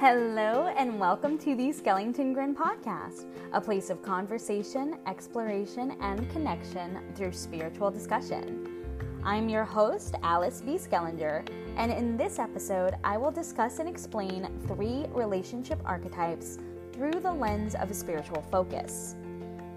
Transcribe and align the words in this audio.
Hello, 0.00 0.72
and 0.76 1.00
welcome 1.00 1.36
to 1.38 1.56
the 1.56 1.72
Schellington 1.72 2.32
Grin 2.32 2.54
podcast, 2.54 3.24
a 3.52 3.60
place 3.60 3.90
of 3.90 4.00
conversation, 4.00 4.96
exploration, 5.08 5.96
and 6.00 6.30
connection 6.30 7.00
through 7.16 7.32
spiritual 7.32 7.90
discussion. 7.90 8.84
I'm 9.24 9.48
your 9.48 9.64
host, 9.64 10.14
Alice 10.22 10.60
V. 10.60 10.74
Skellinger, 10.76 11.44
and 11.76 11.90
in 11.90 12.16
this 12.16 12.38
episode, 12.38 12.94
I 13.02 13.18
will 13.18 13.32
discuss 13.32 13.80
and 13.80 13.88
explain 13.88 14.48
three 14.68 15.06
relationship 15.10 15.80
archetypes 15.84 16.58
through 16.92 17.18
the 17.20 17.32
lens 17.32 17.74
of 17.74 17.90
a 17.90 17.94
spiritual 17.94 18.42
focus. 18.52 19.16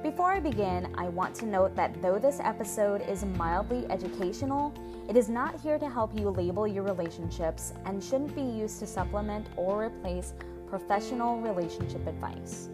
Before 0.04 0.32
I 0.32 0.40
begin, 0.40 0.94
I 1.00 1.10
want 1.10 1.34
to 1.38 1.48
note 1.48 1.76
that 1.78 2.00
though 2.00 2.20
this 2.20 2.40
episode 2.44 3.02
is 3.10 3.26
mildly 3.26 3.88
educational, 3.90 4.72
it 5.12 5.18
is 5.18 5.28
not 5.28 5.60
here 5.60 5.78
to 5.78 5.90
help 5.90 6.18
you 6.18 6.30
label 6.30 6.66
your 6.66 6.84
relationships 6.84 7.74
and 7.84 8.02
shouldn't 8.02 8.34
be 8.34 8.42
used 8.42 8.80
to 8.80 8.88
supplement 8.88 9.46
or 9.58 9.84
replace 9.84 10.34
professional 10.70 11.42
relationship 11.42 12.08
advice. 12.08 12.70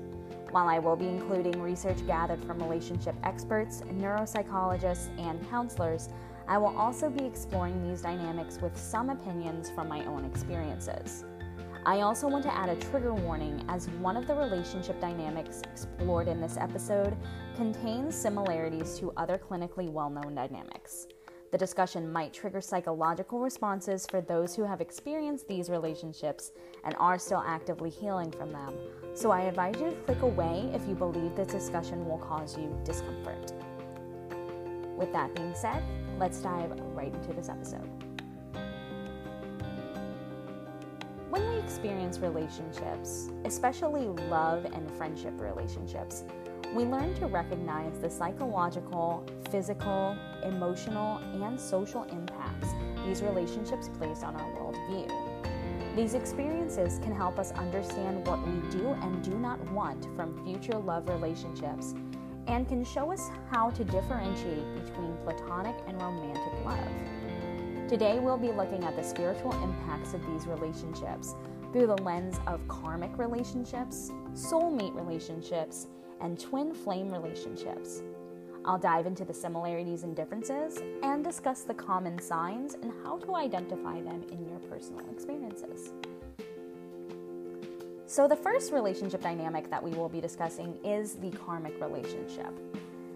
While 0.52 0.68
I 0.68 0.77
will 0.77 0.96
be 0.96 1.08
including 1.08 1.60
research 1.60 2.05
gathered 2.05 2.40
from 2.44 2.60
relationship 2.60 3.16
experts, 3.23 3.82
neuropsychologists, 3.91 5.10
and 5.20 5.50
counselors, 5.50 6.10
I 6.48 6.60
will 6.60 6.77
also 6.77 7.10
be 7.10 7.26
exploring 7.26 7.90
these 7.90 8.04
dynamics 8.04 8.60
with 8.62 8.77
some 8.77 9.10
opinions 9.10 9.72
from 9.72 9.90
my 9.90 10.05
own 10.05 10.24
experiences. 10.24 11.26
I 11.88 12.02
also 12.02 12.27
want 12.27 12.44
to 12.44 12.54
add 12.54 12.70
a 12.70 12.76
trigger 12.76 13.16
warning 13.16 13.66
as 13.68 13.90
one 13.90 14.16
of 14.16 14.27
the 14.27 14.35
relationship 14.35 15.02
dynamics 15.02 15.63
explored 15.63 16.27
in 16.27 16.40
this 16.40 16.55
episode 16.55 17.18
contains 17.55 18.13
similarities 18.13 18.99
to 18.99 19.12
other 19.18 19.40
clinically 19.40 19.90
well 19.90 20.12
known 20.12 20.35
dynamics. 20.35 21.07
The 21.51 21.57
discussion 21.57 22.12
might 22.12 22.34
trigger 22.34 22.59
psychological 22.59 23.40
responses 23.40 24.05
for 24.05 24.20
those 24.20 24.53
who 24.53 24.63
have 24.63 24.81
experienced 24.81 25.48
these 25.48 25.70
relationships 25.70 26.51
and 26.84 26.93
are 26.99 27.17
still 27.17 27.41
actively 27.45 27.89
healing 27.89 28.31
from 28.31 28.51
them, 28.51 28.73
so 29.13 29.31
I 29.31 29.41
advise 29.43 29.76
you 29.79 29.91
to 29.91 29.95
click 29.95 30.21
away 30.23 30.70
if 30.73 30.85
you 30.87 30.93
believe 30.93 31.35
this 31.35 31.48
discussion 31.48 32.05
will 32.05 32.17
cause 32.17 32.57
you 32.57 32.77
discomfort. 32.84 33.54
With 34.98 35.13
that 35.13 35.34
being 35.35 35.55
said, 35.55 35.84
let's 36.20 36.39
dive 36.39 36.77
right 36.93 37.13
into 37.13 37.31
this 37.31 37.48
episode. 37.48 37.89
When 41.29 41.48
we 41.49 41.59
experience 41.59 42.20
relationships, 42.20 43.29
especially 43.45 44.07
love 44.29 44.65
and 44.65 44.91
friendship 44.91 45.39
relationships, 45.39 46.26
we 46.73 46.84
learn 46.84 47.13
to 47.15 47.27
recognize 47.27 47.98
the 47.99 48.10
psychological, 48.10 49.26
physical, 49.49 50.18
emotional, 50.43 51.18
and 51.41 51.60
social 51.60 52.04
impacts 52.04 52.70
these 53.05 53.21
relationships 53.21 53.90
place 53.98 54.23
on 54.23 54.35
our 54.35 54.51
worldview. 54.54 55.95
These 55.95 56.13
experiences 56.13 56.99
can 56.99 57.15
help 57.15 57.40
us 57.40 57.51
understand 57.54 58.27
what 58.27 58.45
we 58.45 58.54
do 58.70 58.90
and 59.01 59.23
do 59.23 59.38
not 59.40 59.60
want 59.71 60.07
from 60.15 60.43
future 60.45 60.77
love 60.77 61.10
relationships 61.10 61.95
and 62.48 62.68
can 62.68 62.84
show 62.84 63.12
us 63.12 63.29
how 63.49 63.70
to 63.71 63.84
differentiate 63.84 64.75
between 64.75 65.18
platonic 65.23 65.75
and 65.88 66.00
romantic 66.01 66.53
love. 66.66 67.90
Today, 67.90 68.19
we'll 68.19 68.38
be 68.38 68.51
looking 68.51 68.84
at 68.84 68.95
the 68.95 69.03
spiritual 69.03 69.53
impacts 69.63 70.13
of 70.13 70.25
these 70.28 70.45
relationships 70.45 71.35
through 71.72 71.88
the 71.88 72.01
lens 72.03 72.40
of 72.45 72.66
karmic 72.68 73.18
relationships, 73.18 74.12
soulmate 74.34 74.94
relationships, 74.94 75.88
and 76.22 76.40
twin 76.40 76.73
flame 76.73 77.09
relationships. 77.09 78.01
I'll 78.66 78.78
dive 78.78 79.06
into 79.06 79.23
the 79.23 79.34
similarities 79.34 80.03
and 80.03 80.16
differences 80.16 80.79
and 81.01 81.23
discuss 81.23 81.61
the 81.61 81.73
common 81.73 82.19
signs 82.19 82.73
and 82.75 82.91
how 83.03 83.17
to 83.19 83.35
identify 83.35 84.01
them 84.01 84.25
in 84.31 84.45
your 84.45 84.59
personal 84.69 85.09
experiences. 85.09 85.91
So, 88.09 88.28
the 88.28 88.35
first 88.35 88.72
relationship 88.72 89.22
dynamic 89.22 89.69
that 89.69 89.83
we 89.83 89.91
will 89.91 90.09
be 90.09 90.22
discussing 90.22 90.78
is 90.83 91.16
the 91.16 91.31
karmic 91.31 91.79
relationship. 91.81 92.53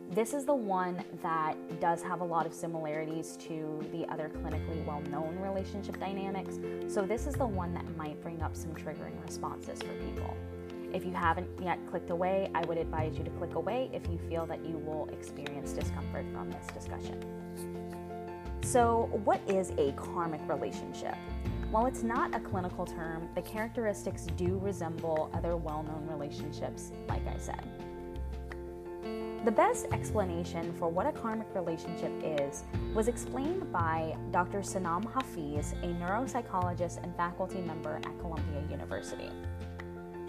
This 0.09 0.33
is 0.33 0.43
the 0.43 0.53
one 0.53 1.03
that 1.21 1.55
does 1.79 2.03
have 2.03 2.19
a 2.19 2.25
lot 2.25 2.45
of 2.45 2.53
similarities 2.53 3.37
to 3.47 3.79
the 3.93 4.05
other 4.11 4.29
clinically 4.29 4.85
well 4.85 5.01
known 5.09 5.37
relationship 5.39 5.97
dynamics. 5.97 6.59
So, 6.93 7.03
this 7.03 7.25
is 7.25 7.35
the 7.35 7.47
one 7.47 7.73
that 7.73 7.85
might 7.95 8.21
bring 8.21 8.41
up 8.41 8.55
some 8.55 8.73
triggering 8.73 9.21
responses 9.25 9.81
for 9.81 9.93
people. 10.05 10.35
If 10.93 11.05
you 11.05 11.11
haven't 11.11 11.47
yet 11.61 11.79
clicked 11.89 12.09
away, 12.09 12.49
I 12.53 12.65
would 12.65 12.77
advise 12.77 13.17
you 13.17 13.23
to 13.23 13.29
click 13.31 13.55
away 13.55 13.89
if 13.93 14.07
you 14.09 14.17
feel 14.29 14.45
that 14.47 14.65
you 14.65 14.77
will 14.77 15.07
experience 15.11 15.71
discomfort 15.71 16.25
from 16.33 16.51
this 16.51 16.67
discussion. 16.67 17.23
So, 18.63 19.09
what 19.23 19.41
is 19.47 19.71
a 19.77 19.93
karmic 19.93 20.41
relationship? 20.47 21.15
While 21.71 21.85
it's 21.85 22.03
not 22.03 22.35
a 22.35 22.39
clinical 22.39 22.85
term, 22.85 23.29
the 23.33 23.41
characteristics 23.41 24.27
do 24.35 24.59
resemble 24.61 25.31
other 25.33 25.55
well 25.55 25.83
known 25.83 26.05
relationships, 26.07 26.91
like 27.07 27.25
I 27.25 27.37
said. 27.37 27.63
The 29.45 29.51
best 29.51 29.87
explanation 29.91 30.71
for 30.73 30.87
what 30.87 31.07
a 31.07 31.11
karmic 31.11 31.47
relationship 31.55 32.11
is 32.21 32.63
was 32.93 33.07
explained 33.07 33.71
by 33.71 34.15
Dr. 34.31 34.59
Sanam 34.59 35.11
Hafiz, 35.11 35.71
a 35.81 35.87
neuropsychologist 35.87 37.01
and 37.01 37.15
faculty 37.15 37.61
member 37.61 37.95
at 37.95 38.19
Columbia 38.19 38.61
University. 38.69 39.29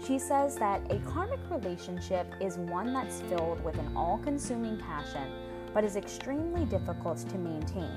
She 0.05 0.19
says 0.19 0.55
that 0.55 0.81
a 0.91 0.99
karmic 1.09 1.39
relationship 1.49 2.27
is 2.41 2.57
one 2.57 2.91
that's 2.91 3.21
filled 3.21 3.63
with 3.63 3.77
an 3.77 3.95
all 3.95 4.17
consuming 4.17 4.77
passion, 4.77 5.31
but 5.73 5.85
is 5.85 5.95
extremely 5.95 6.65
difficult 6.65 7.19
to 7.29 7.37
maintain. 7.37 7.91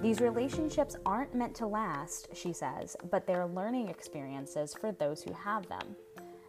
These 0.00 0.20
relationships 0.20 0.94
aren't 1.04 1.34
meant 1.34 1.56
to 1.56 1.66
last, 1.66 2.28
she 2.34 2.52
says, 2.52 2.96
but 3.10 3.26
they're 3.26 3.48
learning 3.48 3.88
experiences 3.88 4.74
for 4.74 4.92
those 4.92 5.20
who 5.20 5.32
have 5.32 5.68
them. 5.68 5.96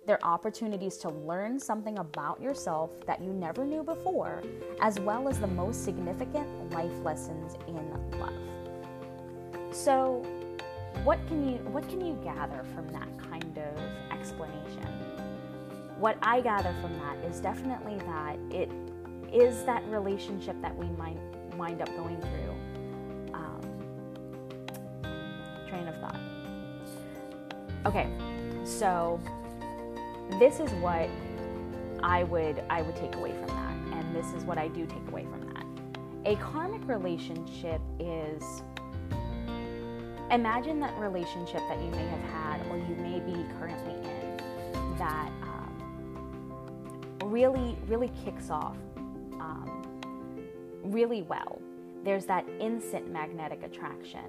They're 0.06 0.24
opportunities 0.24 0.98
to 0.98 1.10
learn 1.10 1.60
something 1.60 1.98
about 1.98 2.40
yourself 2.40 2.92
that 3.08 3.22
you 3.24 3.34
never 3.34 3.66
knew 3.66 3.82
before, 3.82 4.44
as 4.82 5.00
well 5.00 5.28
as 5.28 5.40
the 5.40 5.48
most 5.48 5.84
significant 5.84 6.72
life 6.74 6.94
lessons 7.04 7.56
in 7.68 7.92
love. 8.20 8.34
So, 9.72 10.24
what 11.04 11.20
can 11.28 11.48
you 11.48 11.58
what 11.70 11.88
can 11.88 12.02
you 12.02 12.20
gather 12.24 12.64
from 12.76 12.88
that 12.90 13.08
kind 13.18 13.58
of 13.58 13.99
explanation? 14.30 14.86
What 15.98 16.18
I 16.22 16.42
gather 16.42 16.74
from 16.82 16.94
that 17.00 17.18
is 17.26 17.40
definitely 17.40 17.98
that 18.06 18.38
it 18.52 18.70
is 19.34 19.64
that 19.66 19.84
relationship 19.88 20.56
that 20.62 20.76
we 20.76 20.88
might 20.92 21.18
wind 21.58 21.82
up 21.82 21.90
going 21.98 22.20
through. 22.22 23.34
Um, 23.34 23.62
train 25.68 25.88
of 25.88 25.96
thought. 26.00 26.20
Okay, 27.86 28.08
so 28.64 29.20
this 30.40 30.60
is 30.60 30.72
what 30.74 31.10
I 32.02 32.24
would 32.24 32.64
I 32.70 32.82
would 32.82 32.96
take 32.96 33.16
away 33.16 33.32
from 33.32 33.48
that, 33.48 33.98
and 33.98 34.16
this 34.16 34.32
is 34.34 34.44
what 34.44 34.58
I 34.58 34.68
do 34.70 34.86
take 34.86 35.08
away 35.10 35.26
from 35.26 35.42
that. 35.54 35.66
A 36.26 36.36
karmic 36.38 36.88
relationship 36.88 37.82
is 38.00 38.44
imagine 40.32 40.80
that 40.80 40.98
relationship 41.00 41.62
that 41.68 41.82
you 41.82 41.90
may 41.92 42.08
have 42.08 42.22
had 42.22 42.68
or 42.68 42.78
you 42.78 42.96
may 42.98 43.20
be 43.20 43.46
currently 43.58 43.99
that 45.00 45.32
um, 45.42 46.52
really 47.26 47.76
really 47.88 48.12
kicks 48.24 48.50
off 48.50 48.78
um, 49.40 49.82
really 50.84 51.24
well. 51.24 51.62
There's 52.04 52.26
that 52.26 52.46
instant 52.60 53.12
magnetic 53.12 53.64
attraction 53.64 54.26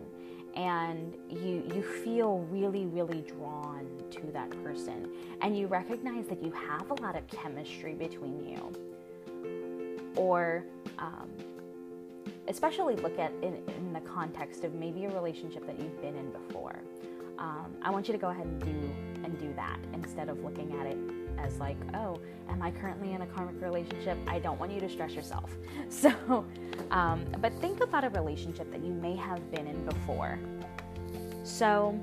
and 0.55 1.17
you 1.29 1.63
you 1.75 1.83
feel 1.83 2.39
really 2.51 2.87
really 2.87 3.23
drawn 3.23 3.87
to 4.11 4.27
that 4.33 4.51
person 4.65 5.09
and 5.43 5.57
you 5.57 5.69
recognize 5.69 6.27
that 6.27 6.43
you 6.43 6.51
have 6.51 6.91
a 6.91 6.95
lot 7.03 7.17
of 7.17 7.27
chemistry 7.29 7.95
between 7.95 8.41
you 8.49 8.73
or 10.17 10.65
um, 10.99 11.29
especially 12.49 12.97
look 12.97 13.17
at 13.19 13.33
in, 13.43 13.63
in, 13.69 13.93
the 13.93 14.01
context 14.01 14.65
of 14.65 14.75
maybe 14.75 15.05
a 15.05 15.09
relationship 15.11 15.65
that 15.67 15.79
you've 15.79 16.01
been 16.03 16.17
in 16.17 16.33
before 16.33 16.81
um, 17.41 17.75
i 17.83 17.91
want 17.91 18.07
you 18.07 18.13
to 18.13 18.19
go 18.19 18.29
ahead 18.29 18.47
and 18.47 18.61
do 18.61 18.95
and 19.25 19.39
do 19.39 19.53
that 19.55 19.79
instead 19.93 20.29
of 20.29 20.43
looking 20.45 20.79
at 20.79 20.87
it 20.87 20.99
as 21.39 21.59
like 21.59 21.77
oh 21.95 22.19
am 22.49 22.63
i 22.63 22.71
currently 22.71 23.13
in 23.13 23.23
a 23.23 23.27
karmic 23.27 23.61
relationship? 23.63 24.19
I 24.27 24.39
don't 24.39 24.59
want 24.59 24.73
you 24.73 24.81
to 24.81 24.89
stress 24.89 25.13
yourself. 25.13 25.51
So 25.89 26.45
um, 26.91 27.25
but 27.41 27.53
think 27.61 27.81
about 27.81 28.05
a 28.05 28.11
relationship 28.11 28.71
that 28.71 28.85
you 28.85 28.93
may 28.93 29.17
have 29.17 29.51
been 29.51 29.67
in 29.67 29.85
before. 29.85 30.39
So 31.43 31.99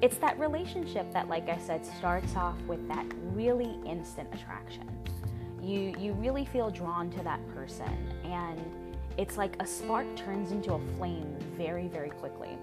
it's 0.00 0.18
that 0.18 0.38
relationship 0.38 1.12
that 1.12 1.28
like 1.28 1.48
i 1.48 1.58
said 1.58 1.84
starts 1.84 2.36
off 2.36 2.60
with 2.62 2.86
that 2.88 3.06
really 3.32 3.78
instant 3.86 4.28
attraction. 4.32 4.88
You 5.60 5.94
you 5.98 6.12
really 6.14 6.44
feel 6.44 6.70
drawn 6.70 7.10
to 7.10 7.22
that 7.24 7.40
person 7.54 7.96
and 8.24 8.60
it's 9.16 9.36
like 9.36 9.60
a 9.60 9.66
spark 9.66 10.06
turns 10.16 10.52
into 10.52 10.74
a 10.74 10.80
flame 10.96 11.36
very 11.56 11.88
very 11.88 12.10
quickly 12.10 12.56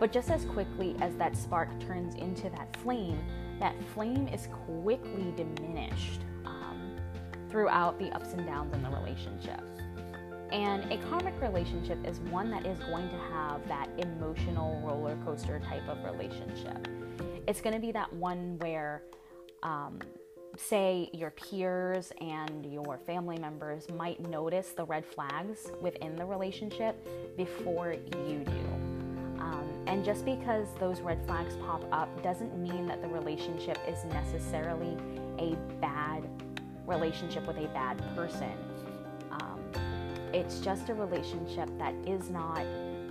but 0.00 0.12
just 0.12 0.30
as 0.30 0.44
quickly 0.44 0.96
as 1.00 1.14
that 1.16 1.36
spark 1.36 1.68
turns 1.80 2.14
into 2.16 2.50
that 2.50 2.76
flame 2.78 3.18
that 3.60 3.74
flame 3.94 4.28
is 4.28 4.48
quickly 4.66 5.32
diminished 5.36 6.20
um, 6.44 6.96
throughout 7.48 7.98
the 7.98 8.10
ups 8.10 8.32
and 8.32 8.46
downs 8.46 8.74
in 8.74 8.82
the 8.82 8.90
relationship 8.90 9.60
and 10.54 10.84
a 10.92 10.98
karmic 11.08 11.34
relationship 11.40 11.98
is 12.06 12.20
one 12.30 12.48
that 12.50 12.64
is 12.64 12.78
going 12.78 13.08
to 13.08 13.16
have 13.32 13.66
that 13.66 13.88
emotional 13.98 14.80
roller 14.86 15.18
coaster 15.24 15.58
type 15.58 15.86
of 15.88 16.02
relationship. 16.04 16.86
it's 17.48 17.60
going 17.60 17.74
to 17.74 17.80
be 17.80 17.90
that 17.90 18.10
one 18.12 18.56
where, 18.60 19.02
um, 19.64 19.98
say, 20.56 21.10
your 21.12 21.30
peers 21.30 22.12
and 22.20 22.64
your 22.66 22.98
family 22.98 23.36
members 23.36 23.90
might 23.90 24.20
notice 24.28 24.68
the 24.70 24.84
red 24.84 25.04
flags 25.04 25.72
within 25.80 26.14
the 26.14 26.24
relationship 26.24 27.04
before 27.36 27.92
you 27.92 28.44
do. 28.44 28.93
Um, 29.44 29.68
and 29.86 30.02
just 30.04 30.24
because 30.24 30.68
those 30.80 31.00
red 31.00 31.24
flags 31.26 31.56
pop 31.56 31.84
up 31.92 32.22
doesn't 32.22 32.56
mean 32.56 32.86
that 32.86 33.02
the 33.02 33.08
relationship 33.08 33.78
is 33.86 34.02
necessarily 34.06 34.96
a 35.38 35.54
bad 35.80 36.26
relationship 36.86 37.46
with 37.46 37.58
a 37.58 37.68
bad 37.68 37.98
person. 38.16 38.52
Um, 39.30 39.60
it's 40.32 40.60
just 40.60 40.88
a 40.88 40.94
relationship 40.94 41.68
that 41.78 41.94
is 42.06 42.30
not 42.30 42.64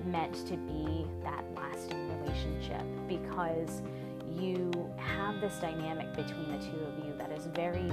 meant 0.06 0.34
to 0.48 0.58
be 0.58 1.06
that 1.24 1.44
lasting 1.56 2.10
relationship 2.20 2.84
because 3.08 3.84
you 4.32 4.72
have 4.98 5.40
this 5.40 5.56
dynamic 5.60 6.16
between 6.16 6.52
the 6.52 6.58
two 6.66 6.80
of 6.80 7.06
you 7.06 7.14
that 7.20 7.32
is 7.32 7.46
very 7.54 7.92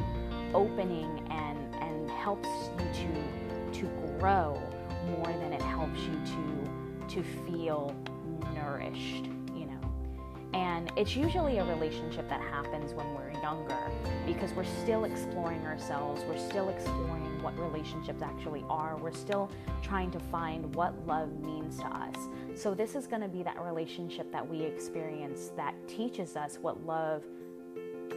opening 0.55 1.29
and, 1.31 1.75
and 1.75 2.11
helps 2.11 2.49
you 2.79 2.87
to, 2.95 3.81
to 3.81 3.87
grow 4.19 4.61
more 5.09 5.27
than 5.27 5.53
it 5.53 5.63
helps 5.63 6.01
you 6.01 6.19
to, 6.25 7.15
to 7.15 7.23
feel 7.45 7.95
nourished, 8.63 9.27
you 9.55 9.67
know. 9.67 9.93
And 10.53 10.91
it's 10.97 11.17
usually 11.17 11.59
a 11.59 11.65
relationship 11.65 12.29
that 12.29 12.41
happens 12.41 12.93
when 12.95 13.15
we're 13.15 13.31
younger 13.43 13.79
because 14.27 14.53
we're 14.53 14.65
still 14.83 15.05
exploring 15.05 15.65
ourselves, 15.67 16.23
we're 16.25 16.39
still 16.39 16.69
exploring 16.69 17.43
what 17.43 17.59
relationships 17.59 18.23
actually 18.23 18.65
are, 18.69 18.97
we're 18.97 19.13
still 19.13 19.51
trying 19.83 20.11
to 20.11 20.21
find 20.21 20.75
what 20.75 20.95
love 21.07 21.41
means 21.41 21.79
to 21.79 21.87
us. 21.87 22.15
So, 22.55 22.75
this 22.75 22.95
is 22.95 23.07
going 23.07 23.23
to 23.23 23.29
be 23.29 23.43
that 23.43 23.61
relationship 23.61 24.31
that 24.33 24.47
we 24.47 24.63
experience 24.63 25.53
that 25.57 25.75
teaches 25.89 26.37
us 26.37 26.59
what 26.61 26.85
love 26.85 27.25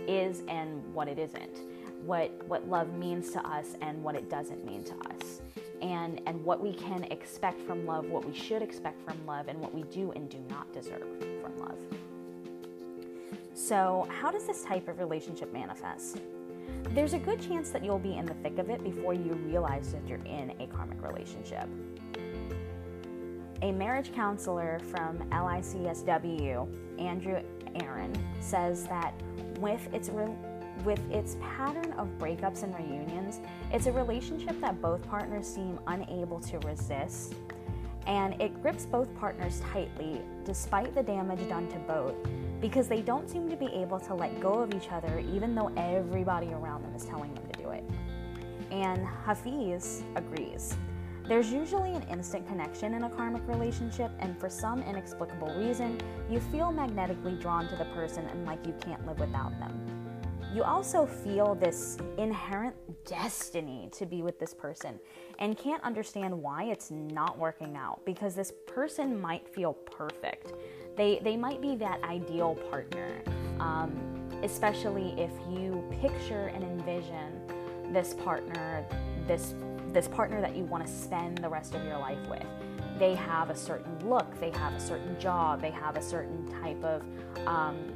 is 0.07 0.43
and 0.47 0.83
what 0.93 1.07
it 1.07 1.19
isn't, 1.19 1.59
what, 2.05 2.31
what 2.47 2.67
love 2.67 2.93
means 2.93 3.31
to 3.31 3.47
us 3.47 3.75
and 3.81 4.03
what 4.03 4.15
it 4.15 4.29
doesn't 4.29 4.65
mean 4.65 4.83
to 4.83 4.93
us. 5.13 5.41
And, 5.83 6.21
and 6.25 6.43
what 6.45 6.63
we 6.63 6.73
can 6.73 7.03
expect 7.11 7.61
from 7.61 7.85
love, 7.85 8.05
what 8.05 8.25
we 8.25 8.33
should 8.33 8.61
expect 8.61 9.03
from 9.03 9.23
love, 9.27 9.49
and 9.49 9.59
what 9.59 9.73
we 9.75 9.83
do 9.83 10.13
and 10.13 10.29
do 10.29 10.39
not 10.49 10.71
deserve 10.71 11.05
from 11.41 11.57
love. 11.59 11.77
So, 13.53 14.07
how 14.09 14.31
does 14.31 14.45
this 14.45 14.63
type 14.63 14.87
of 14.87 14.97
relationship 14.97 15.51
manifest? 15.51 16.21
There's 16.95 17.13
a 17.13 17.19
good 17.19 17.41
chance 17.41 17.69
that 17.71 17.83
you'll 17.83 17.99
be 17.99 18.15
in 18.15 18.25
the 18.25 18.33
thick 18.35 18.59
of 18.59 18.69
it 18.69 18.81
before 18.81 19.13
you 19.13 19.33
realize 19.45 19.91
that 19.91 20.07
you're 20.07 20.25
in 20.25 20.53
a 20.61 20.67
karmic 20.67 21.03
relationship. 21.03 21.67
A 23.61 23.71
marriage 23.71 24.13
counselor 24.13 24.79
from 24.89 25.17
LICSW, 25.31 26.99
Andrew 26.99 27.41
Aaron, 27.81 28.13
says 28.39 28.85
that 28.87 29.13
with 29.59 29.93
its 29.93 30.09
re- 30.09 30.35
with 30.83 30.99
its 31.11 31.37
pattern 31.41 31.91
of 31.93 32.07
breakups 32.17 32.63
and 32.63 32.75
reunions, 32.75 33.39
it's 33.71 33.85
a 33.85 33.91
relationship 33.91 34.59
that 34.61 34.81
both 34.81 35.07
partners 35.09 35.47
seem 35.47 35.79
unable 35.87 36.39
to 36.41 36.59
resist, 36.59 37.35
and 38.07 38.39
it 38.41 38.61
grips 38.61 38.85
both 38.85 39.13
partners 39.15 39.61
tightly 39.71 40.21
despite 40.43 40.93
the 40.93 41.03
damage 41.03 41.47
done 41.47 41.67
to 41.69 41.79
both 41.79 42.15
because 42.59 42.87
they 42.87 43.01
don't 43.01 43.29
seem 43.29 43.49
to 43.49 43.55
be 43.55 43.67
able 43.67 43.99
to 43.99 44.13
let 44.13 44.39
go 44.39 44.53
of 44.53 44.73
each 44.73 44.91
other 44.91 45.23
even 45.33 45.55
though 45.55 45.71
everybody 45.77 46.47
around 46.51 46.83
them 46.83 46.93
is 46.95 47.05
telling 47.05 47.33
them 47.33 47.45
to 47.51 47.61
do 47.61 47.69
it. 47.69 47.83
And 48.71 49.05
Hafiz 49.25 50.03
agrees. 50.15 50.75
There's 51.25 51.53
usually 51.53 51.93
an 51.93 52.03
instant 52.03 52.45
connection 52.47 52.95
in 52.95 53.03
a 53.03 53.09
karmic 53.09 53.47
relationship, 53.47 54.11
and 54.19 54.37
for 54.37 54.49
some 54.49 54.81
inexplicable 54.83 55.53
reason, 55.55 55.97
you 56.29 56.41
feel 56.41 56.69
magnetically 56.71 57.35
drawn 57.35 57.69
to 57.69 57.77
the 57.77 57.85
person 57.85 58.25
and 58.25 58.45
like 58.45 58.65
you 58.67 58.73
can't 58.81 59.05
live 59.07 59.19
without 59.19 59.57
them. 59.57 60.02
You 60.53 60.61
also 60.63 61.07
feel 61.07 61.55
this 61.55 61.97
inherent 62.17 62.75
destiny 63.05 63.89
to 63.93 64.05
be 64.05 64.21
with 64.21 64.39
this 64.39 64.53
person 64.53 64.99
and 65.39 65.57
can't 65.57 65.81
understand 65.83 66.39
why 66.39 66.65
it's 66.65 66.91
not 66.91 67.39
working 67.39 67.75
out 67.75 68.01
because 68.05 68.35
this 68.35 68.53
person 68.67 69.19
might 69.19 69.47
feel 69.47 69.73
perfect. 69.73 70.53
They, 70.95 71.19
they 71.23 71.35
might 71.35 71.59
be 71.59 71.75
that 71.77 72.03
ideal 72.03 72.53
partner, 72.69 73.23
um, 73.59 74.29
especially 74.43 75.19
if 75.19 75.31
you 75.49 75.83
picture 76.01 76.51
and 76.53 76.63
envision 76.63 77.41
this 77.91 78.13
partner, 78.13 78.85
this, 79.25 79.55
this 79.87 80.07
partner 80.07 80.39
that 80.39 80.55
you 80.55 80.65
want 80.65 80.85
to 80.85 80.91
spend 80.91 81.39
the 81.39 81.49
rest 81.49 81.73
of 81.73 81.83
your 81.83 81.97
life 81.97 82.27
with. 82.29 82.45
They 82.99 83.15
have 83.15 83.49
a 83.49 83.55
certain 83.55 84.07
look, 84.07 84.39
they 84.39 84.51
have 84.51 84.73
a 84.73 84.79
certain 84.79 85.19
job, 85.19 85.61
they 85.61 85.71
have 85.71 85.97
a 85.97 86.01
certain 86.01 86.45
type 86.61 86.83
of 86.83 87.03
um, 87.47 87.91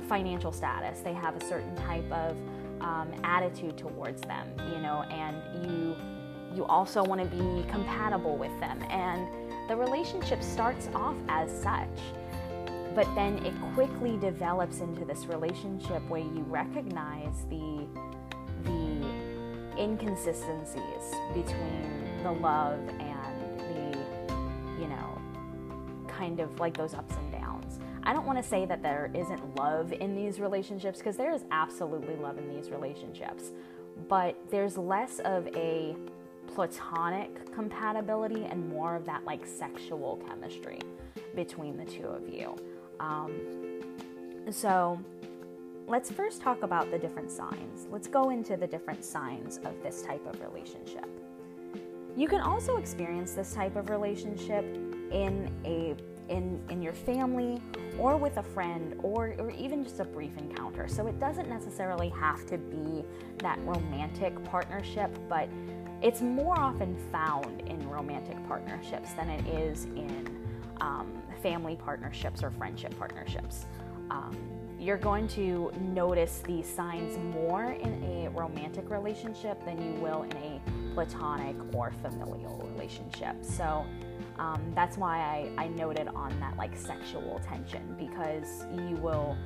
financial 0.00 0.52
status, 0.52 1.00
they 1.00 1.14
have 1.14 1.36
a 1.36 1.44
certain 1.44 1.74
type 1.76 2.10
of 2.10 2.36
um, 2.80 3.12
attitude 3.24 3.76
towards 3.78 4.20
them, 4.22 4.48
you 4.72 4.80
know, 4.80 5.02
and 5.10 5.36
you 5.66 5.96
you 6.54 6.66
also 6.66 7.02
want 7.02 7.18
to 7.18 7.26
be 7.28 7.66
compatible 7.70 8.36
with 8.36 8.52
them, 8.60 8.82
and 8.90 9.26
the 9.70 9.76
relationship 9.76 10.42
starts 10.42 10.88
off 10.94 11.16
as 11.28 11.50
such 11.62 11.88
but 12.94 13.12
then 13.14 13.38
it 13.44 13.54
quickly 13.74 14.18
develops 14.18 14.80
into 14.80 15.04
this 15.04 15.24
relationship 15.26 16.06
where 16.08 16.20
you 16.20 16.44
recognize 16.48 17.44
the 17.48 17.86
the 18.64 19.80
inconsistencies 19.80 21.14
between 21.34 22.22
the 22.22 22.30
love 22.30 22.78
and 22.88 23.58
the 23.58 23.98
you 24.80 24.88
know 24.88 25.18
kind 26.06 26.40
of 26.40 26.60
like 26.60 26.76
those 26.76 26.94
ups 26.94 27.14
and 27.14 27.31
i 28.04 28.12
don't 28.12 28.26
want 28.26 28.42
to 28.42 28.48
say 28.48 28.64
that 28.64 28.82
there 28.82 29.10
isn't 29.14 29.56
love 29.56 29.92
in 29.92 30.14
these 30.14 30.40
relationships 30.40 30.98
because 30.98 31.16
there 31.16 31.32
is 31.32 31.44
absolutely 31.50 32.16
love 32.16 32.38
in 32.38 32.48
these 32.48 32.70
relationships 32.70 33.50
but 34.08 34.36
there's 34.50 34.76
less 34.78 35.18
of 35.20 35.46
a 35.48 35.96
platonic 36.46 37.52
compatibility 37.52 38.44
and 38.44 38.68
more 38.68 38.96
of 38.96 39.04
that 39.04 39.24
like 39.24 39.46
sexual 39.46 40.22
chemistry 40.26 40.80
between 41.34 41.76
the 41.76 41.84
two 41.84 42.06
of 42.06 42.28
you 42.28 42.56
um, 43.00 43.32
so 44.50 45.00
let's 45.86 46.10
first 46.10 46.40
talk 46.40 46.62
about 46.62 46.90
the 46.90 46.98
different 46.98 47.30
signs. 47.30 47.86
Let's 47.90 48.08
go 48.08 48.30
into 48.30 48.56
the 48.56 48.66
different 48.66 49.04
signs 49.04 49.58
of 49.58 49.82
this 49.82 50.02
type 50.02 50.24
of 50.26 50.40
relationship. 50.40 51.06
You 52.16 52.28
can 52.28 52.40
also 52.40 52.76
experience 52.76 53.32
this 53.32 53.52
type 53.54 53.76
of 53.76 53.90
relationship 53.90 54.64
in 55.10 55.50
a 55.64 55.94
in 56.32 56.60
in 56.70 56.82
your 56.82 56.92
family 56.92 57.60
or 57.98 58.16
with 58.16 58.38
a 58.38 58.42
friend 58.42 58.98
or 59.02 59.34
or 59.38 59.50
even 59.50 59.84
just 59.84 60.00
a 60.00 60.04
brief 60.04 60.36
encounter. 60.38 60.88
So 60.88 61.06
it 61.06 61.20
doesn't 61.20 61.48
necessarily 61.48 62.08
have 62.10 62.46
to 62.46 62.58
be 62.58 63.04
that 63.38 63.58
romantic 63.64 64.42
partnership, 64.44 65.16
but 65.28 65.48
it's 66.00 66.20
more 66.20 66.58
often 66.58 66.96
found 67.12 67.60
in 67.68 67.88
romantic 67.88 68.36
partnerships 68.48 69.12
than 69.12 69.28
it 69.28 69.46
is 69.46 69.84
in 69.84 70.28
um, 70.80 71.22
family 71.42 71.76
partnerships 71.76 72.42
or 72.42 72.50
friendship 72.50 72.96
partnerships. 72.98 73.66
Um, 74.10 74.36
you're 74.80 74.96
going 74.96 75.28
to 75.28 75.70
notice 75.80 76.42
these 76.44 76.66
signs 76.66 77.16
more 77.32 77.70
in 77.70 78.02
a 78.02 78.28
romantic 78.30 78.90
relationship 78.90 79.64
than 79.64 79.80
you 79.80 80.00
will 80.00 80.24
in 80.24 80.32
a 80.32 80.60
platonic 80.94 81.54
or 81.72 81.92
familial 82.02 82.68
relationship. 82.72 83.36
So 83.42 83.86
um, 84.42 84.60
that's 84.74 84.96
why 84.96 85.18
I, 85.18 85.64
I 85.64 85.68
noted 85.68 86.08
on 86.08 86.38
that 86.40 86.56
like 86.56 86.76
sexual 86.76 87.40
tension 87.46 87.94
because 87.96 88.64
you 88.88 88.96
will 88.96 89.36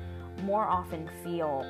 more 0.43 0.65
often 0.65 1.11
feel, 1.23 1.67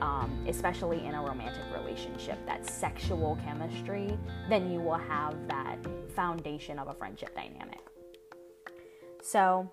um, 0.00 0.44
especially 0.46 1.04
in 1.06 1.14
a 1.14 1.22
romantic 1.22 1.62
relationship, 1.74 2.38
that 2.44 2.68
sexual 2.68 3.38
chemistry 3.42 4.18
than 4.50 4.70
you 4.70 4.80
will 4.80 4.98
have 4.98 5.34
that 5.48 5.78
foundation 6.14 6.78
of 6.78 6.88
a 6.88 6.94
friendship 6.94 7.34
dynamic. 7.34 7.80
So, 9.22 9.70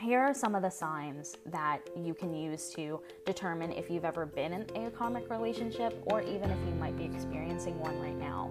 here 0.00 0.20
are 0.20 0.32
some 0.32 0.54
of 0.54 0.62
the 0.62 0.70
signs 0.70 1.36
that 1.46 1.80
you 1.94 2.14
can 2.14 2.32
use 2.32 2.70
to 2.70 3.02
determine 3.26 3.72
if 3.72 3.90
you've 3.90 4.06
ever 4.06 4.24
been 4.24 4.54
in 4.54 4.86
a 4.86 4.90
karmic 4.90 5.28
relationship 5.28 6.02
or 6.06 6.22
even 6.22 6.50
if 6.50 6.58
you 6.66 6.74
might 6.76 6.96
be 6.96 7.04
experiencing 7.04 7.78
one 7.78 8.00
right 8.00 8.16
now. 8.18 8.50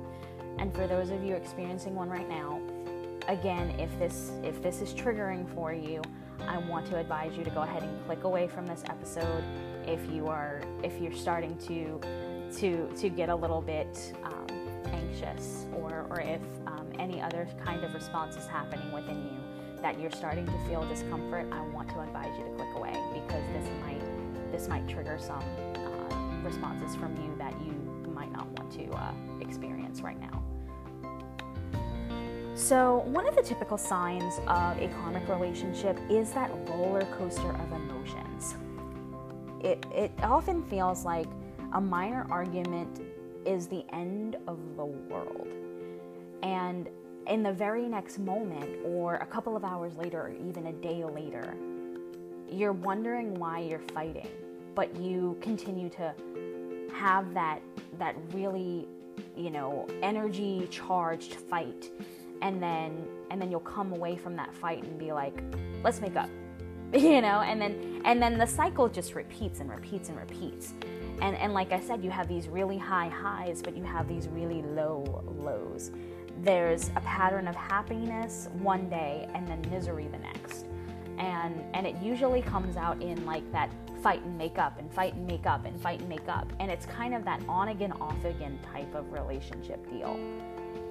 And 0.59 0.75
for 0.75 0.85
those 0.85 1.09
of 1.09 1.23
you 1.23 1.33
experiencing 1.33 1.95
one 1.95 2.09
right 2.09 2.29
now, 2.29 2.61
again, 3.29 3.69
if 3.79 3.97
this 3.99 4.31
if 4.43 4.61
this 4.61 4.81
is 4.81 4.93
triggering 4.93 5.47
for 5.53 5.71
you, 5.71 6.01
I 6.47 6.57
want 6.57 6.85
to 6.87 6.97
advise 6.97 7.37
you 7.37 7.43
to 7.43 7.49
go 7.51 7.61
ahead 7.61 7.83
and 7.83 8.05
click 8.05 8.23
away 8.23 8.47
from 8.47 8.65
this 8.65 8.83
episode 8.89 9.43
if 9.87 9.99
you 10.11 10.27
are 10.27 10.61
if 10.83 10.99
you're 10.99 11.13
starting 11.13 11.57
to 11.59 12.01
to 12.57 12.91
to 12.97 13.09
get 13.09 13.29
a 13.29 13.35
little 13.35 13.61
bit 13.61 14.13
um, 14.23 14.47
anxious 14.87 15.67
or 15.73 16.07
or 16.09 16.19
if 16.19 16.41
um, 16.65 16.89
any 16.97 17.21
other 17.21 17.47
kind 17.63 17.83
of 17.83 17.93
response 17.93 18.35
is 18.35 18.47
happening 18.47 18.91
within 18.91 19.23
you 19.23 19.81
that 19.81 19.97
you're 19.97 20.11
starting 20.11 20.45
to 20.45 20.59
feel 20.67 20.85
discomfort, 20.89 21.47
I 21.53 21.61
want 21.61 21.87
to 21.89 22.01
advise 22.01 22.37
you 22.37 22.43
to 22.43 22.51
click 22.51 22.75
away 22.75 22.93
because 23.13 23.43
this 23.53 23.69
might 23.81 24.51
this 24.51 24.67
might 24.67 24.87
trigger 24.87 25.17
some 25.19 25.43
uh, 25.75 26.43
responses 26.43 26.95
from 26.95 27.15
you 27.17 27.33
that 27.37 27.53
you 27.61 27.73
might 28.11 28.31
not 28.31 28.47
want 28.57 28.71
to 28.71 28.89
uh, 28.91 29.13
experience 29.39 30.01
right 30.01 30.19
now. 30.19 30.43
So, 32.59 33.03
one 33.05 33.25
of 33.25 33.37
the 33.37 33.41
typical 33.41 33.77
signs 33.77 34.37
of 34.39 34.77
a 34.77 34.89
karmic 34.89 35.29
relationship 35.29 35.97
is 36.09 36.33
that 36.33 36.51
roller 36.67 37.05
coaster 37.17 37.51
of 37.51 37.71
emotions. 37.71 38.55
it, 39.63 39.85
it 39.95 40.11
often 40.21 40.63
feels 40.63 41.05
like 41.05 41.27
a 41.71 41.79
minor 41.79 42.27
argument 42.29 42.99
is 43.45 43.67
the 43.67 43.85
end 43.93 44.35
of 44.45 44.59
the 44.75 44.83
world. 44.83 45.47
And 46.43 46.89
in 47.27 47.43
the 47.43 47.53
very 47.53 47.87
next 47.87 48.19
moment, 48.19 48.69
or 48.83 49.15
a 49.15 49.25
couple 49.25 49.55
of 49.55 49.63
hours 49.63 49.95
later, 49.95 50.23
or 50.23 50.33
even 50.33 50.67
a 50.67 50.73
day 50.73 51.05
later, 51.05 51.55
you're 52.51 52.73
wondering 52.73 53.35
why 53.35 53.59
you're 53.59 53.87
fighting, 53.93 54.27
but 54.75 54.93
you 54.97 55.37
continue 55.39 55.87
to 55.91 56.13
have 56.91 57.33
that 57.33 57.61
that 57.97 58.17
really, 58.33 58.85
you 59.37 59.49
know, 59.49 59.87
energy 60.01 60.67
charged 60.69 61.35
fight, 61.35 61.89
and 62.41 62.61
then 62.61 63.07
and 63.31 63.41
then 63.41 63.51
you'll 63.51 63.59
come 63.59 63.93
away 63.93 64.15
from 64.15 64.35
that 64.35 64.53
fight 64.53 64.83
and 64.83 64.97
be 64.97 65.11
like, 65.11 65.43
let's 65.83 66.01
make 66.01 66.15
up, 66.15 66.29
you 66.93 67.21
know, 67.21 67.41
and 67.41 67.61
then 67.61 68.01
and 68.05 68.21
then 68.21 68.37
the 68.37 68.47
cycle 68.47 68.87
just 68.87 69.15
repeats 69.15 69.59
and 69.59 69.69
repeats 69.69 70.09
and 70.09 70.17
repeats. 70.17 70.73
And, 71.21 71.35
and 71.35 71.53
like 71.53 71.73
I 71.73 71.81
said, 71.81 72.01
you 72.01 72.11
have 72.11 72.29
these 72.29 72.47
really 72.47 72.77
high 72.77 73.09
highs, 73.09 73.61
but 73.61 73.75
you 73.75 73.83
have 73.83 74.07
these 74.07 74.29
really 74.29 74.61
low 74.61 75.21
lows 75.37 75.91
there's 76.43 76.89
a 76.95 77.01
pattern 77.01 77.47
of 77.47 77.55
happiness 77.55 78.49
one 78.59 78.89
day 78.89 79.27
and 79.33 79.47
then 79.47 79.61
misery 79.69 80.07
the 80.07 80.17
next. 80.17 80.65
And 81.17 81.61
and 81.73 81.85
it 81.85 81.95
usually 82.01 82.41
comes 82.41 82.77
out 82.77 83.01
in 83.01 83.25
like 83.25 83.49
that 83.51 83.69
fight 84.01 84.23
and 84.23 84.37
make 84.37 84.57
up 84.57 84.79
and 84.79 84.91
fight 84.93 85.15
and 85.15 85.27
make 85.27 85.45
up 85.45 85.65
and 85.65 85.79
fight 85.81 85.99
and 85.99 86.07
make 86.07 86.27
up. 86.29 86.51
And 86.59 86.71
it's 86.71 86.85
kind 86.85 87.13
of 87.13 87.25
that 87.25 87.41
on 87.49 87.69
again, 87.69 87.91
off 87.99 88.23
again 88.23 88.57
type 88.71 88.95
of 88.95 89.11
relationship 89.11 89.89
deal. 89.89 90.17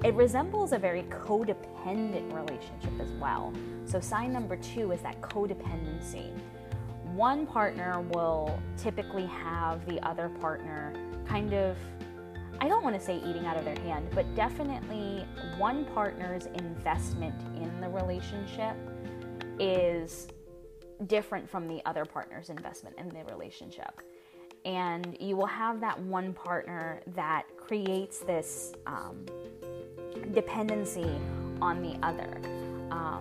It 0.04 0.14
resembles 0.14 0.72
a 0.72 0.78
very 0.78 1.02
codependent 1.04 2.32
relationship 2.32 3.00
as 3.00 3.10
well. 3.20 3.52
So, 3.84 3.98
sign 3.98 4.32
number 4.32 4.56
two 4.56 4.92
is 4.92 5.00
that 5.02 5.20
codependency. 5.20 6.30
One 7.14 7.46
partner 7.46 8.00
will 8.12 8.60
typically 8.76 9.26
have 9.26 9.84
the 9.86 10.00
other 10.06 10.28
partner 10.28 10.94
kind 11.26 11.52
of 11.52 11.76
I 12.60 12.66
don't 12.66 12.82
want 12.82 12.98
to 12.98 13.04
say 13.04 13.18
eating 13.18 13.46
out 13.46 13.56
of 13.56 13.64
their 13.64 13.78
hand, 13.80 14.08
but 14.14 14.34
definitely 14.34 15.24
one 15.58 15.84
partner's 15.84 16.46
investment 16.46 17.34
in 17.56 17.80
the 17.80 17.88
relationship 17.88 18.76
is 19.60 20.26
different 21.06 21.48
from 21.48 21.68
the 21.68 21.80
other 21.86 22.04
partner's 22.04 22.50
investment 22.50 22.96
in 22.98 23.08
the 23.10 23.24
relationship. 23.32 24.00
And 24.64 25.16
you 25.20 25.36
will 25.36 25.46
have 25.46 25.80
that 25.80 26.00
one 26.02 26.32
partner 26.32 27.00
that 27.14 27.44
creates 27.56 28.18
this 28.18 28.72
um, 28.88 29.24
dependency 30.34 31.10
on 31.60 31.82
the 31.82 31.96
other. 32.06 32.40
Um, 32.90 33.20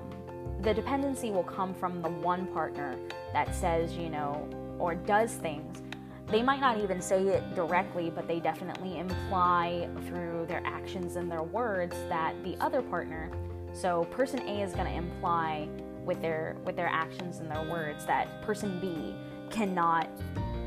the 0.62 0.74
dependency 0.74 1.32
will 1.32 1.44
come 1.44 1.74
from 1.74 2.02
the 2.02 2.10
one 2.10 2.48
partner 2.48 2.98
that 3.34 3.54
says, 3.54 3.94
you 3.96 4.10
know, 4.10 4.48
or 4.80 4.96
does 4.96 5.34
things 5.34 5.82
they 6.28 6.42
might 6.42 6.60
not 6.60 6.78
even 6.80 7.02
say 7.02 7.26
it 7.26 7.56
directly, 7.56 8.10
but 8.10 8.28
they 8.28 8.42
definitely 8.42 9.00
imply 9.00 9.88
through 10.08 10.46
their 10.48 10.62
actions 10.66 11.16
and 11.16 11.32
their 11.32 11.44
words 11.44 11.96
that 12.10 12.36
the 12.44 12.58
other 12.60 12.82
partner, 12.82 13.32
so 13.74 14.04
person 14.06 14.42
A 14.42 14.62
is 14.62 14.74
going 14.74 14.88
to 14.88 14.94
imply 14.94 15.70
with 16.04 16.22
their 16.22 16.56
with 16.66 16.76
their 16.76 16.88
actions 16.88 17.40
and 17.40 17.50
their 17.50 17.64
words 17.70 18.06
that 18.06 18.42
person 18.42 18.80
B 18.80 19.16
cannot 19.50 20.10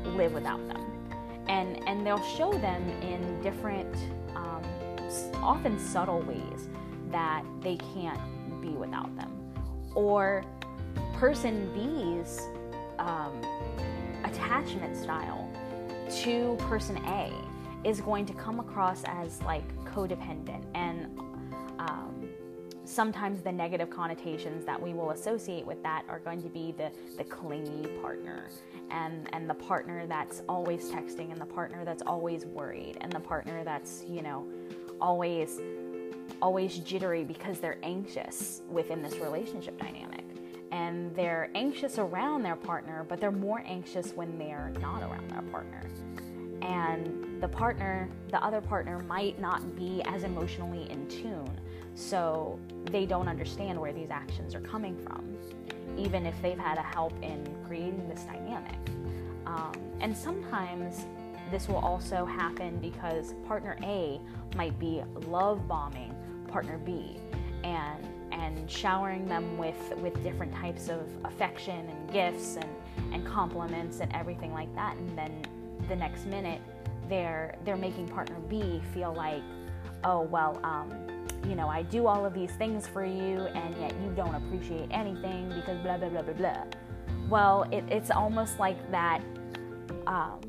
live 0.03 0.33
without 0.33 0.67
them, 0.67 0.83
and 1.47 1.87
and 1.87 2.05
they'll 2.05 2.23
show 2.23 2.51
them 2.53 2.89
in 3.03 3.41
different, 3.43 3.95
often 5.35 5.79
subtle 5.79 6.21
ways 6.21 6.69
that 7.11 7.43
they 7.61 7.77
can't 7.93 8.19
be 8.61 8.69
without 8.69 9.15
them, 9.15 9.31
or 9.95 10.43
person 11.13 11.69
B's 11.73 12.41
um, 12.99 13.41
attachment 14.23 14.95
style 14.95 15.49
to 16.23 16.55
person 16.61 16.97
A 17.05 17.31
is 17.83 18.01
going 18.01 18.25
to 18.25 18.33
come 18.33 18.59
across 18.59 19.03
as 19.05 19.41
like 19.41 19.63
codependent 19.85 20.63
and 20.75 21.05
um, 21.79 22.29
sometimes 22.83 23.41
the 23.41 23.51
negative 23.51 23.89
connotations 23.89 24.65
that 24.65 24.79
we 24.79 24.93
will 24.93 25.11
associate 25.11 25.65
with 25.65 25.81
that 25.83 26.03
are 26.09 26.19
going 26.19 26.41
to 26.41 26.49
be 26.49 26.73
the, 26.77 26.91
the 27.17 27.23
clingy 27.23 27.87
partner 28.01 28.49
and, 28.89 29.29
and 29.33 29.49
the 29.49 29.53
partner 29.53 30.05
that's 30.05 30.43
always 30.49 30.91
texting 30.91 31.31
and 31.31 31.39
the 31.39 31.45
partner 31.45 31.85
that's 31.85 32.03
always 32.05 32.45
worried 32.45 32.97
and 33.01 33.11
the 33.11 33.19
partner 33.19 33.63
that's 33.63 34.03
you 34.07 34.21
know 34.21 34.45
always 35.01 35.59
always 36.41 36.79
jittery 36.79 37.23
because 37.23 37.59
they're 37.59 37.77
anxious 37.83 38.61
within 38.69 39.01
this 39.01 39.15
relationship 39.17 39.77
dynamic 39.79 40.23
and 40.71 41.13
they're 41.15 41.49
anxious 41.53 41.99
around 41.99 42.43
their 42.43 42.55
partner, 42.55 43.05
but 43.07 43.19
they're 43.19 43.31
more 43.31 43.61
anxious 43.65 44.13
when 44.13 44.37
they're 44.37 44.71
not 44.79 45.03
around 45.03 45.29
their 45.29 45.41
partner. 45.43 45.81
And 46.61 47.41
the 47.41 47.47
partner, 47.47 48.09
the 48.29 48.41
other 48.43 48.61
partner, 48.61 48.99
might 48.99 49.39
not 49.39 49.75
be 49.75 50.01
as 50.05 50.23
emotionally 50.23 50.89
in 50.89 51.07
tune, 51.07 51.59
so 51.93 52.57
they 52.85 53.05
don't 53.05 53.27
understand 53.27 53.79
where 53.79 53.91
these 53.91 54.09
actions 54.09 54.55
are 54.55 54.61
coming 54.61 54.97
from, 54.97 55.37
even 55.97 56.25
if 56.25 56.39
they've 56.41 56.57
had 56.57 56.77
a 56.77 56.83
help 56.83 57.13
in 57.21 57.45
creating 57.67 58.07
this 58.07 58.21
dynamic. 58.23 58.77
Um, 59.45 59.73
and 59.99 60.15
sometimes 60.15 61.05
this 61.51 61.67
will 61.67 61.77
also 61.77 62.25
happen 62.25 62.79
because 62.79 63.33
partner 63.45 63.77
A 63.83 64.19
might 64.55 64.77
be 64.79 65.03
love 65.27 65.67
bombing 65.67 66.15
partner 66.47 66.77
B 66.79 67.17
and 67.63 68.07
and 68.31 68.69
showering 68.69 69.27
them 69.27 69.57
with, 69.57 69.75
with 69.97 70.21
different 70.23 70.53
types 70.55 70.89
of 70.89 71.01
affection 71.25 71.87
and 71.89 72.11
gifts 72.11 72.55
and, 72.55 72.69
and 73.13 73.25
compliments 73.25 73.99
and 73.99 74.13
everything 74.15 74.53
like 74.53 74.73
that. 74.75 74.95
And 74.95 75.17
then 75.17 75.43
the 75.87 75.95
next 75.95 76.25
minute, 76.25 76.61
they're, 77.09 77.57
they're 77.65 77.77
making 77.77 78.07
partner 78.07 78.37
B 78.49 78.81
feel 78.93 79.13
like, 79.13 79.43
oh, 80.03 80.21
well, 80.21 80.59
um, 80.63 80.91
you 81.47 81.55
know, 81.55 81.67
I 81.67 81.83
do 81.83 82.07
all 82.07 82.25
of 82.25 82.33
these 82.33 82.51
things 82.51 82.87
for 82.87 83.03
you, 83.03 83.47
and 83.47 83.75
yet 83.77 83.93
you 84.01 84.11
don't 84.15 84.35
appreciate 84.35 84.87
anything 84.91 85.49
because 85.49 85.77
blah, 85.79 85.97
blah, 85.97 86.09
blah, 86.09 86.21
blah, 86.21 86.33
blah. 86.33 86.63
Well, 87.29 87.63
it, 87.71 87.83
it's 87.89 88.11
almost 88.11 88.59
like 88.59 88.91
that. 88.91 89.21
Um, 90.07 90.39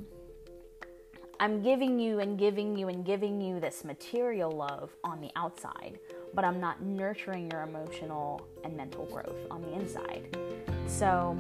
I'm 1.43 1.61
giving 1.61 1.99
you 1.99 2.21
and 2.21 2.39
giving 2.39 2.77
you 2.77 2.89
and 2.89 3.05
giving 3.05 3.41
you 3.41 3.59
this 3.59 3.83
material 3.83 4.49
love 4.49 4.95
on 5.03 5.21
the 5.21 5.29
outside, 5.35 5.99
but 6.35 6.45
I'm 6.45 6.61
not 6.61 6.83
nurturing 6.83 7.51
your 7.51 7.63
emotional 7.63 8.47
and 8.63 8.77
mental 8.77 9.07
growth 9.07 9.35
on 9.51 9.61
the 9.61 9.73
inside. 9.73 10.39
So, 10.87 11.37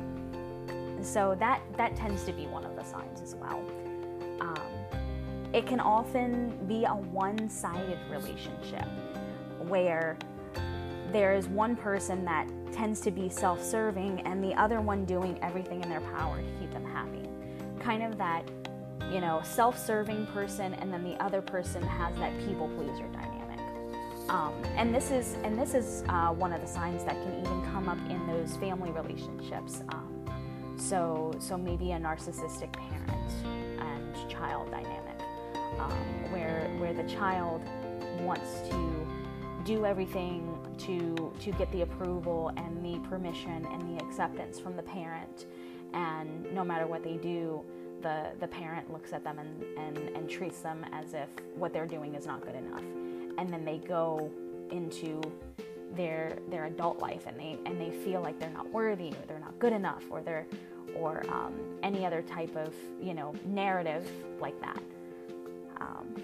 so 1.02 1.36
that 1.38 1.62
that 1.76 1.94
tends 1.94 2.24
to 2.24 2.32
be 2.32 2.48
one 2.48 2.64
of 2.64 2.74
the 2.74 2.82
signs 2.82 3.20
as 3.20 3.36
well. 3.36 3.64
Um, 4.40 4.58
it 5.52 5.68
can 5.68 5.78
often 5.78 6.50
be 6.66 6.84
a 6.84 6.96
one-sided 6.96 8.00
relationship 8.10 8.88
where 9.68 10.18
there 11.12 11.32
is 11.32 11.46
one 11.46 11.76
person 11.76 12.24
that 12.24 12.48
tends 12.72 13.00
to 13.02 13.12
be 13.12 13.28
self-serving 13.28 14.22
and 14.26 14.42
the 14.42 14.52
other 14.54 14.80
one 14.80 15.04
doing 15.04 15.38
everything 15.42 15.80
in 15.80 15.88
their 15.88 16.00
power 16.00 16.38
to 16.38 16.58
keep 16.58 16.72
them 16.72 16.84
happy. 16.84 17.28
Kind 17.78 18.02
of 18.02 18.18
that, 18.18 18.44
you 19.10 19.20
know, 19.20 19.40
self-serving 19.44 20.26
person 20.28 20.74
and 20.74 20.92
then 20.92 21.02
the 21.02 21.22
other 21.22 21.42
person 21.42 21.82
has 21.82 22.14
that 22.16 22.36
people 22.46 22.68
pleaser 22.76 23.06
dynamic. 23.12 23.42
Um, 24.28 24.54
and 24.76 24.94
this 24.94 25.10
is 25.10 25.36
and 25.42 25.58
this 25.58 25.74
is 25.74 26.04
uh, 26.08 26.28
one 26.30 26.52
of 26.52 26.60
the 26.60 26.66
signs 26.66 27.04
that 27.04 27.14
can 27.14 27.38
even 27.40 27.62
come 27.72 27.88
up 27.88 27.98
in 28.08 28.26
those 28.26 28.56
family 28.56 28.90
relationships. 28.90 29.82
Um, 29.88 30.76
so 30.78 31.32
so 31.38 31.58
maybe 31.58 31.92
a 31.92 31.98
narcissistic 31.98 32.72
parent 32.72 33.32
and 33.80 34.30
child 34.30 34.70
dynamic, 34.70 35.20
um, 35.78 36.32
where 36.32 36.70
where 36.78 36.94
the 36.94 37.04
child 37.04 37.62
wants 38.20 38.60
to 38.70 39.06
do 39.64 39.84
everything 39.84 40.56
to 40.78 41.32
to 41.40 41.52
get 41.52 41.70
the 41.72 41.82
approval 41.82 42.52
and 42.56 42.82
the 42.82 42.98
permission 43.08 43.66
and 43.66 43.82
the 43.98 44.02
acceptance 44.02 44.58
from 44.58 44.76
the 44.76 44.82
parent, 44.82 45.46
and 45.92 46.50
no 46.54 46.64
matter 46.64 46.86
what 46.86 47.02
they 47.04 47.16
do, 47.16 47.62
the 48.02 48.30
the 48.40 48.48
parent 48.48 48.92
looks 48.92 49.12
at 49.12 49.24
them 49.24 49.38
and, 49.38 49.62
and, 49.78 49.98
and 50.16 50.28
treats 50.28 50.60
them 50.60 50.84
as 50.92 51.14
if 51.14 51.28
what 51.54 51.72
they're 51.72 51.86
doing 51.86 52.14
is 52.14 52.26
not 52.26 52.40
good 52.42 52.54
enough 52.54 52.82
and 53.38 53.52
then 53.52 53.64
they 53.64 53.78
go 53.78 54.30
into 54.70 55.20
their 55.94 56.38
their 56.48 56.66
adult 56.66 56.98
life 56.98 57.26
and 57.26 57.38
they 57.38 57.58
and 57.66 57.80
they 57.80 57.90
feel 57.90 58.20
like 58.20 58.38
they're 58.38 58.50
not 58.50 58.68
worthy 58.70 59.08
or 59.08 59.26
they're 59.26 59.38
not 59.38 59.58
good 59.58 59.72
enough 59.72 60.04
or 60.10 60.20
they're 60.22 60.46
or 60.94 61.22
um, 61.30 61.54
any 61.82 62.04
other 62.04 62.22
type 62.22 62.54
of 62.56 62.74
you 63.00 63.14
know 63.14 63.34
narrative 63.44 64.08
like 64.40 64.58
that. 64.60 64.82
Um, 65.80 66.14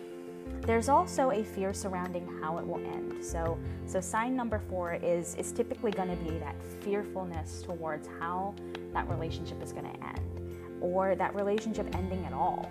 there's 0.63 0.89
also 0.89 1.31
a 1.31 1.43
fear 1.43 1.73
surrounding 1.73 2.29
how 2.41 2.59
it 2.59 2.67
will 2.67 2.79
end. 2.79 3.25
So 3.25 3.59
so 3.87 4.01
sign 4.01 4.37
number 4.37 4.61
four 4.71 4.95
is 4.95 5.35
is 5.37 5.53
typically 5.53 5.91
going 5.91 6.11
to 6.11 6.25
be 6.25 6.39
that 6.39 6.57
fearfulness 6.81 7.63
towards 7.63 8.09
how 8.19 8.55
that 8.93 9.09
relationship 9.09 9.63
is 9.63 9.73
going 9.73 9.85
to 9.85 10.07
end 10.07 10.48
or 10.81 11.15
that 11.15 11.35
relationship 11.35 11.95
ending 11.95 12.25
at 12.25 12.33
all. 12.33 12.71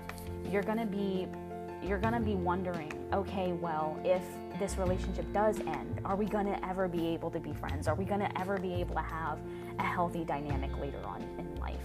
You're 0.49 0.63
going 0.63 0.79
to 0.79 0.85
be 0.85 1.27
you're 1.83 1.99
going 1.99 2.13
to 2.13 2.19
be 2.19 2.33
wondering 2.33 2.91
okay, 3.13 3.53
well, 3.53 3.97
if 4.03 4.21
this 4.59 4.77
relationship 4.77 5.31
does 5.31 5.59
end, 5.59 6.01
are 6.03 6.15
we 6.15 6.25
going 6.25 6.45
to 6.45 6.67
ever 6.67 6.87
be 6.87 7.07
able 7.07 7.29
to 7.31 7.39
be 7.39 7.53
friends? 7.53 7.87
Are 7.87 7.95
we 7.95 8.05
going 8.05 8.19
to 8.19 8.39
ever 8.39 8.57
be 8.57 8.73
able 8.75 8.95
to 8.95 9.01
have 9.01 9.39
a 9.79 9.83
healthy 9.83 10.25
dynamic 10.25 10.77
later 10.79 10.99
on 11.05 11.21
in 11.37 11.55
life? 11.55 11.77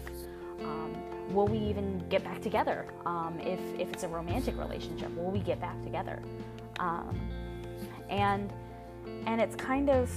Um, 0.60 0.96
will 1.32 1.46
we 1.46 1.58
even 1.58 2.02
get 2.08 2.24
back 2.24 2.40
together? 2.40 2.86
Um, 3.06 3.38
if, 3.40 3.60
if 3.78 3.92
it's 3.92 4.02
a 4.04 4.08
romantic 4.08 4.56
relationship, 4.58 5.14
will 5.16 5.30
we 5.30 5.40
get 5.40 5.60
back 5.60 5.80
together? 5.84 6.20
Um, 6.80 7.20
and 8.08 8.52
and 9.26 9.40
it's 9.40 9.56
kind 9.56 9.90
of 9.90 10.10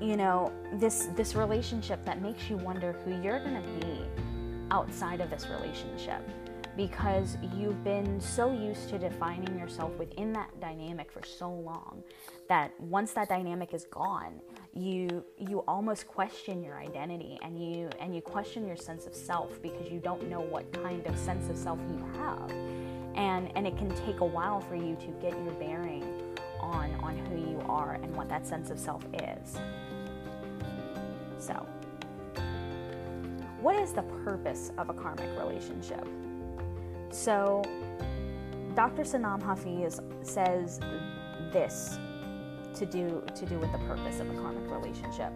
you 0.00 0.16
know 0.16 0.52
this 0.74 1.08
this 1.14 1.34
relationship 1.34 2.04
that 2.04 2.20
makes 2.20 2.50
you 2.50 2.56
wonder 2.56 2.92
who 3.04 3.22
you're 3.22 3.38
to 3.38 3.86
be 3.86 4.04
outside 4.72 5.20
of 5.20 5.30
this 5.30 5.46
relationship 5.48 6.20
because 6.76 7.36
you've 7.54 7.84
been 7.84 8.18
so 8.20 8.50
used 8.50 8.88
to 8.88 8.98
defining 8.98 9.56
yourself 9.58 9.92
within 9.98 10.32
that 10.32 10.48
dynamic 10.58 11.12
for 11.12 11.22
so 11.24 11.48
long 11.50 12.02
that 12.48 12.72
once 12.80 13.12
that 13.12 13.28
dynamic 13.28 13.72
is 13.74 13.84
gone 13.84 14.40
you 14.74 15.22
you 15.36 15.58
almost 15.68 16.06
question 16.06 16.62
your 16.62 16.78
identity 16.78 17.38
and 17.42 17.58
you 17.58 17.90
and 18.00 18.14
you 18.14 18.22
question 18.22 18.66
your 18.66 18.76
sense 18.76 19.06
of 19.06 19.14
self 19.14 19.60
because 19.60 19.90
you 19.90 20.00
don't 20.00 20.28
know 20.28 20.40
what 20.40 20.70
kind 20.82 21.06
of 21.06 21.18
sense 21.18 21.50
of 21.50 21.58
self 21.58 21.78
you 21.90 22.04
have. 22.18 22.50
And 23.14 23.54
and 23.54 23.66
it 23.66 23.76
can 23.76 23.90
take 24.06 24.20
a 24.20 24.24
while 24.24 24.60
for 24.60 24.74
you 24.74 24.96
to 24.96 25.06
get 25.20 25.32
your 25.44 25.52
bearing 25.54 26.04
on 26.60 26.94
on 27.02 27.18
who 27.26 27.36
you 27.36 27.62
are 27.68 27.94
and 27.94 28.16
what 28.16 28.28
that 28.30 28.46
sense 28.46 28.70
of 28.70 28.78
self 28.78 29.04
is. 29.14 29.58
So 31.38 31.66
what 33.62 33.76
is 33.76 33.92
the 33.92 34.02
purpose 34.24 34.72
of 34.76 34.90
a 34.90 34.92
karmic 34.92 35.30
relationship? 35.38 36.06
So 37.10 37.62
dr 38.74 39.02
sanam 39.02 39.42
hafiz 39.42 40.00
says 40.22 40.80
this 41.52 41.98
to 42.74 42.86
do 42.86 43.22
to 43.36 43.46
do 43.46 43.58
with 43.58 43.70
the 43.70 43.78
purpose 43.78 44.18
of 44.18 44.28
a 44.30 44.34
karmic 44.34 44.68
relationship. 44.68 45.32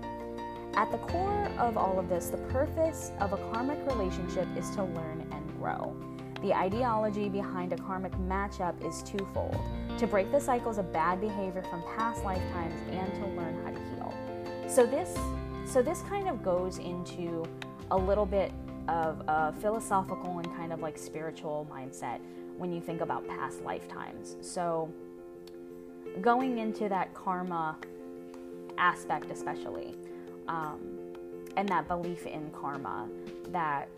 At 0.75 0.91
the 0.91 0.99
core 0.99 1.47
of 1.59 1.77
all 1.79 2.01
of 2.01 2.09
this 2.09 2.27
the 2.31 2.39
purpose 2.49 3.13
of 3.21 3.33
a 3.33 3.37
karmic 3.53 3.79
relationship 3.87 4.49
is 4.57 4.71
to 4.71 4.83
learn 4.83 5.25
and 5.31 5.59
grow. 5.59 5.97
The 6.43 6.53
ideology 6.53 7.29
behind 7.29 7.73
a 7.73 7.77
karmic 7.77 8.13
matchup 8.29 8.85
is 8.85 9.03
twofold 9.05 9.57
to 9.99 10.07
break 10.07 10.33
the 10.33 10.41
cycles 10.41 10.79
of 10.79 10.93
bad 10.93 11.21
behavior 11.21 11.63
from 11.63 11.83
past 11.97 12.25
lifetimes 12.25 12.75
and 12.91 13.15
to 13.15 13.27
learn 13.41 13.65
how 13.65 13.71
to 13.71 13.79
heal. 13.95 14.69
So 14.69 14.85
this 14.85 15.17
so 15.65 15.81
this 15.81 16.03
kind 16.03 16.29
of 16.29 16.43
goes 16.43 16.79
into 16.79 17.45
a 17.91 17.97
little 17.97 18.27
bit 18.27 18.53
of 18.89 19.23
a 19.27 19.53
philosophical 19.61 20.39
and 20.39 20.57
kind 20.57 20.73
of 20.73 20.81
like 20.81 20.97
spiritual 20.97 21.67
mindset 21.71 22.21
when 22.57 22.73
you 22.73 22.81
think 22.81 23.01
about 23.01 23.27
past 23.27 23.63
lifetimes. 23.63 24.37
So 24.41 24.93
going 26.21 26.59
into 26.59 26.89
that 26.89 27.13
karma 27.15 27.77
aspect 28.79 29.31
especially 29.31 29.95
um, 30.49 30.79
and 31.57 31.69
that 31.69 31.89
belief 31.89 32.27
in 32.27 32.51
karma 32.51 33.09
that 33.49 33.89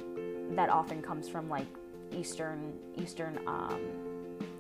that 0.51 0.71
often 0.71 1.03
comes 1.03 1.29
from 1.29 1.49
like 1.49 1.67
Eastern 2.13 2.73
Eastern 2.97 3.39
um, 3.47 3.81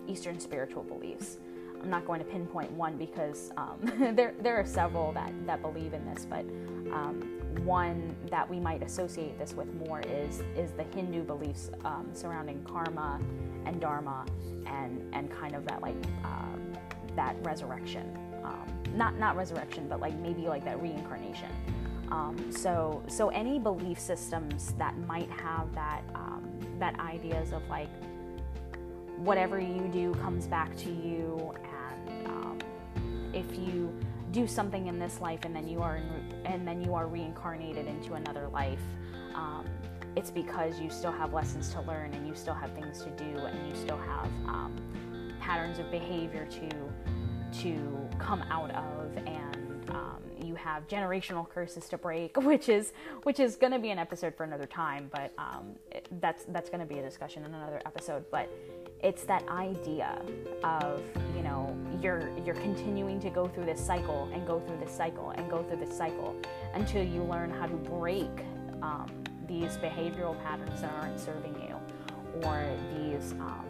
Eastern 0.06 0.38
spiritual 0.38 0.82
beliefs. 0.82 1.38
I'm 1.80 1.90
not 1.90 2.04
going 2.06 2.18
to 2.18 2.24
pinpoint 2.24 2.70
one 2.72 2.96
because 2.96 3.52
um, 3.56 3.78
there 4.14 4.34
there 4.40 4.56
are 4.56 4.66
several 4.66 5.12
that 5.12 5.32
that 5.46 5.62
believe 5.62 5.94
in 5.94 6.04
this, 6.12 6.24
but 6.24 6.44
um, 6.92 7.37
one 7.64 8.14
that 8.30 8.48
we 8.48 8.60
might 8.60 8.82
associate 8.82 9.38
this 9.38 9.54
with 9.54 9.72
more 9.86 10.00
is 10.00 10.42
is 10.56 10.72
the 10.72 10.84
Hindu 10.94 11.22
beliefs 11.22 11.70
um, 11.84 12.08
surrounding 12.12 12.62
karma 12.64 13.20
and 13.66 13.80
dharma 13.80 14.24
and 14.66 15.02
and 15.14 15.30
kind 15.30 15.54
of 15.54 15.64
that 15.66 15.82
like 15.82 15.96
uh, 16.24 16.56
that 17.16 17.36
resurrection. 17.42 18.16
Um, 18.44 18.64
not 18.94 19.18
not 19.18 19.36
resurrection, 19.36 19.88
but 19.88 20.00
like 20.00 20.14
maybe 20.16 20.42
like 20.42 20.64
that 20.64 20.80
reincarnation. 20.80 21.50
Um, 22.10 22.50
so 22.50 23.02
so 23.06 23.28
any 23.28 23.58
belief 23.58 23.98
systems 23.98 24.72
that 24.78 24.96
might 25.06 25.30
have 25.30 25.74
that 25.74 26.02
that 26.78 26.98
ideas 27.00 27.52
of 27.52 27.66
like 27.68 27.88
whatever 29.16 29.58
you 29.58 29.88
do 29.92 30.14
comes 30.14 30.46
back 30.46 30.76
to 30.76 30.90
you 30.90 31.52
and 31.64 32.26
um, 32.26 32.58
if 33.32 33.46
you 33.58 33.92
do 34.32 34.46
something 34.46 34.86
in 34.86 34.98
this 34.98 35.20
life 35.20 35.40
and 35.44 35.54
then 35.54 35.68
you 35.68 35.80
are 35.80 35.96
in, 35.96 36.42
and 36.44 36.66
then 36.66 36.82
you 36.82 36.94
are 36.94 37.06
reincarnated 37.06 37.86
into 37.86 38.14
another 38.14 38.48
life 38.48 38.82
um, 39.34 39.64
it's 40.16 40.30
because 40.30 40.80
you 40.80 40.90
still 40.90 41.12
have 41.12 41.32
lessons 41.32 41.70
to 41.70 41.80
learn 41.82 42.12
and 42.12 42.26
you 42.26 42.34
still 42.34 42.54
have 42.54 42.72
things 42.72 43.02
to 43.04 43.10
do 43.10 43.38
and 43.38 43.68
you 43.68 43.74
still 43.74 43.98
have 43.98 44.26
um, 44.46 44.74
patterns 45.40 45.78
of 45.78 45.90
behavior 45.90 46.46
to 46.46 46.68
to 47.50 48.08
come 48.18 48.42
out 48.50 48.70
of 48.72 49.16
and 49.26 49.68
um, 49.90 50.20
you 50.38 50.54
have 50.54 50.86
generational 50.86 51.48
curses 51.48 51.88
to 51.88 51.98
break, 51.98 52.36
which 52.42 52.68
is 52.68 52.92
which 53.22 53.40
is 53.40 53.56
going 53.56 53.72
to 53.72 53.78
be 53.78 53.90
an 53.90 53.98
episode 53.98 54.34
for 54.34 54.44
another 54.44 54.66
time. 54.66 55.08
But 55.12 55.32
um, 55.38 55.76
it, 55.90 56.08
that's 56.20 56.44
that's 56.48 56.68
going 56.68 56.80
to 56.80 56.86
be 56.86 56.98
a 56.98 57.02
discussion 57.02 57.44
in 57.44 57.54
another 57.54 57.80
episode. 57.86 58.24
But 58.30 58.50
it's 59.02 59.24
that 59.24 59.46
idea 59.48 60.20
of 60.64 61.02
you 61.36 61.42
know 61.42 61.76
you're 62.02 62.30
you're 62.44 62.54
continuing 62.56 63.20
to 63.20 63.30
go 63.30 63.46
through 63.46 63.64
this 63.64 63.84
cycle 63.84 64.28
and 64.32 64.46
go 64.46 64.58
through 64.60 64.78
this 64.78 64.90
cycle 64.90 65.30
and 65.30 65.48
go 65.48 65.62
through 65.62 65.76
this 65.76 65.96
cycle 65.96 66.34
until 66.74 67.02
you 67.02 67.22
learn 67.22 67.50
how 67.50 67.66
to 67.66 67.76
break 67.76 68.30
um, 68.82 69.06
these 69.46 69.76
behavioral 69.78 70.40
patterns 70.42 70.80
that 70.80 70.92
aren't 71.00 71.18
serving 71.18 71.54
you 71.54 71.76
or 72.44 72.68
these 72.96 73.32
um, 73.32 73.64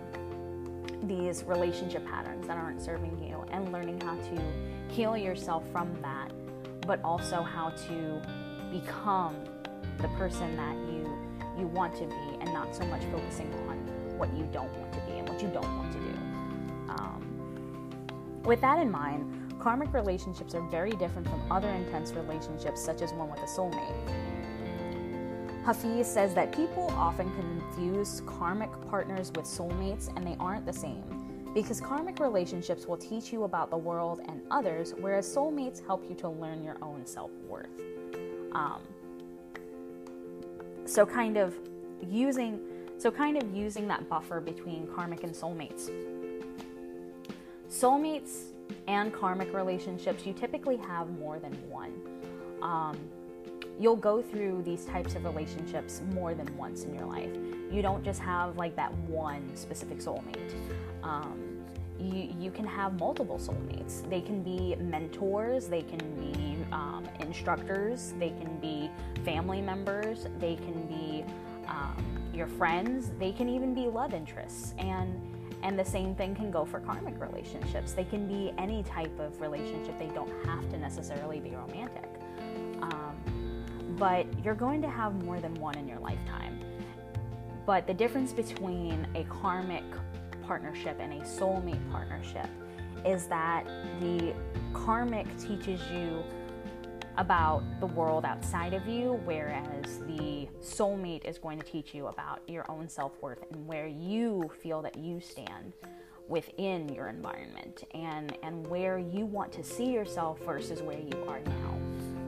these 1.02 1.44
relationship 1.44 2.04
patterns 2.06 2.46
that 2.46 2.56
aren't 2.56 2.80
serving 2.80 3.22
you 3.22 3.44
and 3.50 3.70
learning 3.70 4.00
how 4.00 4.16
to 4.16 4.42
heal 4.88 5.16
yourself 5.16 5.62
from 5.70 5.94
that 6.00 6.32
but 6.86 7.02
also 7.04 7.42
how 7.42 7.68
to 7.70 8.20
become 8.72 9.36
the 9.98 10.08
person 10.08 10.56
that 10.56 10.74
you 10.90 11.06
you 11.58 11.66
want 11.66 11.94
to 11.94 12.06
be 12.06 12.40
and 12.40 12.52
not 12.52 12.74
so 12.74 12.84
much 12.86 13.02
focusing 13.12 13.52
on 13.68 13.76
what 14.16 14.32
you 14.36 14.48
don't 14.52 14.72
want 14.78 14.97
you 15.42 15.48
don't 15.48 15.76
want 15.76 15.92
to 15.92 15.98
do. 15.98 16.14
Um, 16.88 18.42
with 18.44 18.60
that 18.60 18.78
in 18.78 18.90
mind, 18.90 19.54
karmic 19.60 19.92
relationships 19.92 20.54
are 20.54 20.62
very 20.68 20.92
different 20.92 21.28
from 21.28 21.40
other 21.50 21.68
intense 21.68 22.12
relationships, 22.12 22.80
such 22.80 23.02
as 23.02 23.12
one 23.12 23.30
with 23.30 23.40
a 23.40 23.46
soulmate. 23.46 23.94
Hafiz 25.64 26.06
says 26.06 26.32
that 26.34 26.50
people 26.52 26.90
often 26.96 27.30
confuse 27.34 28.22
karmic 28.26 28.70
partners 28.88 29.30
with 29.34 29.44
soulmates, 29.44 30.14
and 30.16 30.26
they 30.26 30.36
aren't 30.40 30.64
the 30.64 30.72
same 30.72 31.02
because 31.54 31.80
karmic 31.80 32.20
relationships 32.20 32.86
will 32.86 32.96
teach 32.96 33.32
you 33.32 33.44
about 33.44 33.70
the 33.70 33.76
world 33.76 34.20
and 34.28 34.40
others, 34.50 34.94
whereas 35.00 35.26
soulmates 35.26 35.84
help 35.84 36.08
you 36.08 36.14
to 36.14 36.28
learn 36.28 36.62
your 36.62 36.76
own 36.82 37.04
self 37.04 37.30
worth. 37.48 37.68
Um, 38.52 38.80
so, 40.84 41.04
kind 41.04 41.36
of 41.36 41.54
using 42.08 42.60
so 42.98 43.10
kind 43.10 43.40
of 43.40 43.54
using 43.54 43.86
that 43.88 44.08
buffer 44.08 44.40
between 44.40 44.86
karmic 44.88 45.22
and 45.22 45.32
soulmates. 45.32 45.90
Soulmates 47.70 48.46
and 48.88 49.12
karmic 49.12 49.54
relationships, 49.54 50.26
you 50.26 50.32
typically 50.32 50.76
have 50.76 51.08
more 51.18 51.38
than 51.38 51.52
one. 51.70 51.92
Um, 52.60 52.98
you'll 53.78 53.96
go 53.96 54.20
through 54.20 54.62
these 54.62 54.84
types 54.84 55.14
of 55.14 55.24
relationships 55.24 56.02
more 56.12 56.34
than 56.34 56.54
once 56.56 56.84
in 56.84 56.94
your 56.94 57.06
life. 57.06 57.30
You 57.70 57.82
don't 57.82 58.04
just 58.04 58.20
have 58.20 58.56
like 58.56 58.74
that 58.76 58.92
one 59.06 59.48
specific 59.54 59.98
soulmate. 59.98 60.54
Um, 61.02 61.64
you, 62.00 62.32
you 62.38 62.50
can 62.50 62.64
have 62.64 62.98
multiple 62.98 63.38
soulmates. 63.38 64.08
They 64.08 64.20
can 64.20 64.42
be 64.42 64.76
mentors, 64.76 65.68
they 65.68 65.82
can 65.82 65.98
be 66.16 66.56
um, 66.72 67.08
instructors, 67.20 68.14
they 68.18 68.30
can 68.30 68.58
be 68.60 68.90
family 69.24 69.60
members, 69.60 70.26
they 70.38 70.56
can 70.56 70.86
be 70.86 71.07
your 72.38 72.46
friends, 72.46 73.10
they 73.18 73.32
can 73.32 73.48
even 73.48 73.74
be 73.74 73.88
love 73.88 74.14
interests. 74.14 74.72
And 74.78 75.20
and 75.64 75.76
the 75.76 75.84
same 75.84 76.14
thing 76.14 76.36
can 76.36 76.52
go 76.52 76.64
for 76.64 76.78
karmic 76.78 77.20
relationships. 77.20 77.92
They 77.92 78.04
can 78.04 78.28
be 78.28 78.52
any 78.58 78.84
type 78.84 79.18
of 79.18 79.40
relationship. 79.40 79.98
They 79.98 80.06
don't 80.06 80.32
have 80.46 80.70
to 80.70 80.78
necessarily 80.78 81.40
be 81.40 81.50
romantic. 81.50 82.08
Um, 82.80 83.64
but 83.98 84.26
you're 84.44 84.54
going 84.54 84.80
to 84.82 84.88
have 84.88 85.20
more 85.24 85.40
than 85.40 85.54
one 85.54 85.76
in 85.76 85.88
your 85.88 85.98
lifetime. 85.98 86.60
But 87.66 87.88
the 87.88 87.92
difference 87.92 88.32
between 88.32 89.04
a 89.16 89.24
karmic 89.24 89.82
partnership 90.46 90.98
and 91.00 91.14
a 91.14 91.24
soulmate 91.24 91.90
partnership 91.90 92.46
is 93.04 93.26
that 93.26 93.66
the 93.98 94.32
karmic 94.72 95.26
teaches 95.38 95.80
you 95.90 96.22
about 97.18 97.62
the 97.80 97.86
world 97.86 98.24
outside 98.24 98.72
of 98.72 98.86
you, 98.86 99.20
whereas 99.24 99.98
the 100.06 100.48
soulmate 100.62 101.24
is 101.24 101.36
going 101.36 101.58
to 101.58 101.66
teach 101.66 101.92
you 101.92 102.06
about 102.06 102.40
your 102.48 102.64
own 102.70 102.88
self 102.88 103.12
worth 103.20 103.44
and 103.50 103.66
where 103.66 103.88
you 103.88 104.50
feel 104.62 104.80
that 104.80 104.96
you 104.96 105.20
stand 105.20 105.74
within 106.28 106.88
your 106.88 107.08
environment 107.08 107.84
and, 107.92 108.38
and 108.42 108.66
where 108.68 108.98
you 108.98 109.26
want 109.26 109.52
to 109.52 109.64
see 109.64 109.90
yourself 109.92 110.38
versus 110.44 110.80
where 110.80 110.98
you 110.98 111.24
are 111.26 111.40
now. 111.40 111.78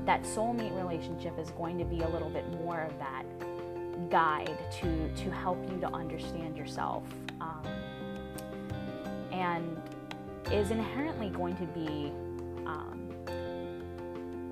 That 0.07 0.25
soulmate 0.25 0.77
relationship 0.77 1.39
is 1.39 1.51
going 1.53 1.79
to 1.79 1.85
be 1.85 2.01
a 2.01 2.09
little 2.09 2.31
bit 2.31 2.49
more 2.61 2.81
of 2.81 2.99
that 2.99 3.25
guide 4.11 4.59
to, 4.81 5.15
to 5.15 5.31
help 5.31 5.63
you 5.71 5.79
to 5.81 5.87
understand 5.95 6.57
yourself. 6.57 7.05
Um, 7.41 7.63
and 9.31 9.81
is 10.51 10.71
inherently 10.71 11.31
going 11.31 11.57
to 11.57 11.67
be 11.67 12.13
um, 12.67 13.00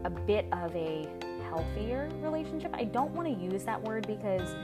a 0.08 0.20
bit 0.26 0.46
of 0.52 0.74
a 0.74 1.06
healthier 1.48 2.08
relationship. 2.20 2.70
I 2.74 2.84
don't 2.84 3.12
want 3.12 3.28
to 3.28 3.34
use 3.34 3.64
that 3.64 3.82
word 3.82 4.06
because 4.06 4.54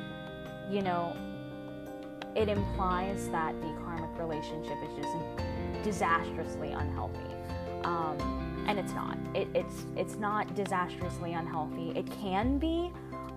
you 0.71 0.83
know, 0.83 1.15
it 2.35 2.49
implies 2.49 3.29
that 3.29 3.55
the 3.61 3.69
karmic 3.85 4.19
relationship 4.19 4.79
is 4.83 4.97
just 4.97 5.85
disastrously 5.85 6.73
unhealthy. 6.73 7.19
Um, 7.85 8.65
and 8.67 8.79
it's 8.79 8.93
not. 8.93 9.19
It, 9.35 9.49
it's 9.55 9.85
it's 9.95 10.17
not 10.17 10.55
disastrously 10.55 11.35
unhealthy. 11.35 11.93
It 11.95 12.11
can 12.11 12.59
be, 12.59 12.91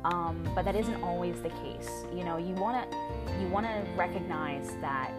um, 0.06 0.42
but 0.56 0.64
that 0.64 0.76
isn't 0.76 1.04
always 1.04 1.42
the 1.42 1.50
case. 1.50 2.06
You 2.16 2.24
know, 2.24 2.38
you 2.38 2.54
want 2.54 2.90
to 2.90 2.98
you 3.42 3.48
want 3.50 3.66
to 3.66 3.86
recognize 3.98 4.70
that 4.80 5.12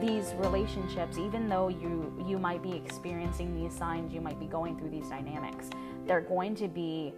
these 0.00 0.34
relationships, 0.38 1.16
even 1.16 1.48
though 1.48 1.68
you 1.68 2.12
you 2.26 2.38
might 2.38 2.60
be 2.60 2.72
experiencing 2.72 3.54
these 3.54 3.72
signs, 3.72 4.12
you 4.12 4.20
might 4.20 4.40
be 4.40 4.46
going 4.46 4.76
through 4.76 4.90
these 4.90 5.08
dynamics, 5.08 5.70
they're 6.06 6.20
going 6.20 6.54
to 6.56 6.68
be 6.68 7.12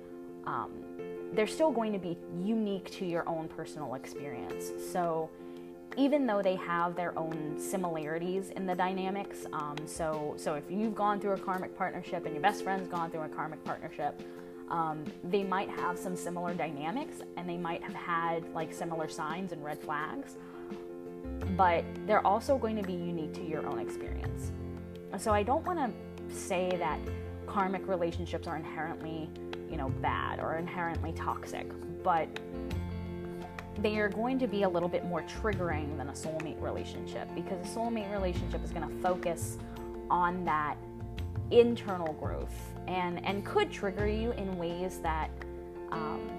um, 0.46 0.70
they're 1.32 1.46
still 1.46 1.72
going 1.72 1.92
to 1.92 1.98
be 1.98 2.16
unique 2.42 2.90
to 2.92 3.04
your 3.04 3.28
own 3.28 3.48
personal 3.48 3.94
experience. 3.94 4.70
So 4.92 5.30
even 5.96 6.26
though 6.26 6.42
they 6.42 6.54
have 6.56 6.96
their 6.96 7.16
own 7.18 7.56
similarities 7.58 8.50
in 8.50 8.66
the 8.66 8.74
dynamics, 8.74 9.46
um, 9.52 9.76
so 9.86 10.34
so 10.36 10.54
if 10.54 10.64
you've 10.70 10.94
gone 10.94 11.20
through 11.20 11.32
a 11.32 11.38
karmic 11.38 11.76
partnership 11.76 12.24
and 12.24 12.34
your 12.34 12.42
best 12.42 12.62
friend's 12.62 12.88
gone 12.88 13.10
through 13.10 13.22
a 13.22 13.28
karmic 13.28 13.62
partnership, 13.64 14.20
um, 14.70 15.04
they 15.24 15.42
might 15.42 15.68
have 15.68 15.98
some 15.98 16.16
similar 16.16 16.54
dynamics 16.54 17.16
and 17.36 17.48
they 17.48 17.56
might 17.56 17.82
have 17.82 17.94
had 17.94 18.48
like 18.54 18.72
similar 18.72 19.08
signs 19.08 19.52
and 19.52 19.62
red 19.64 19.78
flags, 19.78 20.36
but 21.56 21.84
they're 22.06 22.26
also 22.26 22.58
going 22.58 22.76
to 22.76 22.82
be 22.82 22.94
unique 22.94 23.34
to 23.34 23.44
your 23.44 23.66
own 23.66 23.78
experience. 23.78 24.52
So 25.18 25.32
I 25.32 25.42
don't 25.42 25.64
want 25.64 25.78
to 25.78 26.34
say 26.34 26.70
that 26.78 26.98
karmic 27.46 27.86
relationships 27.86 28.46
are 28.46 28.56
inherently, 28.56 29.30
you 29.70 29.76
know, 29.76 29.88
bad 30.00 30.40
or 30.40 30.56
inherently 30.56 31.12
toxic, 31.12 31.70
but 32.02 32.28
they 33.78 33.98
are 33.98 34.08
going 34.08 34.38
to 34.38 34.46
be 34.46 34.62
a 34.62 34.68
little 34.68 34.88
bit 34.88 35.04
more 35.04 35.22
triggering 35.22 35.96
than 35.96 36.08
a 36.08 36.12
soulmate 36.12 36.60
relationship 36.60 37.28
because 37.34 37.58
a 37.60 37.78
soulmate 37.78 38.10
relationship 38.12 38.62
is 38.64 38.70
going 38.70 38.88
to 38.88 39.02
focus 39.02 39.58
on 40.10 40.44
that 40.44 40.76
internal 41.50 42.12
growth 42.14 42.54
and 42.86 43.24
and 43.24 43.44
could 43.44 43.70
trigger 43.70 44.06
you 44.06 44.32
in 44.32 44.56
ways 44.56 45.00
that 45.00 45.30
um, 45.90 46.30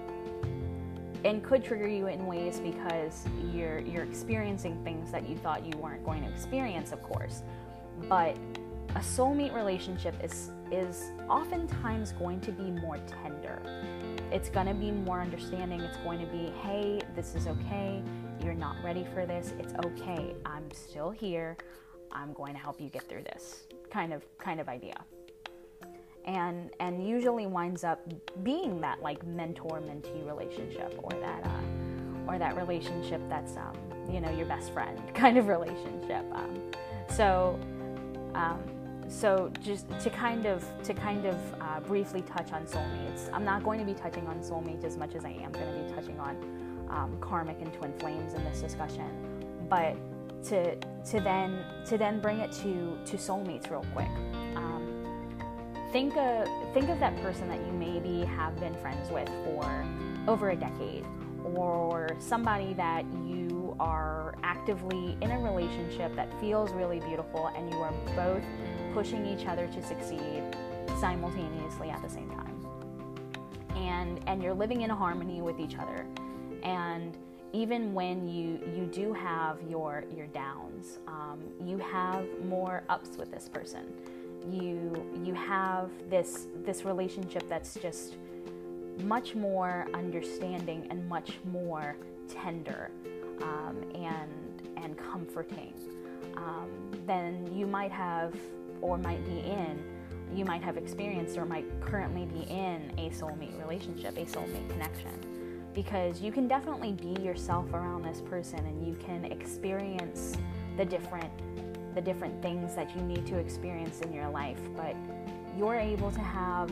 and 1.24 1.42
could 1.42 1.64
trigger 1.64 1.88
you 1.88 2.06
in 2.06 2.26
ways 2.26 2.60
because 2.60 3.24
you're 3.52 3.80
you're 3.80 4.04
experiencing 4.04 4.82
things 4.84 5.10
that 5.10 5.28
you 5.28 5.36
thought 5.36 5.64
you 5.64 5.78
weren't 5.78 6.04
going 6.04 6.22
to 6.22 6.30
experience 6.30 6.92
of 6.92 7.02
course. 7.02 7.42
But 8.08 8.36
a 8.94 9.00
soulmate 9.00 9.54
relationship 9.54 10.14
is 10.22 10.50
is 10.70 11.12
oftentimes 11.28 12.12
going 12.12 12.40
to 12.40 12.52
be 12.52 12.70
more 12.70 12.98
tender 13.06 13.62
it's 14.32 14.48
going 14.48 14.66
to 14.66 14.74
be 14.74 14.90
more 14.90 15.20
understanding. 15.20 15.80
It's 15.80 15.96
going 15.98 16.18
to 16.18 16.26
be, 16.26 16.52
hey, 16.62 17.00
this 17.14 17.34
is 17.34 17.46
okay. 17.46 18.02
You're 18.42 18.54
not 18.54 18.76
ready 18.82 19.06
for 19.14 19.24
this. 19.24 19.54
It's 19.58 19.72
okay. 19.84 20.34
I'm 20.44 20.70
still 20.72 21.10
here. 21.10 21.56
I'm 22.10 22.32
going 22.32 22.52
to 22.54 22.58
help 22.58 22.80
you 22.80 22.88
get 22.88 23.08
through 23.08 23.22
this 23.22 23.64
kind 23.90 24.12
of 24.12 24.24
kind 24.38 24.60
of 24.60 24.68
idea. 24.68 24.96
And 26.24 26.70
and 26.80 27.06
usually 27.06 27.46
winds 27.46 27.84
up 27.84 28.00
being 28.42 28.80
that 28.80 29.00
like 29.00 29.24
mentor 29.26 29.80
mentee 29.80 30.26
relationship 30.26 30.98
or 31.02 31.10
that 31.20 31.44
uh, 31.44 32.30
or 32.32 32.38
that 32.38 32.56
relationship 32.56 33.20
that's 33.28 33.56
um, 33.56 33.76
you 34.10 34.20
know 34.20 34.30
your 34.30 34.46
best 34.46 34.72
friend 34.72 35.00
kind 35.14 35.38
of 35.38 35.46
relationship. 35.46 36.24
Um, 36.32 36.62
so 37.08 37.58
um, 38.34 38.60
so 39.08 39.50
just 39.62 39.88
to 40.00 40.10
kind 40.10 40.46
of 40.46 40.64
to 40.82 40.92
kind 40.92 41.26
of 41.26 41.36
uh, 41.60 41.80
briefly 41.80 42.22
touch 42.22 42.52
on 42.52 42.64
soulmates 42.66 43.30
i'm 43.32 43.44
not 43.44 43.62
going 43.62 43.78
to 43.78 43.84
be 43.84 43.94
touching 43.94 44.26
on 44.26 44.40
soulmates 44.40 44.84
as 44.84 44.96
much 44.96 45.14
as 45.14 45.24
i 45.24 45.30
am 45.30 45.52
going 45.52 45.66
to 45.66 45.82
be 45.84 45.94
touching 45.94 46.18
on 46.18 46.36
um, 46.90 47.16
karmic 47.20 47.60
and 47.60 47.72
twin 47.74 47.92
flames 47.98 48.34
in 48.34 48.44
this 48.44 48.60
discussion. 48.60 49.08
But 49.68 49.96
to 50.44 50.76
to 50.76 51.20
then 51.20 51.64
to 51.86 51.98
then 51.98 52.20
bring 52.20 52.40
it 52.40 52.52
to 52.52 52.98
to 53.04 53.16
soulmates 53.16 53.70
real 53.70 53.84
quick 53.94 54.08
um, 54.54 55.08
think 55.92 56.16
of 56.16 56.46
think 56.72 56.88
of 56.88 57.00
that 57.00 57.16
person 57.22 57.48
that 57.48 57.58
you 57.66 57.72
maybe 57.72 58.24
have 58.24 58.58
been 58.60 58.74
friends 58.74 59.10
with 59.10 59.28
for 59.44 59.84
over 60.28 60.50
a 60.50 60.56
decade 60.56 61.04
or 61.54 62.10
somebody 62.18 62.74
that 62.74 63.04
you 63.24 63.74
are 63.80 64.34
actively 64.42 65.16
in 65.20 65.30
a 65.30 65.38
relationship 65.40 66.14
that 66.14 66.28
feels 66.40 66.70
really 66.72 67.00
beautiful 67.00 67.50
and 67.56 67.72
you 67.72 67.78
are 67.78 67.92
both 68.14 68.44
pushing 68.96 69.26
each 69.26 69.46
other 69.46 69.66
to 69.66 69.82
succeed 69.82 70.42
simultaneously 70.98 71.90
at 71.90 72.00
the 72.02 72.08
same 72.08 72.30
time. 72.30 72.66
And 73.76 74.18
and 74.26 74.42
you're 74.42 74.54
living 74.54 74.80
in 74.80 74.88
harmony 74.88 75.42
with 75.42 75.60
each 75.60 75.76
other. 75.76 76.06
And 76.62 77.14
even 77.52 77.92
when 77.92 78.26
you 78.26 78.58
you 78.74 78.86
do 78.86 79.12
have 79.12 79.58
your 79.68 80.04
your 80.16 80.28
downs, 80.28 80.98
um, 81.06 81.40
you 81.62 81.76
have 81.76 82.24
more 82.46 82.84
ups 82.88 83.18
with 83.18 83.30
this 83.30 83.50
person. 83.50 83.84
You 84.50 85.06
you 85.22 85.34
have 85.34 85.90
this 86.08 86.46
this 86.64 86.86
relationship 86.86 87.46
that's 87.50 87.74
just 87.74 88.16
much 89.02 89.34
more 89.34 89.86
understanding 89.92 90.86
and 90.88 91.06
much 91.06 91.32
more 91.44 91.96
tender 92.30 92.90
um, 93.42 93.76
and 93.94 94.62
and 94.78 94.96
comforting 94.96 95.74
um, 96.38 96.70
than 97.06 97.54
you 97.54 97.66
might 97.66 97.92
have 97.92 98.34
or 98.86 98.96
might 98.96 99.24
be 99.26 99.40
in, 99.40 99.82
you 100.32 100.44
might 100.44 100.62
have 100.62 100.76
experienced 100.76 101.36
or 101.36 101.44
might 101.44 101.64
currently 101.80 102.26
be 102.26 102.42
in 102.50 102.92
a 102.98 103.10
soulmate 103.10 103.58
relationship, 103.60 104.16
a 104.16 104.24
soulmate 104.24 104.68
connection. 104.70 105.12
Because 105.74 106.20
you 106.20 106.32
can 106.32 106.48
definitely 106.48 106.92
be 106.92 107.20
yourself 107.20 107.72
around 107.72 108.02
this 108.02 108.20
person 108.20 108.60
and 108.60 108.86
you 108.86 108.94
can 108.94 109.24
experience 109.26 110.36
the 110.76 110.84
different 110.84 111.30
the 111.94 112.00
different 112.02 112.42
things 112.42 112.74
that 112.74 112.94
you 112.94 113.00
need 113.00 113.24
to 113.24 113.38
experience 113.38 114.00
in 114.02 114.12
your 114.12 114.28
life, 114.28 114.60
but 114.76 114.94
you're 115.56 115.76
able 115.76 116.10
to 116.10 116.20
have 116.20 116.70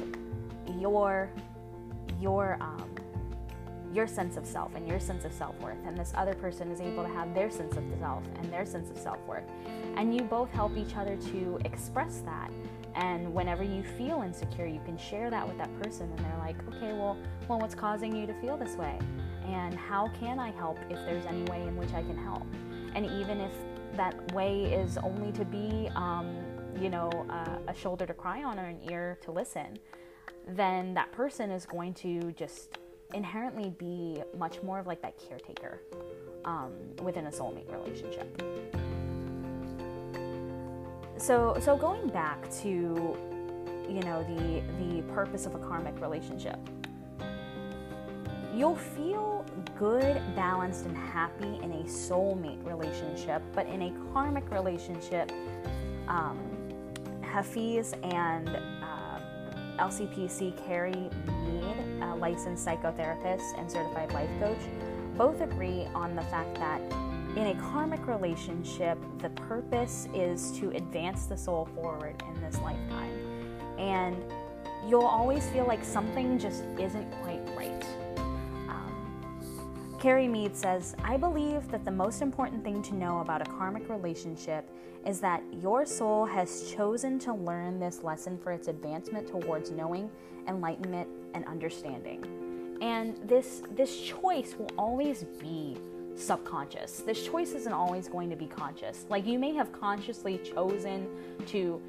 your 0.79 1.31
your 2.21 2.59
um, 2.61 2.94
your 3.95 4.07
sense 4.07 4.37
of 4.37 4.45
self 4.45 4.75
and 4.75 4.89
your 4.89 4.99
sense 4.99 5.25
of 5.25 5.33
self 5.33 5.59
worth, 5.61 5.79
and 5.87 5.97
this 5.97 6.13
other 6.17 6.35
person 6.35 6.71
is 6.71 6.81
able 6.81 7.03
to 7.03 7.09
have 7.09 7.35
their 7.35 7.51
sense 7.51 7.77
of 7.77 7.85
self 8.01 8.25
and 8.37 8.53
their 8.53 8.67
sense 8.67 8.91
of 8.91 8.99
self 8.99 9.19
worth. 9.27 9.45
And 9.97 10.15
you 10.15 10.23
both 10.23 10.51
help 10.51 10.77
each 10.77 10.97
other 10.97 11.17
to 11.17 11.59
express 11.65 12.23
that. 12.27 12.51
And 12.95 13.33
whenever 13.33 13.65
you 13.65 13.83
feel 13.83 14.23
insecure, 14.23 14.67
you 14.67 14.81
can 14.85 14.97
share 14.97 15.31
that 15.31 15.47
with 15.47 15.59
that 15.59 15.71
person, 15.83 16.11
and 16.11 16.19
they're 16.19 16.39
like, 16.39 16.57
okay, 16.69 16.93
well, 16.93 17.17
well, 17.49 17.59
what's 17.59 17.75
causing 17.75 18.15
you 18.15 18.27
to 18.27 18.35
feel 18.41 18.57
this 18.57 18.77
way? 18.77 18.99
And 19.47 19.75
how 19.75 20.09
can 20.21 20.39
I 20.39 20.51
help 20.53 20.79
if 20.91 20.99
there's 21.05 21.27
any 21.27 21.43
way 21.45 21.63
in 21.63 21.77
which 21.77 21.93
I 21.93 22.03
can 22.03 22.17
help? 22.17 22.47
And 22.95 23.05
even 23.07 23.41
if 23.41 23.53
that 23.97 24.33
way 24.33 24.65
is 24.65 24.97
only 24.99 25.33
to 25.33 25.45
be, 25.45 25.91
um, 25.95 26.37
you 26.81 26.89
know, 26.89 27.11
uh, 27.31 27.59
a 27.69 27.75
shoulder 27.75 28.07
to 28.07 28.15
cry 28.15 28.43
on 28.43 28.59
or 28.59 28.65
an 28.65 28.81
ear 28.91 29.19
to 29.23 29.33
listen, 29.33 29.79
then 30.49 30.95
that 30.95 31.11
person 31.13 31.51
is 31.51 31.67
going 31.67 31.95
to 31.95 32.33
just 32.33 32.79
inherently 33.15 33.71
be 33.79 34.23
much 34.37 34.63
more 34.63 34.79
of 34.79 34.87
like 34.87 35.01
that 35.03 35.15
caretaker 35.29 35.81
um, 36.45 36.73
within 37.03 37.27
a 37.27 37.31
soulmate 37.31 37.71
relationship. 37.73 38.43
So, 41.17 41.57
so 41.61 41.77
going 41.77 42.09
back 42.09 42.51
to 42.63 43.17
you 43.89 44.01
know 44.01 44.23
the 44.25 44.63
the 44.85 45.03
purpose 45.13 45.47
of 45.47 45.55
a 45.55 45.59
karmic 45.59 46.01
relationship, 46.01 46.59
you'll 48.55 48.77
feel 48.77 49.47
good, 49.79 50.21
balanced, 50.35 50.87
and 50.87 50.97
happy 50.97 51.59
in 51.63 51.73
a 51.73 51.85
soulmate 51.85 52.65
relationship, 52.67 53.43
but 53.55 53.67
in 53.67 53.83
a 53.83 53.93
karmic 54.13 54.51
relationship, 54.51 55.31
um, 56.09 56.39
Hafiz 57.23 57.95
and 58.03 58.49
LCPC 59.79 60.67
Carrie 60.67 61.11
Mead, 61.27 62.03
a 62.03 62.15
licensed 62.17 62.67
psychotherapist 62.67 63.59
and 63.59 63.71
certified 63.71 64.13
life 64.13 64.31
coach, 64.41 64.59
both 65.17 65.41
agree 65.41 65.87
on 65.95 66.15
the 66.15 66.23
fact 66.23 66.55
that 66.57 66.81
in 67.37 67.49
a 67.49 67.55
karmic 67.55 68.07
relationship, 68.07 68.97
the 69.19 69.31
purpose 69.31 70.09
is 70.15 70.53
to 70.59 70.71
advance 70.71 71.27
the 71.27 71.37
soul 71.37 71.69
forward 71.75 72.23
in 72.29 72.41
this 72.41 72.59
lifetime. 72.61 73.13
And 73.77 74.17
you'll 74.89 75.03
always 75.03 75.49
feel 75.51 75.67
like 75.67 75.85
something 75.85 76.39
just 76.39 76.63
isn't 76.79 77.11
quite 77.23 77.43
right. 77.57 77.74
Carrie 80.05 80.29
Mead 80.29 80.55
says, 80.55 80.95
I 81.03 81.17
believe 81.17 81.67
that 81.71 81.83
the 81.83 81.91
most 81.91 82.21
important 82.21 82.63
thing 82.63 82.83
to 82.83 82.95
know 82.95 83.21
about 83.21 83.41
a 83.41 83.51
karmic 83.51 83.89
relationship 83.89 84.69
is 85.07 85.19
that 85.21 85.43
your 85.63 85.87
soul 85.87 86.27
has 86.27 86.71
chosen 86.71 87.19
to 87.21 87.33
learn 87.33 87.81
this 87.81 88.03
lesson 88.03 88.37
for 88.37 88.53
its 88.53 88.69
advancement 88.69 89.27
towards 89.27 89.71
knowing, 89.71 90.11
enlightenment, 90.47 91.09
and 91.33 91.47
understanding. 91.47 92.23
And 92.83 93.17
this 93.27 93.63
this 93.71 93.99
choice 93.99 94.55
will 94.59 94.69
always 94.77 95.25
be 95.41 95.79
subconscious. 96.17 96.99
This 96.99 97.25
choice 97.25 97.53
isn't 97.53 97.73
always 97.73 98.07
going 98.07 98.29
to 98.29 98.37
be 98.37 98.47
conscious. 98.47 99.07
Like 99.09 99.27
you 99.27 99.39
may 99.39 99.55
have 99.55 99.73
consciously 99.73 100.37
chosen 100.37 101.09
to 101.47 101.81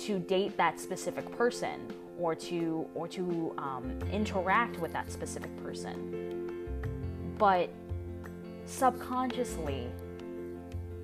to 0.00 0.18
date 0.18 0.58
that 0.58 0.78
specific 0.78 1.30
person 1.38 1.90
or 2.18 2.34
to 2.34 2.86
or 2.94 3.08
to 3.08 3.54
um, 3.56 3.98
interact 4.12 4.78
with 4.78 4.92
that 4.92 5.10
specific 5.10 5.56
person, 5.64 6.21
but 7.42 7.68
subconsciously 8.66 9.88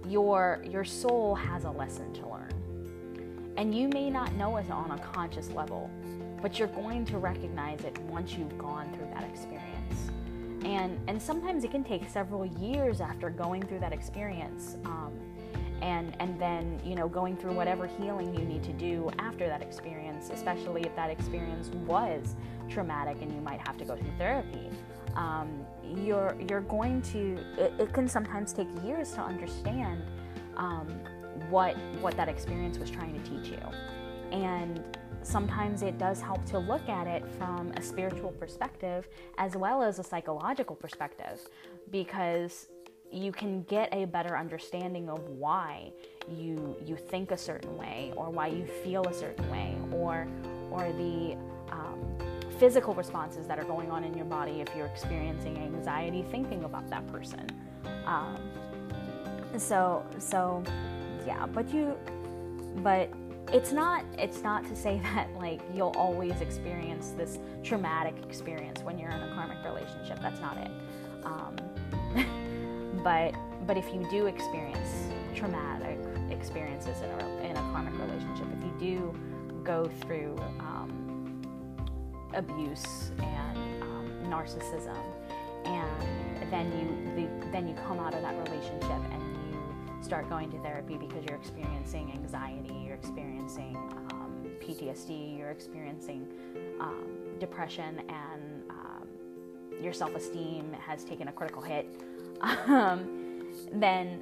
your 0.06 0.62
your 0.70 0.84
soul 0.84 1.34
has 1.34 1.64
a 1.64 1.70
lesson 1.70 2.12
to 2.12 2.28
learn. 2.28 3.52
And 3.56 3.74
you 3.74 3.88
may 3.88 4.08
not 4.08 4.32
know 4.34 4.56
it 4.58 4.70
on 4.70 4.92
a 4.92 4.98
conscious 4.98 5.50
level, 5.50 5.90
but 6.40 6.56
you're 6.56 6.68
going 6.68 7.04
to 7.06 7.18
recognize 7.18 7.80
it 7.80 7.98
once 8.02 8.34
you've 8.34 8.56
gone 8.56 8.88
through 8.94 9.08
that 9.14 9.24
experience. 9.24 10.10
And 10.64 11.00
and 11.08 11.20
sometimes 11.20 11.64
it 11.64 11.72
can 11.72 11.82
take 11.82 12.08
several 12.08 12.46
years 12.46 13.00
after 13.00 13.30
going 13.30 13.62
through 13.62 13.80
that 13.80 13.92
experience. 13.92 14.76
Um, 14.84 15.14
and 15.82 16.14
and 16.20 16.40
then 16.40 16.80
you 16.84 16.94
know 16.94 17.08
going 17.08 17.36
through 17.36 17.54
whatever 17.54 17.88
healing 17.88 18.32
you 18.32 18.44
need 18.44 18.62
to 18.62 18.72
do 18.72 19.10
after 19.18 19.46
that 19.46 19.62
experience 19.62 20.30
especially 20.32 20.82
if 20.82 20.94
that 20.96 21.08
experience 21.08 21.68
was 21.86 22.34
traumatic 22.68 23.16
and 23.22 23.32
you 23.32 23.40
might 23.40 23.60
have 23.64 23.78
to 23.78 23.84
go 23.84 23.94
through 23.94 24.10
therapy 24.18 24.68
um, 25.14 25.64
you're 25.96 26.36
you're 26.48 26.62
going 26.62 27.02
to 27.02 27.38
it, 27.56 27.72
it, 27.78 27.92
can 27.92 28.08
sometimes 28.08 28.52
take 28.52 28.68
years 28.84 29.12
to 29.12 29.20
understand 29.20 30.02
um, 30.56 30.88
what 31.50 31.76
what 32.00 32.16
that 32.16 32.28
experience 32.28 32.78
was 32.78 32.90
trying 32.90 33.20
to 33.20 33.30
teach 33.30 33.50
you. 33.50 33.60
And 34.30 34.96
sometimes 35.22 35.82
it 35.82 35.98
does 35.98 36.20
help 36.20 36.44
to 36.46 36.58
look 36.58 36.88
at 36.88 37.06
it 37.06 37.24
from 37.38 37.72
a 37.76 37.82
spiritual 37.82 38.30
perspective 38.32 39.08
as 39.36 39.56
well 39.56 39.82
as 39.82 39.98
a 39.98 40.02
psychological 40.02 40.76
perspective 40.76 41.40
because 41.90 42.68
you 43.10 43.32
can 43.32 43.62
get 43.62 43.88
a 43.92 44.04
better 44.04 44.36
understanding 44.36 45.08
of 45.08 45.26
why 45.28 45.90
you 46.28 46.76
you 46.84 46.96
think 46.96 47.30
a 47.30 47.38
certain 47.38 47.76
way 47.76 48.12
or 48.16 48.30
why 48.30 48.46
you 48.46 48.66
feel 48.84 49.02
a 49.06 49.14
certain 49.14 49.50
way 49.50 49.76
or 49.92 50.26
or 50.70 50.92
the 50.92 51.36
um, 51.70 52.18
physical 52.58 52.94
responses 52.94 53.46
that 53.46 53.58
are 53.58 53.64
going 53.64 53.90
on 53.90 54.04
in 54.04 54.14
your 54.14 54.26
body 54.26 54.60
if 54.60 54.68
you're 54.76 54.86
experiencing 54.86 55.56
anxiety 55.58 56.24
thinking 56.30 56.64
about 56.64 56.88
that 56.90 57.06
person. 57.08 57.46
Um, 58.04 58.38
so 59.56 60.04
so 60.18 60.62
yeah 61.26 61.46
but 61.46 61.72
you 61.72 61.96
but 62.82 63.10
it's 63.52 63.72
not 63.72 64.04
it's 64.18 64.42
not 64.42 64.64
to 64.66 64.76
say 64.76 64.98
that 65.02 65.28
like 65.38 65.60
you'll 65.74 65.94
always 65.96 66.40
experience 66.40 67.14
this 67.16 67.38
traumatic 67.62 68.14
experience 68.24 68.82
when 68.82 68.98
you're 68.98 69.10
in 69.10 69.22
a 69.22 69.34
karmic 69.34 69.58
relationship. 69.64 70.20
That's 70.20 70.40
not 70.40 70.56
it. 70.58 70.70
Um, 71.24 71.56
but 73.04 73.34
but 73.66 73.76
if 73.76 73.92
you 73.92 74.06
do 74.10 74.26
experience 74.26 75.08
traumatic 75.34 75.98
experiences 76.30 77.00
in 77.00 77.10
a, 77.10 77.50
in 77.50 77.56
a 77.56 77.60
karmic 77.72 77.94
relationship 77.98 78.46
if 78.56 78.64
you 78.64 78.74
do 78.78 79.62
go 79.62 79.90
through 80.00 80.36
um, 80.60 81.17
abuse 82.34 83.10
and 83.18 83.82
um, 83.82 84.12
narcissism. 84.24 85.02
And 85.64 86.50
then 86.52 86.66
you 86.78 87.14
the, 87.22 87.50
then 87.50 87.68
you 87.68 87.74
come 87.86 87.98
out 87.98 88.14
of 88.14 88.22
that 88.22 88.34
relationship 88.48 89.02
and 89.12 89.22
you 89.50 90.02
start 90.02 90.28
going 90.28 90.50
to 90.50 90.58
therapy 90.58 90.96
because 90.96 91.24
you're 91.24 91.36
experiencing 91.36 92.12
anxiety 92.14 92.74
you're 92.86 92.94
experiencing 92.94 93.76
um, 94.12 94.48
ptsd 94.62 95.36
you're 95.36 95.50
experiencing 95.50 96.26
um, 96.80 97.04
depression 97.38 98.00
and 98.08 98.62
um, 98.70 99.08
your 99.82 99.92
self-esteem 99.92 100.72
has 100.74 101.04
taken 101.04 101.28
a 101.28 101.32
critical 101.32 101.62
hit. 101.62 101.86
Um, 102.40 103.46
then 103.72 104.20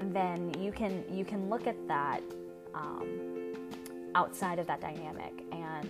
then 0.00 0.54
you 0.60 0.70
can 0.70 1.04
you 1.10 1.24
can 1.24 1.50
look 1.50 1.66
at 1.66 1.76
that 1.88 2.22
um, 2.74 3.54
outside 4.14 4.60
of 4.60 4.66
that 4.68 4.80
dynamic 4.80 5.44
and 5.50 5.88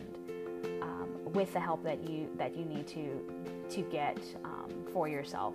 with 1.38 1.52
the 1.52 1.60
help 1.60 1.84
that 1.84 2.02
you 2.02 2.28
that 2.36 2.56
you 2.56 2.64
need 2.64 2.84
to 2.84 3.22
to 3.70 3.82
get 3.82 4.18
um, 4.44 4.68
for 4.92 5.06
yourself. 5.06 5.54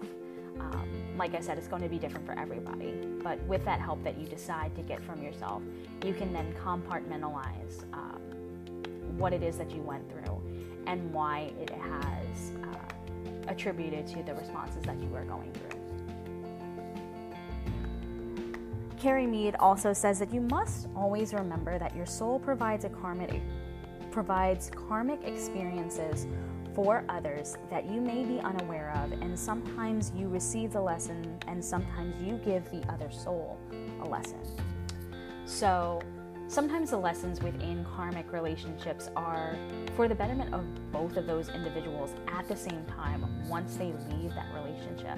Um, 0.58 0.90
like 1.18 1.36
I 1.36 1.42
said, 1.42 1.58
it's 1.58 1.68
going 1.68 1.82
to 1.82 1.90
be 1.90 2.00
different 2.00 2.26
for 2.26 2.40
everybody, 2.40 2.94
but 3.22 3.38
with 3.48 3.66
that 3.66 3.82
help 3.82 4.02
that 4.06 4.18
you 4.18 4.26
decide 4.26 4.74
to 4.78 4.82
get 4.82 5.04
from 5.04 5.22
yourself, 5.22 5.62
you 6.06 6.14
can 6.14 6.32
then 6.32 6.54
compartmentalize 6.54 7.84
um, 7.92 8.22
what 9.18 9.34
it 9.34 9.44
is 9.44 9.58
that 9.58 9.72
you 9.72 9.82
went 9.82 10.10
through 10.10 10.42
and 10.88 11.12
why 11.12 11.52
it 11.60 11.72
has 11.72 12.52
uh, 12.64 13.52
attributed 13.52 14.08
to 14.08 14.24
the 14.24 14.34
responses 14.36 14.84
that 14.84 14.98
you 15.02 15.14
are 15.16 15.26
going 15.26 15.52
through. 15.52 15.80
Carrie 19.02 19.28
Mead 19.28 19.56
also 19.60 19.92
says 19.92 20.18
that 20.20 20.34
you 20.34 20.40
must 20.40 20.88
always 20.96 21.34
remember 21.34 21.78
that 21.78 21.94
your 21.94 22.06
soul 22.06 22.40
provides 22.40 22.86
a 22.86 22.90
karmic 22.90 23.42
provides 24.14 24.70
karmic 24.88 25.24
experiences 25.24 26.28
for 26.76 27.04
others 27.10 27.58
that 27.72 27.90
you 27.90 28.00
may 28.00 28.24
be 28.24 28.40
unaware 28.40 28.94
of, 29.04 29.12
and 29.12 29.38
sometimes 29.38 30.12
you 30.16 30.28
receive 30.28 30.72
the 30.72 30.82
lesson, 30.82 31.38
and 31.48 31.64
sometimes 31.64 32.16
you 32.22 32.38
give 32.46 32.70
the 32.72 32.88
other 32.92 33.12
soul 33.12 33.60
a 34.02 34.08
lesson. 34.08 34.40
So, 35.46 36.00
sometimes 36.48 36.92
the 36.92 36.98
lessons 36.98 37.42
within 37.42 37.86
karmic 37.96 38.32
relationships 38.32 39.10
are 39.16 39.58
for 39.96 40.08
the 40.08 40.16
betterment 40.16 40.54
of 40.54 40.64
both 40.92 41.18
of 41.18 41.26
those 41.26 41.50
individuals 41.50 42.12
at 42.28 42.48
the 42.48 42.56
same 42.56 42.86
time 42.86 43.26
once 43.50 43.76
they 43.76 43.94
leave 44.12 44.34
that 44.36 44.48
relationship. 44.54 45.18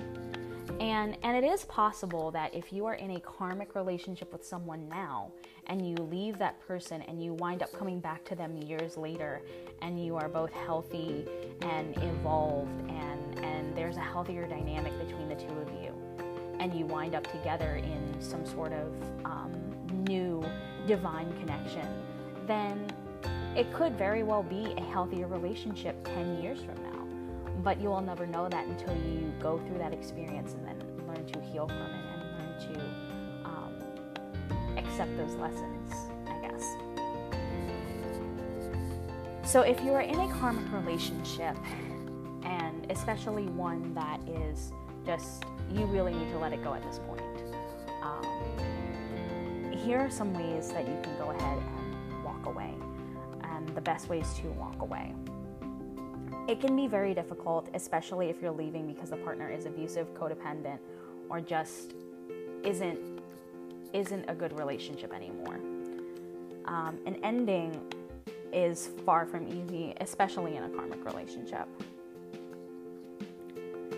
And 0.80 1.18
and 1.24 1.38
it 1.38 1.44
is 1.44 1.66
possible 1.66 2.32
that 2.32 2.54
if 2.54 2.74
you 2.74 2.86
are 2.86 2.96
in 2.96 3.12
a 3.12 3.20
karmic 3.20 3.76
relationship 3.76 4.32
with 4.32 4.46
someone 4.46 4.88
now 4.90 5.32
and 5.68 5.88
you 5.88 5.96
leave 5.96 6.38
that 6.40 6.60
person 6.68 7.02
and 7.04 7.24
you 7.24 7.34
wind 7.34 7.64
up 7.64 7.72
coming 7.74 8.00
back 8.00 8.24
to 8.26 8.36
them 8.36 8.58
years 8.58 8.98
later 8.98 9.42
and 9.82 10.04
you 10.04 10.16
are 10.16 10.28
both 10.28 10.52
healthy 10.52 11.26
and 11.62 11.96
evolved 11.98 12.72
and 12.90 13.40
and 13.40 13.76
there's 13.76 13.98
a 13.98 14.02
healthier 14.02 14.48
dynamic 14.48 14.98
between 15.00 15.30
the 15.30 15.36
two 15.36 15.54
of 15.60 15.70
you 15.82 15.94
and 16.60 16.74
you 16.74 16.86
wind 16.86 17.16
up 17.16 17.30
together 17.32 17.76
in 17.76 18.16
some 18.20 18.46
sort 18.46 18.74
of 18.74 18.94
um, 19.26 19.52
new 20.08 20.44
divine 20.88 21.32
connection, 21.40 21.88
then 22.48 22.88
it 23.56 23.72
could 23.74 23.98
very 23.98 24.24
well 24.24 24.44
be 24.44 24.74
a 24.78 24.82
healthier 24.82 25.28
relationship 25.28 26.04
10 26.04 26.42
years 26.42 26.60
from 26.60 26.76
now 26.84 26.85
but 27.66 27.82
you 27.82 27.90
will 27.90 28.00
never 28.00 28.28
know 28.28 28.48
that 28.48 28.66
until 28.68 28.96
you 28.96 29.34
go 29.40 29.58
through 29.58 29.80
that 29.80 29.92
experience 29.92 30.54
and 30.54 30.68
then 30.68 30.78
learn 31.08 31.26
to 31.26 31.42
heal 31.42 31.68
from 31.68 31.78
it 31.78 32.06
and 32.14 32.22
learn 32.38 32.54
to 32.60 32.80
um, 33.44 33.74
accept 34.78 35.18
those 35.18 35.34
lessons, 35.36 35.92
I 36.28 36.48
guess. 36.48 36.64
So, 39.44 39.62
if 39.62 39.82
you 39.82 39.94
are 39.94 40.02
in 40.02 40.20
a 40.20 40.32
karmic 40.34 40.72
relationship, 40.72 41.58
and 42.44 42.86
especially 42.92 43.48
one 43.48 43.96
that 43.96 44.20
is 44.30 44.72
just, 45.04 45.44
you 45.74 45.86
really 45.86 46.14
need 46.14 46.30
to 46.34 46.38
let 46.38 46.54
it 46.54 46.64
go 46.64 46.76
at 46.76 46.84
this 46.84 47.00
point, 47.00 47.22
um, 48.04 49.72
here 49.76 49.98
are 49.98 50.12
some 50.12 50.36
ways 50.36 50.70
that 50.72 50.88
you 50.88 51.00
can 51.02 51.18
go 51.18 51.32
ahead 51.32 51.58
and 51.58 52.24
walk 52.24 52.46
away, 52.46 52.76
and 53.42 53.68
the 53.70 53.82
best 53.82 54.08
ways 54.08 54.36
to 54.36 54.50
walk 54.52 54.80
away. 54.84 55.16
It 56.48 56.62
can 56.62 56.76
be 56.76 56.86
very 56.86 57.16
difficult, 57.16 57.70
especially 57.74 58.30
if 58.30 58.40
you're 58.40 58.52
leaving 58.52 58.86
because 58.86 59.10
the 59.10 59.18
partner 59.18 59.50
is 59.50 59.66
abusive, 59.66 60.14
codependent, 60.14 60.78
or 61.28 61.42
just 61.42 61.96
isn't 62.64 63.00
isn't 63.94 64.30
a 64.30 64.36
good 64.36 64.58
relationship 64.60 65.12
anymore. 65.14 65.60
Um, 66.66 67.00
an 67.08 67.18
ending 67.24 67.82
is 68.54 68.90
far 69.06 69.26
from 69.26 69.48
easy, 69.48 69.96
especially 70.02 70.56
in 70.56 70.64
a 70.64 70.70
karmic 70.70 71.04
relationship. 71.04 71.68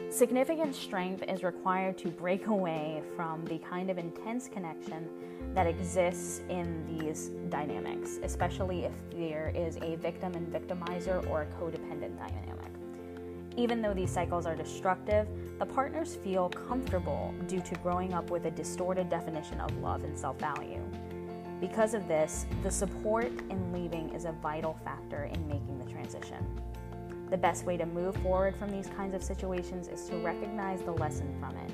Significant 0.10 0.74
strength 0.74 1.24
is 1.28 1.44
required 1.44 1.98
to 1.98 2.08
break 2.08 2.48
away 2.48 3.02
from 3.16 3.44
the 3.46 3.58
kind 3.58 3.90
of 3.90 3.98
intense 3.98 4.48
connection 4.48 5.10
that 5.54 5.68
exists 5.68 6.42
in 6.50 6.86
these 7.00 7.30
dynamics, 7.50 8.20
especially 8.24 8.86
if 8.86 8.94
there 9.12 9.52
is 9.56 9.78
a 9.78 9.96
victim 9.96 10.34
and 10.34 10.48
victimizer 10.48 11.28
or 11.30 11.44
a 11.44 11.46
codependent 11.62 12.18
dynamic. 12.18 12.72
Even 13.58 13.82
though 13.82 13.94
these 13.94 14.12
cycles 14.12 14.46
are 14.46 14.56
destructive, 14.56 15.28
the 15.58 15.66
partners 15.66 16.16
feel 16.24 16.48
comfortable 16.50 17.34
due 17.48 17.62
to 17.62 17.74
growing 17.76 18.14
up 18.14 18.30
with 18.30 18.46
a 18.46 18.52
distorted 18.52 19.10
definition 19.10 19.60
of 19.60 19.76
love 19.78 20.04
and 20.04 20.18
self 20.18 20.40
value. 20.40 20.84
Because 21.60 21.96
of 21.96 22.08
this, 22.08 22.46
the 22.62 22.70
support 22.70 23.32
in 23.50 23.74
leaving 23.74 24.14
is 24.14 24.26
a 24.26 24.32
vital 24.32 24.78
factor 24.84 25.24
in 25.24 25.48
making 25.48 25.84
the 25.84 25.92
transition. 25.92 26.46
The 27.32 27.38
best 27.38 27.66
way 27.66 27.78
to 27.78 27.86
move 27.88 28.16
forward 28.18 28.56
from 28.56 28.70
these 28.70 28.88
kinds 28.96 29.16
of 29.16 29.24
situations 29.24 29.88
is 29.88 30.08
to 30.10 30.18
recognize 30.18 30.84
the 30.84 30.92
lesson 30.92 31.36
from 31.40 31.58
it. 31.58 31.72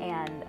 And 0.00 0.44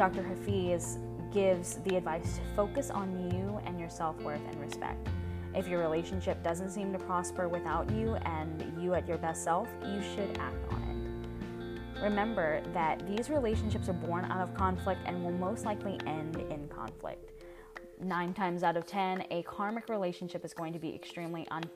Dr. 0.00 0.22
Hafiz 0.22 0.98
gives 1.30 1.74
the 1.84 1.96
advice 1.96 2.38
to 2.38 2.42
focus 2.56 2.88
on 2.88 3.30
you 3.30 3.60
and 3.66 3.78
your 3.78 3.90
self 3.90 4.18
worth 4.22 4.40
and 4.50 4.58
respect. 4.58 5.06
If 5.54 5.68
your 5.68 5.78
relationship 5.78 6.42
doesn't 6.42 6.70
seem 6.70 6.90
to 6.94 6.98
prosper 6.98 7.50
without 7.50 7.90
you 7.90 8.14
and 8.14 8.72
you 8.82 8.94
at 8.94 9.06
your 9.06 9.18
best 9.18 9.44
self, 9.44 9.68
you 9.84 10.00
should 10.00 10.38
act 10.38 10.72
on 10.72 10.82
it. 11.98 12.02
Remember 12.02 12.62
that 12.72 13.06
these 13.06 13.28
relationships 13.28 13.90
are 13.90 13.92
born 13.92 14.24
out 14.24 14.40
of 14.40 14.54
conflict 14.54 15.02
and 15.04 15.22
will 15.22 15.32
most 15.32 15.66
likely 15.66 16.00
end 16.06 16.36
in 16.50 16.66
conflict. 16.68 17.32
Nine 18.02 18.32
times 18.32 18.62
out 18.62 18.78
of 18.78 18.86
ten, 18.86 19.22
a 19.30 19.42
karmic 19.42 19.90
relationship 19.90 20.46
is 20.46 20.54
going 20.54 20.72
to 20.72 20.78
be 20.78 20.94
extremely 20.94 21.46
un- 21.50 21.68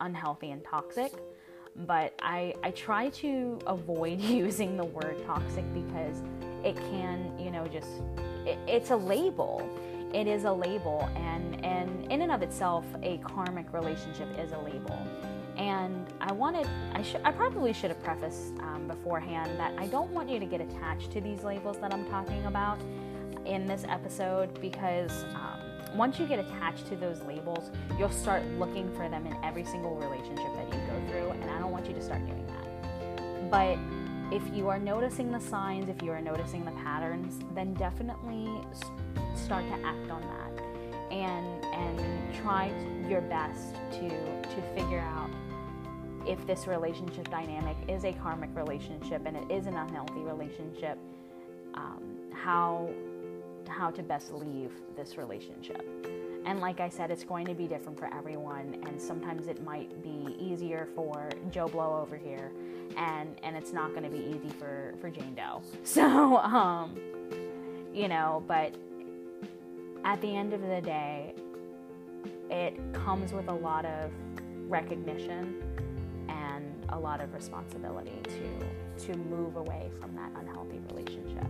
unhealthy 0.00 0.52
and 0.52 0.62
toxic. 0.62 1.12
But 1.76 2.14
I, 2.20 2.54
I 2.62 2.70
try 2.70 3.10
to 3.10 3.58
avoid 3.66 4.20
using 4.20 4.76
the 4.76 4.84
word 4.84 5.16
toxic 5.26 5.64
because 5.74 6.22
it 6.64 6.76
can, 6.76 7.38
you 7.38 7.50
know, 7.50 7.66
just, 7.66 7.88
it, 8.46 8.58
it's 8.66 8.90
a 8.90 8.96
label. 8.96 9.68
It 10.12 10.28
is 10.28 10.44
a 10.44 10.52
label, 10.52 11.08
and, 11.16 11.64
and 11.64 12.12
in 12.12 12.22
and 12.22 12.30
of 12.30 12.40
itself, 12.40 12.84
a 13.02 13.18
karmic 13.18 13.72
relationship 13.72 14.28
is 14.38 14.52
a 14.52 14.58
label. 14.58 14.96
And 15.56 16.06
I 16.20 16.32
wanted, 16.32 16.68
I, 16.92 17.02
should, 17.02 17.20
I 17.24 17.32
probably 17.32 17.72
should 17.72 17.90
have 17.90 18.02
prefaced 18.02 18.54
um, 18.60 18.86
beforehand 18.86 19.58
that 19.58 19.72
I 19.76 19.86
don't 19.88 20.10
want 20.10 20.28
you 20.28 20.38
to 20.38 20.46
get 20.46 20.60
attached 20.60 21.10
to 21.12 21.20
these 21.20 21.42
labels 21.42 21.78
that 21.78 21.92
I'm 21.92 22.06
talking 22.06 22.44
about 22.46 22.78
in 23.44 23.66
this 23.66 23.84
episode 23.88 24.60
because 24.60 25.24
um, 25.34 25.53
once 25.94 26.18
you 26.18 26.26
get 26.26 26.38
attached 26.38 26.86
to 26.86 26.96
those 26.96 27.20
labels, 27.22 27.70
you'll 27.98 28.10
start 28.10 28.44
looking 28.58 28.92
for 28.94 29.08
them 29.08 29.26
in 29.26 29.36
every 29.44 29.64
single 29.64 29.94
relationship 29.96 30.54
that 30.56 30.66
you 30.66 30.80
go 30.86 31.10
through, 31.10 31.30
and 31.30 31.50
I 31.50 31.58
don't 31.58 31.70
want 31.70 31.86
you 31.86 31.94
to 31.94 32.02
start 32.02 32.26
doing 32.26 32.46
that. 32.46 33.50
But 33.50 33.78
if 34.34 34.42
you 34.54 34.68
are 34.68 34.78
noticing 34.78 35.30
the 35.30 35.38
signs, 35.38 35.88
if 35.88 36.02
you 36.02 36.10
are 36.10 36.20
noticing 36.20 36.64
the 36.64 36.72
patterns, 36.72 37.38
then 37.54 37.74
definitely 37.74 38.48
start 39.34 39.64
to 39.68 39.86
act 39.86 40.10
on 40.10 40.22
that 40.22 40.64
and 41.12 41.64
and 41.64 42.34
try 42.34 42.72
your 43.08 43.20
best 43.20 43.74
to 43.92 44.08
to 44.08 44.62
figure 44.74 45.00
out 45.00 45.30
if 46.26 46.44
this 46.46 46.66
relationship 46.66 47.30
dynamic 47.30 47.76
is 47.86 48.04
a 48.04 48.12
karmic 48.14 48.50
relationship 48.54 49.22
and 49.26 49.36
it 49.36 49.50
is 49.50 49.66
an 49.66 49.76
unhealthy 49.76 50.20
relationship, 50.20 50.98
um, 51.74 52.02
how 52.32 52.88
how 53.68 53.90
to 53.90 54.02
best 54.02 54.32
leave 54.32 54.72
this 54.96 55.16
relationship. 55.16 55.84
And 56.46 56.60
like 56.60 56.80
I 56.80 56.90
said, 56.90 57.10
it's 57.10 57.24
going 57.24 57.46
to 57.46 57.54
be 57.54 57.66
different 57.66 57.98
for 57.98 58.12
everyone, 58.12 58.78
and 58.86 59.00
sometimes 59.00 59.48
it 59.48 59.62
might 59.64 60.02
be 60.02 60.36
easier 60.38 60.86
for 60.94 61.30
Joe 61.50 61.68
Blow 61.68 61.98
over 62.00 62.16
here, 62.16 62.52
and 62.96 63.34
and 63.42 63.56
it's 63.56 63.72
not 63.72 63.90
going 63.90 64.02
to 64.02 64.10
be 64.10 64.18
easy 64.18 64.50
for 64.58 64.94
for 65.00 65.10
Jane 65.10 65.34
Doe. 65.34 65.62
So, 65.84 66.36
um, 66.38 66.98
you 67.94 68.08
know, 68.08 68.42
but 68.46 68.74
at 70.04 70.20
the 70.20 70.36
end 70.36 70.52
of 70.52 70.60
the 70.60 70.82
day, 70.82 71.34
it 72.50 72.78
comes 72.92 73.32
with 73.32 73.48
a 73.48 73.54
lot 73.54 73.86
of 73.86 74.10
recognition 74.68 75.62
and 76.28 76.84
a 76.90 76.98
lot 76.98 77.20
of 77.20 77.32
responsibility 77.32 78.20
to 78.24 79.06
to 79.06 79.18
move 79.18 79.56
away 79.56 79.90
from 79.98 80.14
that 80.14 80.30
unhealthy 80.36 80.80
relationship. 80.90 81.46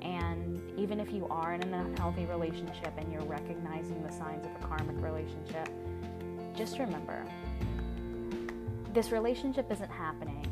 And 0.00 0.55
even 0.76 1.00
if 1.00 1.12
you 1.12 1.26
are 1.28 1.54
in 1.54 1.62
an 1.62 1.74
unhealthy 1.74 2.26
relationship 2.26 2.92
and 2.98 3.12
you're 3.12 3.22
recognizing 3.22 4.02
the 4.02 4.12
signs 4.12 4.44
of 4.44 4.52
a 4.62 4.66
karmic 4.66 4.96
relationship, 5.02 5.68
just 6.54 6.78
remember 6.78 7.24
this 8.92 9.12
relationship 9.12 9.70
isn't 9.70 9.90
happening 9.90 10.46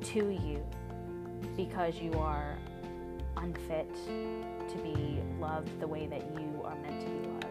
to 0.00 0.30
you 0.30 0.64
because 1.56 2.00
you 2.00 2.12
are 2.14 2.56
unfit 3.36 3.94
to 4.06 4.76
be 4.82 5.20
loved 5.38 5.78
the 5.80 5.86
way 5.86 6.06
that 6.06 6.22
you 6.34 6.62
are 6.64 6.74
meant 6.76 7.00
to 7.00 7.06
be 7.06 7.28
loved 7.28 7.46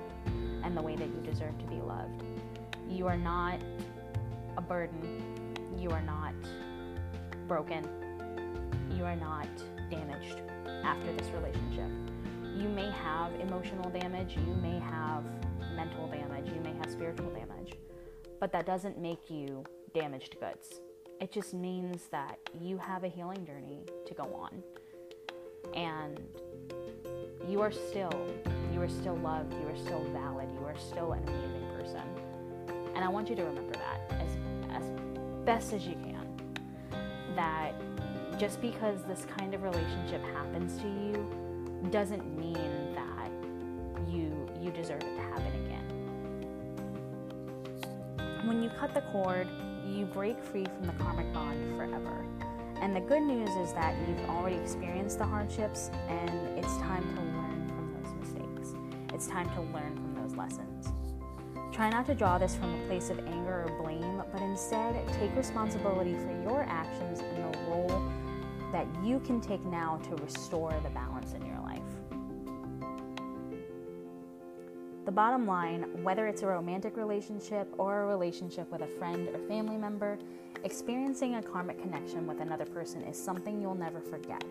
and 0.64 0.76
the 0.76 0.82
way 0.82 0.96
that 0.96 1.08
you 1.08 1.22
deserve 1.24 1.56
to 1.60 1.66
be 1.66 1.76
loved. 1.76 2.24
You 2.90 3.08
are 3.08 3.18
not 3.18 3.60
a 4.58 4.62
burden. 4.62 5.22
You 5.78 5.92
are 5.92 6.02
not 6.02 6.34
broken. 7.48 7.88
You 8.96 9.06
are 9.06 9.16
not 9.16 9.48
damaged 9.90 10.42
after 10.84 11.14
this 11.14 11.28
relationship. 11.28 12.03
You 12.56 12.70
may 12.70 12.90
have 12.92 13.34
emotional 13.40 13.90
damage, 13.90 14.38
you 14.38 14.54
may 14.62 14.80
have 14.80 15.24
mental 15.76 16.08
damage, 16.08 16.48
you 16.54 16.62
may 16.62 16.74
have 16.78 16.90
spiritual 16.92 17.32
damage, 17.32 17.74
but 18.40 18.52
that 18.52 18.66
doesn't 18.66 19.00
make 19.00 19.30
you 19.30 19.64
damaged 19.94 20.38
goods. 20.40 20.82
It 21.20 21.32
just 21.32 21.54
means 21.54 22.08
that 22.12 22.38
you 22.60 22.78
have 22.78 23.04
a 23.04 23.08
healing 23.08 23.46
journey 23.46 23.86
to 24.06 24.14
go 24.14 24.24
on. 24.34 24.62
And 25.74 26.20
you 27.48 27.62
are 27.62 27.72
still, 27.72 28.28
you 28.74 28.82
are 28.82 28.90
still 28.90 29.16
loved, 29.16 29.54
you 29.54 29.68
are 29.68 29.78
still 29.78 30.04
valid, 30.12 30.50
you 30.52 30.66
are 30.66 30.78
still 30.78 31.14
an 31.14 31.24
amazing 31.28 31.68
person. 31.76 32.04
And 32.96 33.04
I 33.04 33.08
want 33.08 33.30
you 33.30 33.36
to 33.36 33.44
remember 33.44 33.74
that 33.74 34.02
as, 34.12 34.84
as 34.84 34.92
best 35.46 35.74
as 35.74 35.88
you 35.88 35.96
can. 35.96 36.28
That 37.36 37.74
just 38.38 38.62
because 38.62 39.04
this 39.04 39.26
kind 39.38 39.54
of 39.54 39.64
relationship 39.64 40.22
happens 40.24 40.78
to 40.78 40.88
you 40.88 41.43
doesn't 41.92 42.38
mean 42.38 42.96
that 42.96 43.32
you 44.10 44.48
you 44.62 44.72
deserve 44.72 45.02
it 45.02 45.16
to 45.16 45.22
happen 45.22 45.54
again. 45.66 45.84
When 48.46 48.62
you 48.62 48.70
cut 48.70 48.94
the 48.94 49.02
cord, 49.02 49.48
you 49.88 50.06
break 50.06 50.42
free 50.44 50.66
from 50.66 50.88
the 50.88 50.94
karmic 50.94 51.34
bond 51.34 51.78
forever. 51.78 52.26
And 52.82 52.96
the 52.96 53.02
good 53.02 53.24
news 53.24 53.50
is 53.50 53.74
that 53.74 53.96
you've 54.08 54.30
already 54.30 54.58
experienced 54.58 55.18
the 55.18 55.26
hardships 55.26 55.90
and 56.10 56.30
it's 56.58 56.78
time 56.78 57.04
to 57.16 57.22
learn 57.22 57.68
from 57.70 57.96
those 58.02 58.14
mistakes. 58.20 58.76
It's 59.14 59.28
time 59.28 59.50
to 59.52 59.62
learn 59.74 59.96
from 59.96 60.16
those 60.22 60.36
lessons. 60.36 60.88
Try 61.72 61.90
not 61.90 62.06
to 62.06 62.14
draw 62.14 62.38
this 62.38 62.56
from 62.56 62.74
a 62.74 62.88
place 62.88 63.10
of 63.10 63.20
anger 63.20 63.66
or 63.68 63.82
blame, 63.82 64.22
but 64.32 64.42
instead 64.42 64.96
take 65.14 65.36
responsibility 65.36 66.14
for 66.14 66.32
your 66.44 66.66
actions 66.68 67.22
and 67.22 67.54
the 67.54 67.60
role 67.70 68.04
that 68.72 68.86
you 69.04 69.20
can 69.22 69.40
take 69.40 69.64
now 69.66 69.98
to 70.10 70.16
restore 70.22 70.74
the 70.84 70.90
balance 70.90 71.34
in 71.34 71.46
your 71.46 71.56
life. 71.60 71.63
Bottom 75.14 75.46
line 75.46 75.84
whether 76.02 76.26
it's 76.28 76.42
a 76.42 76.48
romantic 76.48 76.98
relationship 76.98 77.68
or 77.78 78.02
a 78.02 78.06
relationship 78.08 78.70
with 78.72 78.82
a 78.82 78.88
friend 78.88 79.30
or 79.30 79.38
family 79.48 79.78
member, 79.78 80.18
experiencing 80.64 81.36
a 81.36 81.42
karmic 81.42 81.80
connection 81.80 82.26
with 82.26 82.42
another 82.42 82.66
person 82.66 83.02
is 83.04 83.22
something 83.22 83.62
you'll 83.62 83.76
never 83.76 84.02
forget. 84.02 84.44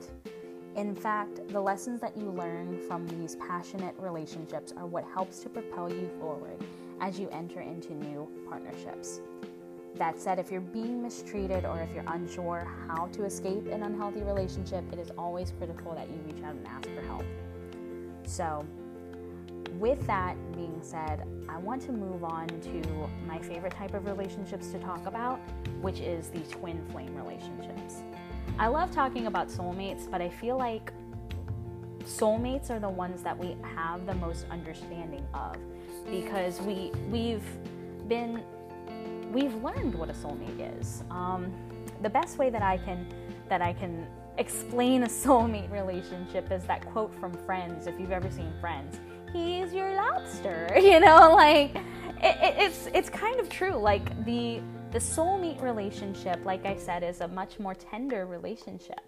In 0.77 0.94
fact, 0.94 1.46
the 1.48 1.61
lessons 1.61 2.01
that 2.01 2.16
you 2.16 2.31
learn 2.31 2.79
from 2.87 3.07
these 3.09 3.37
passionate 3.37 3.94
relationships 3.98 4.72
are 4.77 4.87
what 4.87 5.05
helps 5.12 5.40
to 5.40 5.48
propel 5.48 5.92
you 5.92 6.09
forward 6.20 6.64
as 7.01 7.18
you 7.18 7.29
enter 7.31 7.61
into 7.61 7.94
new 7.94 8.29
partnerships. 8.48 9.20
That 9.96 10.18
said, 10.18 10.38
if 10.38 10.51
you're 10.51 10.61
being 10.61 11.03
mistreated 11.03 11.64
or 11.64 11.81
if 11.81 11.92
you're 11.92 12.05
unsure 12.07 12.66
how 12.87 13.09
to 13.09 13.25
escape 13.25 13.66
an 13.66 13.83
unhealthy 13.83 14.22
relationship, 14.22 14.85
it 14.92 14.98
is 14.98 15.11
always 15.18 15.53
critical 15.59 15.94
that 15.94 16.09
you 16.09 16.16
reach 16.27 16.42
out 16.44 16.55
and 16.55 16.66
ask 16.66 16.88
for 16.88 17.03
help. 17.03 17.25
So, 18.25 18.64
with 19.83 20.07
that 20.07 20.37
being 20.55 20.79
said, 20.81 21.27
I 21.49 21.59
want 21.59 21.83
to 21.83 21.92
move 21.92 22.23
on 22.23 22.47
to 22.47 23.11
my 23.27 23.40
favorite 23.40 23.75
type 23.75 23.95
of 23.95 24.07
relationships 24.07 24.68
to 24.68 24.79
talk 24.79 25.05
about, 25.07 25.40
which 25.81 25.99
is 25.99 26.29
the 26.29 26.38
twin 26.55 26.87
flame 26.92 27.16
relationships. 27.16 28.03
I 28.61 28.68
love 28.68 28.92
talking 28.92 29.27
about 29.27 29.49
soulmates, 29.49 30.09
but 30.09 30.23
I 30.23 30.29
feel 30.29 30.57
like 30.57 30.92
soulmates 32.05 32.71
are 32.71 32.79
the 32.79 32.88
ones 32.88 33.25
that 33.25 33.37
we 33.37 33.57
have 33.75 34.07
the 34.07 34.14
most 34.14 34.47
understanding 34.53 35.27
of 35.35 35.57
because 36.09 36.61
we 36.61 36.92
we've 37.11 37.45
been 38.07 38.40
we've 39.33 39.55
learned 39.64 39.97
what 39.97 40.11
a 40.11 40.12
soulmate 40.12 40.79
is. 40.79 41.03
Um, 41.11 41.53
the 42.03 42.11
best 42.11 42.38
way 42.38 42.51
that 42.51 42.62
I 42.62 42.79
can 42.79 43.05
that 43.49 43.62
I 43.62 43.73
can 43.73 44.07
explain 44.38 45.03
a 45.03 45.07
soulmate 45.25 45.73
relationship 45.73 46.53
is 46.53 46.62
that 46.66 46.87
quote 46.87 47.12
from 47.18 47.33
Friends. 47.47 47.88
If 47.88 47.99
you've 47.99 48.12
ever 48.12 48.31
seen 48.31 48.53
Friends, 48.61 49.01
he's 49.33 49.73
your 49.73 49.95
lobster. 49.95 50.68
You 50.83 51.01
know, 51.01 51.33
like 51.35 51.75
it, 52.23 52.37
it, 52.42 52.55
it's 52.59 52.88
it's 52.92 53.09
kind 53.09 53.40
of 53.40 53.49
true. 53.49 53.75
Like 53.75 54.25
the 54.25 54.61
the 54.90 54.99
soulmate 54.99 55.62
relationship, 55.62 56.45
like 56.45 56.66
I 56.66 56.76
said, 56.76 57.03
is 57.03 57.20
a 57.20 57.28
much 57.28 57.59
more 57.59 57.74
tender 57.74 58.26
relationship 58.26 59.01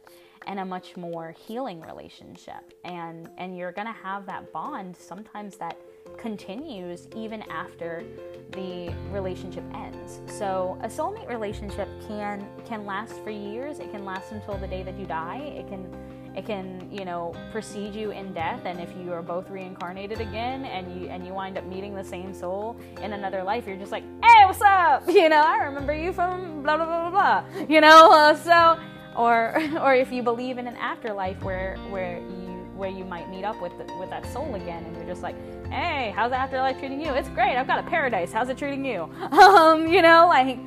and 0.46 0.60
a 0.60 0.64
much 0.64 0.96
more 0.96 1.34
healing 1.46 1.80
relationship. 1.80 2.74
And 2.84 3.28
and 3.38 3.56
you're 3.56 3.72
gonna 3.72 3.96
have 4.02 4.26
that 4.26 4.52
bond 4.52 4.96
sometimes 4.96 5.56
that 5.56 5.76
continues 6.16 7.08
even 7.16 7.42
after 7.50 8.04
the 8.52 8.92
relationship 9.10 9.64
ends. 9.74 10.20
So 10.26 10.78
a 10.82 10.88
soulmate 10.88 11.28
relationship 11.28 11.88
can 12.06 12.46
can 12.64 12.86
last 12.86 13.22
for 13.22 13.30
years. 13.30 13.78
It 13.78 13.90
can 13.90 14.04
last 14.04 14.32
until 14.32 14.56
the 14.58 14.68
day 14.68 14.82
that 14.82 14.98
you 14.98 15.06
die. 15.06 15.38
It 15.38 15.68
can 15.68 15.90
it 16.36 16.44
can 16.46 16.88
you 16.90 17.04
know 17.04 17.32
precede 17.52 17.94
you 17.94 18.10
in 18.10 18.32
death 18.32 18.60
and 18.64 18.80
if 18.80 18.90
you 18.96 19.12
are 19.12 19.22
both 19.22 19.48
reincarnated 19.48 20.20
again 20.20 20.64
and 20.64 21.00
you 21.00 21.08
and 21.08 21.26
you 21.26 21.32
wind 21.32 21.56
up 21.56 21.64
meeting 21.64 21.94
the 21.94 22.04
same 22.04 22.34
soul 22.34 22.76
in 23.02 23.12
another 23.12 23.42
life 23.42 23.66
you're 23.66 23.76
just 23.76 23.92
like 23.92 24.02
hey 24.22 24.44
what's 24.46 24.60
up? 24.62 25.04
You 25.14 25.28
know 25.28 25.42
i 25.42 25.58
remember 25.58 25.94
you 25.94 26.12
from 26.12 26.62
blah 26.62 26.76
blah 26.76 26.86
blah 26.86 27.10
blah 27.10 27.42
blah. 27.44 27.66
You 27.68 27.80
know 27.80 28.10
uh, 28.12 28.34
so 28.34 28.78
or 29.16 29.54
or 29.80 29.94
if 29.94 30.12
you 30.12 30.22
believe 30.22 30.58
in 30.58 30.66
an 30.66 30.76
afterlife 30.76 31.42
where 31.42 31.76
where 31.90 32.18
you 32.18 32.44
where 32.76 32.90
you 32.90 33.04
might 33.04 33.30
meet 33.30 33.44
up 33.44 33.60
with 33.62 33.72
the, 33.78 33.84
with 33.98 34.10
that 34.10 34.26
soul 34.32 34.56
again 34.56 34.84
and 34.84 34.96
you're 34.96 35.06
just 35.06 35.22
like 35.22 35.36
hey 35.70 36.12
how's 36.16 36.30
the 36.30 36.36
afterlife 36.36 36.78
treating 36.78 37.00
you? 37.00 37.12
It's 37.12 37.28
great 37.28 37.56
i've 37.56 37.66
got 37.68 37.78
a 37.78 37.88
paradise 37.88 38.32
how's 38.32 38.48
it 38.48 38.58
treating 38.58 38.84
you? 38.84 39.08
Um 39.32 39.86
you 39.86 40.02
know 40.02 40.26
like 40.26 40.58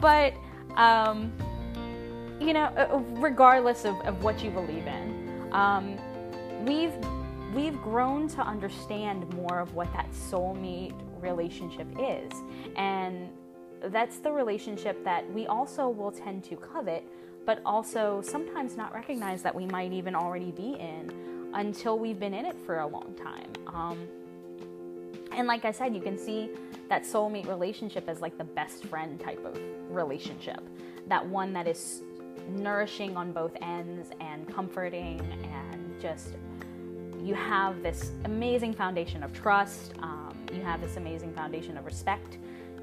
but 0.00 0.34
um 0.76 1.32
you 2.46 2.52
know 2.52 2.64
uh, 2.76 2.98
regardless 3.20 3.84
of, 3.84 4.00
of 4.02 4.22
what 4.22 4.42
you 4.42 4.50
believe 4.50 4.86
in 4.86 5.48
um 5.52 5.98
we've 6.64 6.94
we've 7.54 7.80
grown 7.82 8.28
to 8.28 8.40
understand 8.40 9.32
more 9.34 9.58
of 9.58 9.74
what 9.74 9.92
that 9.92 10.10
soulmate 10.12 10.94
relationship 11.20 11.88
is 11.98 12.30
and 12.76 13.30
that's 13.84 14.18
the 14.18 14.30
relationship 14.30 15.02
that 15.04 15.30
we 15.32 15.46
also 15.46 15.88
will 15.88 16.10
tend 16.10 16.44
to 16.44 16.56
covet, 16.56 17.04
but 17.44 17.60
also 17.64 18.20
sometimes 18.22 18.76
not 18.76 18.92
recognize 18.94 19.42
that 19.42 19.54
we 19.54 19.66
might 19.66 19.92
even 19.92 20.14
already 20.14 20.50
be 20.50 20.74
in 20.74 21.50
until 21.54 21.98
we've 21.98 22.18
been 22.18 22.34
in 22.34 22.44
it 22.44 22.56
for 22.64 22.80
a 22.80 22.86
long 22.86 23.14
time. 23.14 23.50
Um, 23.66 24.08
and 25.32 25.46
like 25.46 25.64
I 25.64 25.70
said, 25.70 25.94
you 25.94 26.00
can 26.00 26.18
see 26.18 26.50
that 26.88 27.02
soulmate 27.02 27.46
relationship 27.46 28.08
as 28.08 28.20
like 28.20 28.38
the 28.38 28.44
best 28.44 28.84
friend 28.86 29.20
type 29.20 29.44
of 29.44 29.58
relationship. 29.90 30.60
That 31.08 31.24
one 31.26 31.52
that 31.52 31.66
is 31.66 32.02
nourishing 32.48 33.16
on 33.16 33.32
both 33.32 33.56
ends 33.60 34.10
and 34.20 34.52
comforting 34.52 35.20
and 35.52 36.00
just 36.00 36.34
you 37.22 37.34
have 37.34 37.82
this 37.82 38.12
amazing 38.24 38.72
foundation 38.72 39.22
of 39.22 39.32
trust. 39.32 39.94
Um, 40.00 40.36
you 40.52 40.62
have 40.62 40.80
this 40.80 40.96
amazing 40.96 41.32
foundation 41.32 41.76
of 41.76 41.84
respect. 41.84 42.38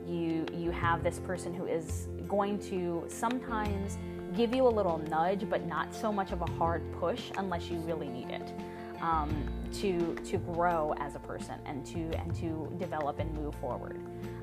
You 0.05 0.45
you 0.53 0.71
have 0.71 1.03
this 1.03 1.19
person 1.19 1.53
who 1.53 1.65
is 1.65 2.07
going 2.27 2.59
to 2.69 3.05
sometimes 3.07 3.97
give 4.35 4.53
you 4.53 4.67
a 4.67 4.69
little 4.69 4.97
nudge, 5.09 5.49
but 5.49 5.65
not 5.65 5.93
so 5.95 6.11
much 6.11 6.31
of 6.31 6.41
a 6.41 6.51
hard 6.51 6.81
push 6.99 7.31
unless 7.37 7.69
you 7.69 7.77
really 7.79 8.09
need 8.09 8.29
it 8.29 8.53
um, 9.01 9.47
to 9.73 10.15
to 10.25 10.37
grow 10.37 10.93
as 10.97 11.15
a 11.15 11.19
person 11.19 11.55
and 11.65 11.85
to 11.85 11.99
and 12.17 12.35
to 12.35 12.69
develop 12.79 13.19
and 13.19 13.33
move 13.33 13.55
forward. 13.55 13.97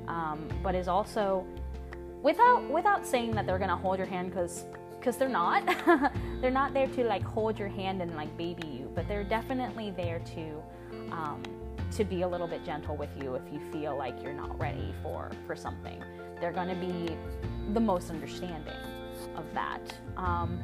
Um, 0.08 0.48
but 0.62 0.74
is 0.74 0.88
also 0.88 1.44
without 2.22 2.68
without 2.70 3.06
saying 3.06 3.32
that 3.32 3.46
they're 3.46 3.58
gonna 3.58 3.76
hold 3.76 3.98
your 3.98 4.06
hand 4.06 4.30
because 4.30 4.64
because 5.00 5.16
they're 5.16 5.28
not. 5.28 5.64
They're 6.40 6.50
not 6.50 6.72
there 6.72 6.86
to 6.86 7.04
like 7.04 7.22
hold 7.22 7.58
your 7.58 7.68
hand 7.68 8.00
and 8.00 8.16
like 8.16 8.34
baby 8.38 8.66
you 8.66 8.90
but 8.94 9.06
they're 9.08 9.24
definitely 9.24 9.90
there 9.90 10.20
to 10.20 10.62
um, 11.12 11.42
to 11.92 12.04
be 12.04 12.22
a 12.22 12.28
little 12.28 12.46
bit 12.46 12.64
gentle 12.64 12.96
with 12.96 13.10
you 13.20 13.34
if 13.34 13.42
you 13.52 13.60
feel 13.72 13.96
like 13.96 14.22
you're 14.22 14.32
not 14.32 14.58
ready 14.60 14.94
for 15.02 15.30
for 15.46 15.56
something. 15.56 16.02
They're 16.40 16.52
going 16.52 16.68
to 16.68 16.74
be 16.74 17.16
the 17.72 17.80
most 17.80 18.10
understanding 18.10 18.72
of 19.36 19.44
that. 19.54 19.94
Um, 20.16 20.58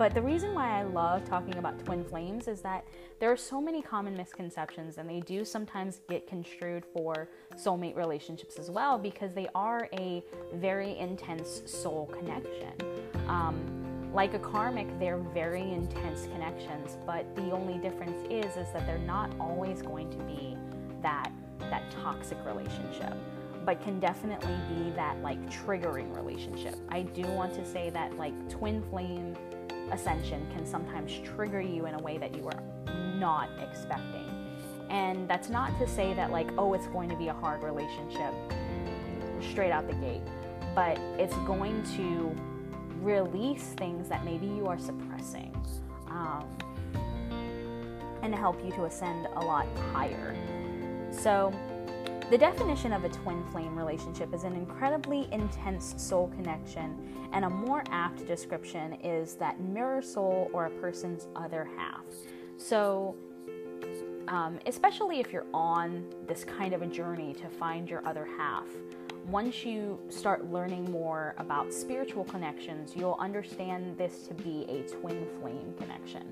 but 0.00 0.14
the 0.14 0.22
reason 0.22 0.54
why 0.54 0.80
I 0.80 0.82
love 0.82 1.26
talking 1.26 1.58
about 1.58 1.78
twin 1.84 2.02
flames 2.02 2.48
is 2.48 2.62
that 2.62 2.86
there 3.18 3.30
are 3.30 3.36
so 3.36 3.60
many 3.60 3.82
common 3.82 4.16
misconceptions, 4.16 4.96
and 4.96 5.06
they 5.06 5.20
do 5.20 5.44
sometimes 5.44 6.00
get 6.08 6.26
construed 6.26 6.86
for 6.86 7.28
soulmate 7.54 7.96
relationships 7.96 8.58
as 8.58 8.70
well 8.70 8.96
because 8.96 9.34
they 9.34 9.46
are 9.54 9.90
a 9.92 10.24
very 10.54 10.96
intense 10.96 11.60
soul 11.66 12.06
connection. 12.18 12.72
Um, 13.28 14.10
like 14.14 14.32
a 14.32 14.38
karmic, 14.38 14.88
they're 14.98 15.18
very 15.18 15.70
intense 15.70 16.22
connections, 16.32 16.96
but 17.04 17.36
the 17.36 17.50
only 17.50 17.76
difference 17.76 18.22
is 18.30 18.56
is 18.56 18.72
that 18.72 18.86
they're 18.86 18.96
not 18.96 19.30
always 19.38 19.82
going 19.82 20.08
to 20.12 20.18
be 20.24 20.56
that 21.02 21.30
that 21.68 21.90
toxic 21.90 22.38
relationship 22.46 23.12
but 23.66 23.82
can 23.82 24.00
definitely 24.00 24.56
be 24.74 24.90
that 24.92 25.20
like 25.22 25.38
triggering 25.50 26.16
relationship. 26.16 26.76
I 26.88 27.02
do 27.02 27.22
want 27.22 27.52
to 27.54 27.66
say 27.66 27.90
that 27.90 28.16
like 28.16 28.32
twin 28.48 28.82
flame 28.88 29.36
ascension 29.92 30.46
can 30.54 30.66
sometimes 30.66 31.12
trigger 31.24 31.60
you 31.60 31.86
in 31.86 31.94
a 31.94 31.98
way 31.98 32.18
that 32.18 32.34
you 32.34 32.42
were 32.42 32.62
not 33.18 33.48
expecting. 33.60 34.26
And 34.88 35.28
that's 35.28 35.48
not 35.48 35.78
to 35.78 35.86
say 35.86 36.14
that, 36.14 36.30
like, 36.30 36.48
oh, 36.58 36.74
it's 36.74 36.88
going 36.88 37.08
to 37.10 37.16
be 37.16 37.28
a 37.28 37.32
hard 37.32 37.62
relationship 37.62 38.34
straight 39.40 39.70
out 39.70 39.86
the 39.86 39.94
gate, 39.94 40.22
but 40.74 40.98
it's 41.18 41.36
going 41.46 41.82
to 41.96 42.36
release 43.00 43.74
things 43.76 44.08
that 44.08 44.24
maybe 44.24 44.46
you 44.46 44.66
are 44.66 44.78
suppressing 44.78 45.54
um, 46.08 46.44
and 48.22 48.34
help 48.34 48.62
you 48.64 48.70
to 48.72 48.84
ascend 48.84 49.26
a 49.36 49.40
lot 49.40 49.66
higher. 49.92 50.36
So, 51.12 51.52
the 52.30 52.38
definition 52.38 52.92
of 52.92 53.02
a 53.02 53.08
twin 53.08 53.44
flame 53.50 53.76
relationship 53.76 54.32
is 54.32 54.44
an 54.44 54.54
incredibly 54.54 55.28
intense 55.32 55.94
soul 55.96 56.28
connection, 56.28 56.96
and 57.32 57.44
a 57.44 57.50
more 57.50 57.82
apt 57.90 58.24
description 58.24 58.92
is 59.02 59.34
that 59.34 59.60
mirror 59.60 60.00
soul 60.00 60.48
or 60.52 60.66
a 60.66 60.70
person's 60.70 61.26
other 61.34 61.68
half. 61.76 62.04
So, 62.56 63.16
um, 64.28 64.60
especially 64.66 65.18
if 65.18 65.32
you're 65.32 65.46
on 65.52 66.08
this 66.28 66.44
kind 66.44 66.72
of 66.72 66.82
a 66.82 66.86
journey 66.86 67.34
to 67.34 67.48
find 67.48 67.90
your 67.90 68.06
other 68.06 68.28
half, 68.38 68.68
once 69.26 69.64
you 69.64 69.98
start 70.08 70.52
learning 70.52 70.88
more 70.88 71.34
about 71.36 71.72
spiritual 71.72 72.24
connections, 72.24 72.94
you'll 72.94 73.18
understand 73.18 73.98
this 73.98 74.28
to 74.28 74.34
be 74.34 74.66
a 74.68 74.82
twin 74.88 75.26
flame 75.40 75.74
connection. 75.78 76.22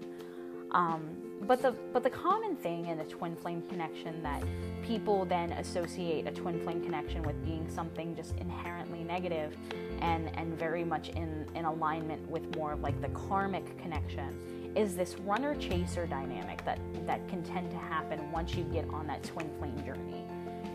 Um, 0.70 1.27
but 1.42 1.62
the 1.62 1.72
but 1.92 2.02
the 2.02 2.10
common 2.10 2.56
thing 2.56 2.86
in 2.86 3.00
a 3.00 3.04
twin 3.04 3.36
flame 3.36 3.62
connection 3.68 4.22
that 4.22 4.42
people 4.82 5.24
then 5.24 5.52
associate 5.52 6.26
a 6.26 6.30
twin 6.32 6.60
flame 6.64 6.82
connection 6.82 7.22
with 7.22 7.42
being 7.44 7.68
something 7.70 8.14
just 8.16 8.36
inherently 8.38 9.04
negative 9.04 9.56
and 10.00 10.36
and 10.36 10.58
very 10.58 10.84
much 10.84 11.10
in 11.10 11.46
in 11.54 11.64
alignment 11.64 12.28
with 12.30 12.56
more 12.56 12.72
of 12.72 12.80
like 12.80 13.00
the 13.00 13.08
karmic 13.08 13.78
connection 13.78 14.36
is 14.74 14.94
this 14.94 15.18
runner 15.20 15.54
chaser 15.56 16.06
dynamic 16.06 16.64
that 16.64 16.78
that 17.06 17.26
can 17.28 17.42
tend 17.42 17.70
to 17.70 17.76
happen 17.76 18.30
once 18.30 18.54
you 18.54 18.64
get 18.64 18.88
on 18.90 19.06
that 19.06 19.22
twin 19.24 19.50
flame 19.58 19.76
journey. 19.84 20.24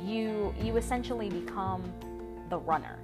You 0.03 0.53
you 0.61 0.77
essentially 0.77 1.29
become 1.29 1.83
the 2.49 2.57
runner 2.57 2.99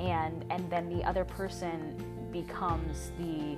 and 0.00 0.44
and 0.50 0.70
then 0.70 0.88
the 0.88 1.04
other 1.04 1.24
person 1.24 1.96
becomes 2.32 3.12
the 3.18 3.56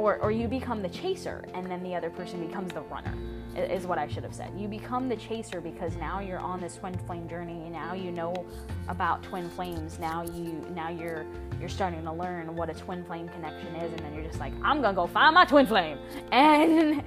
or, 0.00 0.18
or 0.20 0.32
you 0.32 0.48
become 0.48 0.80
the 0.80 0.88
chaser 0.88 1.44
and 1.52 1.70
then 1.70 1.82
the 1.82 1.94
other 1.94 2.08
person 2.08 2.46
becomes 2.46 2.72
the 2.72 2.80
runner 2.82 3.14
is 3.54 3.84
what 3.84 3.98
i 3.98 4.06
should 4.06 4.22
have 4.22 4.34
said. 4.34 4.50
You 4.56 4.68
become 4.68 5.08
the 5.08 5.16
chaser 5.16 5.60
because 5.60 5.96
now 5.96 6.20
you're 6.20 6.38
on 6.38 6.60
this 6.60 6.76
twin 6.76 6.96
flame 7.06 7.28
journey. 7.28 7.64
And 7.64 7.72
now 7.72 7.94
you 7.94 8.12
know 8.12 8.46
about 8.88 9.22
twin 9.24 9.50
flames. 9.50 9.98
Now 9.98 10.22
you 10.22 10.64
now 10.74 10.88
you're 10.88 11.26
you're 11.58 11.68
starting 11.68 12.02
to 12.04 12.12
learn 12.12 12.54
what 12.56 12.70
a 12.70 12.74
twin 12.74 13.04
flame 13.04 13.28
connection 13.28 13.74
is 13.76 13.92
and 13.92 13.98
then 14.00 14.14
you're 14.14 14.24
just 14.24 14.40
like 14.40 14.52
i'm 14.62 14.80
gonna 14.80 14.94
go 14.94 15.06
find 15.06 15.34
my 15.34 15.44
twin 15.44 15.66
flame. 15.66 15.98
And 16.32 17.02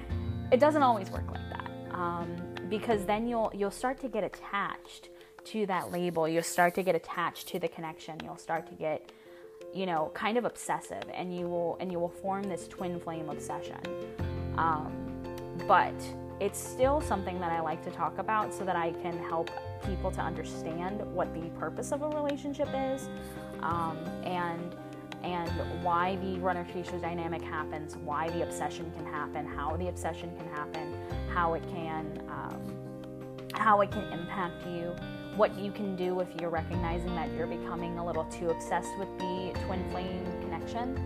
it 0.52 0.60
doesn't 0.60 0.82
always 0.82 1.10
work 1.10 1.28
like 1.30 1.48
that 1.50 1.70
um, 1.98 2.36
because 2.68 3.04
then 3.06 3.26
you'll 3.26 3.50
you'll 3.54 3.70
start 3.82 3.98
to 4.02 4.08
get 4.08 4.22
attached 4.22 5.08
to 5.46 5.66
that 5.66 5.90
label. 5.90 6.28
You'll 6.28 6.42
start 6.42 6.74
to 6.76 6.82
get 6.82 6.94
attached 6.94 7.48
to 7.48 7.58
the 7.58 7.68
connection. 7.68 8.20
You'll 8.22 8.36
start 8.36 8.66
to 8.68 8.74
get 8.74 9.10
you 9.74 9.86
know, 9.86 10.10
kind 10.14 10.38
of 10.38 10.44
obsessive, 10.44 11.02
and 11.12 11.36
you 11.36 11.48
will 11.48 11.76
and 11.80 11.90
you 11.90 11.98
will 11.98 12.08
form 12.08 12.44
this 12.44 12.68
twin 12.68 13.00
flame 13.00 13.28
obsession. 13.28 13.80
Um, 14.56 14.92
but 15.66 15.94
it's 16.40 16.58
still 16.58 17.00
something 17.00 17.40
that 17.40 17.52
I 17.52 17.60
like 17.60 17.82
to 17.84 17.90
talk 17.90 18.18
about 18.18 18.52
so 18.54 18.64
that 18.64 18.76
I 18.76 18.92
can 19.02 19.18
help 19.18 19.50
people 19.86 20.10
to 20.12 20.20
understand 20.20 21.00
what 21.14 21.32
the 21.34 21.48
purpose 21.58 21.92
of 21.92 22.02
a 22.02 22.08
relationship 22.08 22.68
is, 22.74 23.08
um, 23.62 23.98
and 24.24 24.74
and 25.24 25.50
why 25.82 26.16
the 26.16 26.38
runner 26.38 26.66
chaser 26.72 26.98
dynamic 26.98 27.42
happens, 27.42 27.96
why 27.96 28.28
the 28.30 28.42
obsession 28.42 28.92
can 28.94 29.06
happen, 29.06 29.46
how 29.46 29.74
the 29.76 29.88
obsession 29.88 30.30
can 30.36 30.46
happen, 30.48 30.94
how 31.30 31.54
it 31.54 31.62
can 31.70 32.22
um, 32.28 32.84
how 33.54 33.80
it 33.80 33.90
can 33.90 34.04
impact 34.12 34.66
you 34.66 34.94
what 35.36 35.58
you 35.58 35.72
can 35.72 35.96
do 35.96 36.20
if 36.20 36.28
you're 36.40 36.50
recognizing 36.50 37.14
that 37.14 37.30
you're 37.32 37.46
becoming 37.46 37.98
a 37.98 38.06
little 38.06 38.24
too 38.26 38.50
obsessed 38.50 38.96
with 38.98 39.08
the 39.18 39.52
twin 39.66 39.82
flame 39.90 40.24
connection, 40.42 40.96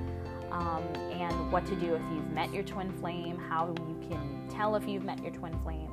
um, 0.50 0.82
and 1.12 1.52
what 1.52 1.64
to 1.66 1.74
do 1.76 1.94
if 1.94 2.02
you've 2.12 2.30
met 2.32 2.52
your 2.52 2.62
twin 2.62 2.92
flame, 3.00 3.38
how 3.38 3.74
you 3.88 4.08
can 4.08 4.48
tell 4.50 4.74
if 4.76 4.86
you've 4.86 5.04
met 5.04 5.22
your 5.22 5.32
twin 5.32 5.58
flame, 5.60 5.90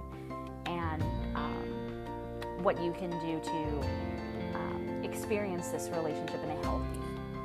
and 0.65 1.01
um, 1.35 2.63
what 2.63 2.81
you 2.81 2.91
can 2.93 3.09
do 3.11 3.39
to 3.43 4.57
um, 4.57 5.01
experience 5.03 5.69
this 5.69 5.89
relationship 5.89 6.43
in 6.43 6.49
a 6.49 6.63
healthy 6.63 6.99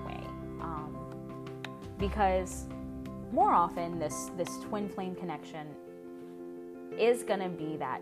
way. 0.06 0.20
Um, 0.60 0.96
because 1.98 2.66
more 3.32 3.52
often, 3.52 3.98
this 3.98 4.30
this 4.36 4.58
twin 4.68 4.88
flame 4.88 5.14
connection 5.14 5.66
is 6.98 7.22
going 7.22 7.40
to 7.40 7.48
be 7.48 7.76
that 7.76 8.00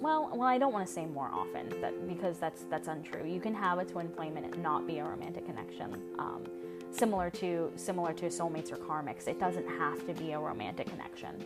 well, 0.00 0.30
well, 0.32 0.48
I 0.48 0.58
don't 0.58 0.72
want 0.72 0.86
to 0.86 0.92
say 0.92 1.06
more 1.06 1.30
often 1.32 1.68
that 1.80 2.08
because 2.08 2.38
that's 2.38 2.64
that's 2.70 2.88
untrue. 2.88 3.26
You 3.26 3.40
can 3.40 3.54
have 3.54 3.78
a 3.78 3.84
twin 3.84 4.08
flame 4.08 4.36
and 4.36 4.46
it 4.46 4.58
not 4.58 4.86
be 4.86 4.98
a 4.98 5.04
romantic 5.04 5.46
connection. 5.46 6.02
Um, 6.18 6.44
similar 6.90 7.30
to 7.30 7.72
similar 7.76 8.12
to 8.14 8.26
soulmates 8.26 8.72
or 8.72 8.76
karmics, 8.76 9.26
it 9.26 9.38
doesn't 9.38 9.66
have 9.66 10.06
to 10.06 10.14
be 10.14 10.32
a 10.32 10.38
romantic 10.38 10.88
connection. 10.88 11.44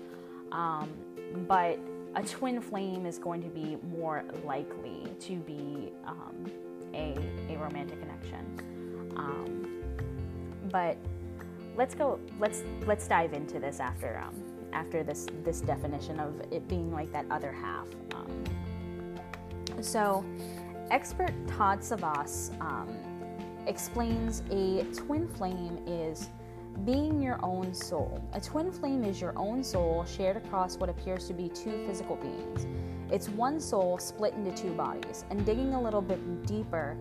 Um, 0.53 0.91
but 1.49 1.79
a 2.15 2.23
twin 2.23 2.61
flame 2.61 3.07
is 3.07 3.19
going 3.19 3.43
to 3.43 3.49
be 3.49 3.79
more 3.91 4.23
likely 4.45 5.07
to 5.21 5.37
be 5.37 5.93
um, 6.07 6.51
a, 6.93 7.17
a 7.49 7.57
romantic 7.57 7.99
connection. 8.01 9.13
Um, 9.17 9.83
but 10.71 10.99
let's 11.77 11.95
go. 11.95 12.21
Let's 12.39 12.63
let's 12.87 13.09
dive 13.09 13.33
into 13.33 13.59
this 13.59 13.81
after 13.81 14.19
um, 14.19 14.35
after 14.73 15.03
this 15.03 15.27
this 15.45 15.61
definition 15.61 16.21
of 16.21 16.41
it 16.51 16.67
being 16.69 16.93
like 16.93 17.13
that 17.13 17.27
other 17.31 17.53
half. 17.53 17.87
Um, 18.15 18.45
so, 19.81 20.25
expert 20.91 21.33
Todd 21.49 21.81
Savvas 21.81 22.59
um, 22.61 22.89
explains 23.67 24.43
a 24.51 24.85
twin 24.95 25.29
flame 25.29 25.83
is 25.87 26.31
being 26.85 27.21
your 27.21 27.39
own 27.43 27.73
soul. 27.75 28.23
A 28.33 28.41
twin 28.41 28.73
flame 28.73 29.05
is 29.05 29.21
your 29.21 29.33
own 29.37 29.63
soul 29.63 30.05
shared 30.05 30.37
across 30.37 30.77
what 30.79 30.89
appears 30.89 31.27
to 31.29 31.35
be 31.35 31.49
two 31.49 31.85
physical 31.87 32.17
beings. 32.17 32.67
It's 33.11 33.29
one 33.29 33.61
soul 33.61 33.99
split 33.99 34.35
into 34.35 34.53
two 34.53 34.73
bodies. 34.73 35.25
And 35.31 35.45
digging 35.45 35.75
a 35.75 35.81
little 35.81 36.01
bit 36.01 36.47
deeper, 36.47 36.97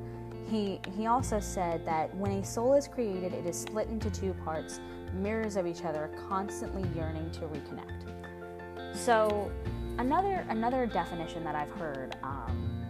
he 0.50 0.80
he 0.96 1.08
also 1.08 1.40
said 1.40 1.86
that 1.86 2.14
when 2.16 2.32
a 2.32 2.44
soul 2.44 2.74
is 2.74 2.88
created, 2.88 3.34
it 3.34 3.46
is 3.46 3.58
split 3.58 3.88
into 3.88 4.12
two 4.12 4.34
parts, 4.46 4.82
mirrors 5.14 5.56
of 5.56 5.68
each 5.68 5.84
other, 5.84 6.10
constantly 6.28 6.88
yearning 6.96 7.30
to 7.32 7.42
reconnect. 7.42 8.96
So, 8.96 9.52
another 9.98 10.46
another 10.50 10.86
definition 10.86 11.44
that 11.44 11.56
I've 11.56 11.72
heard 11.72 12.16
um, 12.24 12.86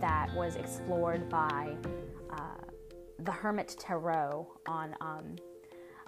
that 0.00 0.32
was 0.34 0.56
explored 0.56 1.28
by 1.28 1.76
uh, 2.30 2.38
the 3.20 3.32
Hermit 3.32 3.76
Tarot 3.78 4.46
on 4.66 4.94
um, 5.00 5.36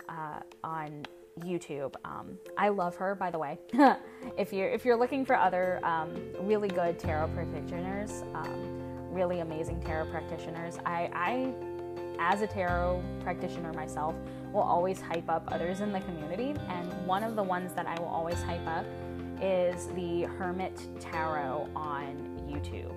uh, 0.09 0.41
on 0.65 1.05
YouTube. 1.41 1.95
Um, 2.05 2.39
I 2.57 2.69
love 2.69 2.97
her, 2.97 3.15
by 3.15 3.31
the 3.31 3.39
way. 3.39 3.59
if 4.37 4.53
you're 4.53 4.69
if 4.69 4.85
you're 4.85 4.99
looking 4.99 5.25
for 5.25 5.37
other 5.37 5.81
um, 5.85 6.15
really 6.41 6.69
good 6.69 6.99
tarot 6.99 7.29
practitioners, 7.29 8.25
um, 8.35 8.79
really 9.11 9.41
amazing 9.41 9.81
tarot 9.81 10.11
practitioners, 10.11 10.79
I, 10.87 11.11
I, 11.13 11.55
as 12.19 12.43
a 12.43 12.47
tarot 12.47 13.03
practitioner 13.21 13.73
myself, 13.73 14.15
will 14.53 14.63
always 14.63 15.01
hype 15.01 15.29
up 15.29 15.45
others 15.49 15.81
in 15.81 15.93
the 15.93 16.01
community. 16.01 16.55
And 16.69 16.93
one 17.07 17.23
of 17.23 17.37
the 17.37 17.43
ones 17.43 17.73
that 17.75 17.87
I 17.87 17.99
will 18.01 18.09
always 18.09 18.43
hype 18.43 18.67
up 18.67 18.85
is 19.41 19.87
the 19.89 20.25
Hermit 20.25 20.81
Tarot 21.01 21.69
on 21.77 22.41
YouTube. 22.49 22.93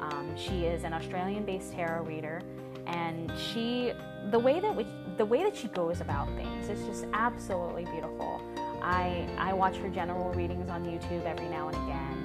Um, 0.00 0.34
she 0.36 0.64
is 0.64 0.84
an 0.84 0.92
Australian-based 0.94 1.72
tarot 1.72 2.04
reader, 2.04 2.40
and 2.86 3.30
she 3.36 3.92
the 4.30 4.38
way 4.38 4.60
that 4.60 4.74
we, 4.74 4.86
the 5.16 5.24
way 5.24 5.42
that 5.42 5.56
she 5.56 5.68
goes 5.68 6.00
about 6.00 6.28
things 6.36 6.68
is 6.68 6.86
just 6.86 7.06
absolutely 7.12 7.84
beautiful. 7.84 8.40
I 8.82 9.28
I 9.36 9.52
watch 9.52 9.76
her 9.76 9.88
general 9.88 10.32
readings 10.32 10.70
on 10.70 10.84
YouTube 10.84 11.24
every 11.24 11.48
now 11.48 11.68
and 11.68 11.76
again, 11.76 12.19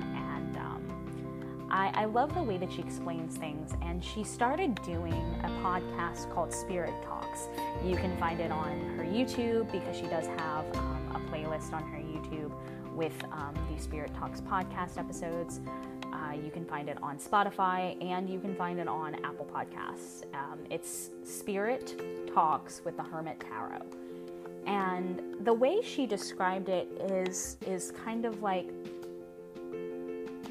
I, 1.76 1.92
I 1.94 2.06
love 2.06 2.34
the 2.34 2.42
way 2.42 2.58
that 2.58 2.72
she 2.72 2.80
explains 2.82 3.36
things. 3.36 3.74
And 3.82 4.02
she 4.02 4.24
started 4.24 4.82
doing 4.84 5.22
a 5.44 5.50
podcast 5.62 6.34
called 6.34 6.54
Spirit 6.54 6.94
Talks. 7.04 7.50
You 7.84 7.98
can 7.98 8.16
find 8.18 8.40
it 8.40 8.50
on 8.50 8.80
her 8.98 9.04
YouTube 9.04 9.70
because 9.74 9.98
she 9.98 10.08
does 10.08 10.26
have 10.28 10.66
um, 10.78 11.12
a 11.14 11.20
playlist 11.30 11.74
on 11.74 11.84
her 11.84 11.98
YouTube 11.98 12.52
with 12.94 13.14
um, 13.26 13.54
the 13.70 13.82
Spirit 13.82 14.14
Talks 14.16 14.40
podcast 14.40 14.98
episodes. 14.98 15.60
Uh, 16.14 16.32
you 16.34 16.50
can 16.50 16.64
find 16.64 16.88
it 16.88 16.98
on 17.04 17.18
Spotify 17.18 18.02
and 18.02 18.30
you 18.30 18.40
can 18.40 18.56
find 18.56 18.80
it 18.80 18.88
on 18.88 19.16
Apple 19.26 19.46
Podcasts. 19.54 20.24
Um, 20.34 20.60
it's 20.70 21.10
Spirit 21.26 22.02
Talks 22.34 22.84
with 22.86 22.96
the 22.96 23.04
Hermit 23.04 23.42
Tarot. 23.42 23.86
And 24.66 25.22
the 25.42 25.54
way 25.54 25.82
she 25.82 26.08
described 26.08 26.70
it 26.70 26.88
is 27.02 27.58
is 27.68 27.92
kind 27.92 28.24
of 28.24 28.42
like 28.42 28.70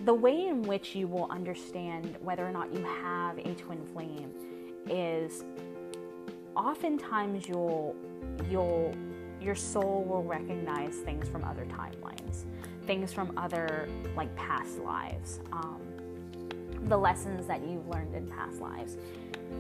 the 0.05 0.15
way 0.15 0.47
in 0.47 0.63
which 0.63 0.95
you 0.95 1.09
will 1.09 1.27
understand 1.31 2.17
whether 2.21 2.47
or 2.47 2.53
not 2.53 2.73
you 2.73 2.83
have 2.85 3.39
a 3.39 3.55
twin 3.55 3.85
flame 3.87 4.31
is 4.89 5.45
oftentimes 6.57 7.49
you'll 7.49 7.97
you'll 8.49 8.95
your 9.41 9.55
soul 9.55 10.05
will 10.05 10.23
recognize 10.23 10.97
things 10.99 11.29
from 11.29 11.45
other 11.45 11.67
timelines 11.67 12.45
things 12.87 13.13
from 13.13 13.33
other 13.37 13.89
like 14.17 14.35
past 14.37 14.79
lives, 14.79 15.41
um, 15.53 15.81
the 16.85 16.97
lessons 16.97 17.47
that 17.47 17.63
you've 17.67 17.87
learned 17.89 18.15
in 18.15 18.27
past 18.27 18.61
lives. 18.61 18.97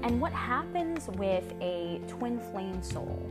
And 0.03 0.21
what 0.21 0.33
happens 0.33 1.09
with 1.17 1.45
a 1.61 2.01
twin 2.09 2.39
flame 2.39 2.83
soul 2.83 3.29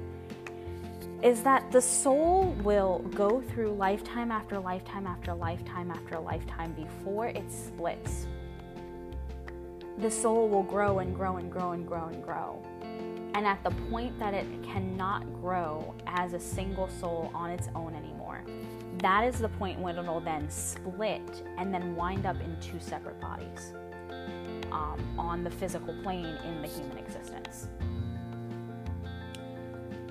is 1.24 1.42
that 1.42 1.72
the 1.72 1.82
soul 1.82 2.54
will 2.64 3.00
go 3.16 3.42
through 3.42 3.72
lifetime 3.72 4.30
after 4.30 4.60
lifetime 4.60 5.08
after 5.08 5.34
lifetime 5.34 5.90
after 5.90 6.20
lifetime 6.20 6.74
before 6.74 7.28
it 7.28 7.50
splits. 7.50 8.28
The 10.00 10.12
soul 10.12 10.50
will 10.50 10.64
grow 10.64 11.00
and 11.00 11.16
grow 11.16 11.38
and 11.38 11.50
grow 11.50 11.72
and 11.72 11.88
grow 11.88 12.08
and 12.08 12.22
grow. 12.22 12.62
And 13.36 13.48
at 13.48 13.64
the 13.64 13.72
point 13.90 14.20
that 14.20 14.34
it 14.34 14.46
cannot 14.64 15.24
grow 15.42 15.96
as 16.08 16.34
a 16.34 16.40
single 16.40 16.90
soul 16.90 17.32
on 17.34 17.50
its 17.52 17.70
own 17.74 17.96
anymore, 17.96 18.44
that 18.98 19.24
is 19.24 19.40
the 19.40 19.50
point 19.50 19.80
when 19.80 19.98
it'll 19.98 20.20
then 20.20 20.50
split 20.50 21.46
and 21.58 21.74
then 21.74 21.96
wind 21.96 22.26
up 22.26 22.36
in 22.42 22.60
two 22.60 22.80
separate 22.82 23.20
bodies 23.22 23.74
um, 24.74 25.00
on 25.18 25.46
the 25.46 25.50
physical 25.50 25.96
plane 26.04 26.38
in 26.44 26.62
the 26.62 26.68
human 26.68 26.98
existence. 26.98 27.70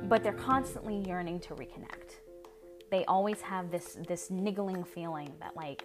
But 0.08 0.22
they're 0.22 0.32
constantly 0.32 0.96
yearning 0.96 1.40
to 1.40 1.54
reconnect. 1.54 2.16
They 2.90 3.04
always 3.06 3.40
have 3.40 3.70
this 3.70 3.96
this 4.06 4.30
niggling 4.30 4.84
feeling 4.84 5.32
that 5.40 5.56
like 5.56 5.84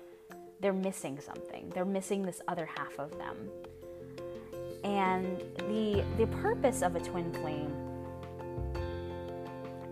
they're 0.60 0.74
missing 0.74 1.20
something. 1.20 1.70
They're 1.70 1.86
missing 1.86 2.24
this 2.24 2.42
other 2.48 2.68
half 2.78 3.00
of 3.00 3.18
them. 3.18 3.38
And 4.84 5.40
the 5.70 6.04
the 6.18 6.28
purpose 6.28 6.82
of 6.82 6.96
a 6.96 7.00
twin 7.00 7.32
flame 7.34 7.74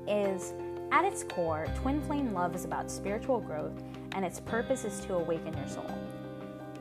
is 0.07 0.53
at 0.91 1.03
its 1.03 1.23
core, 1.23 1.67
twin 1.75 2.01
flame 2.01 2.33
love 2.33 2.55
is 2.55 2.63
about 2.63 2.89
spiritual 2.91 3.39
growth, 3.39 3.81
and 4.13 4.23
its 4.23 4.39
purpose 4.39 4.85
is 4.85 4.99
to 5.01 5.15
awaken 5.15 5.53
your 5.57 5.67
soul. 5.67 6.04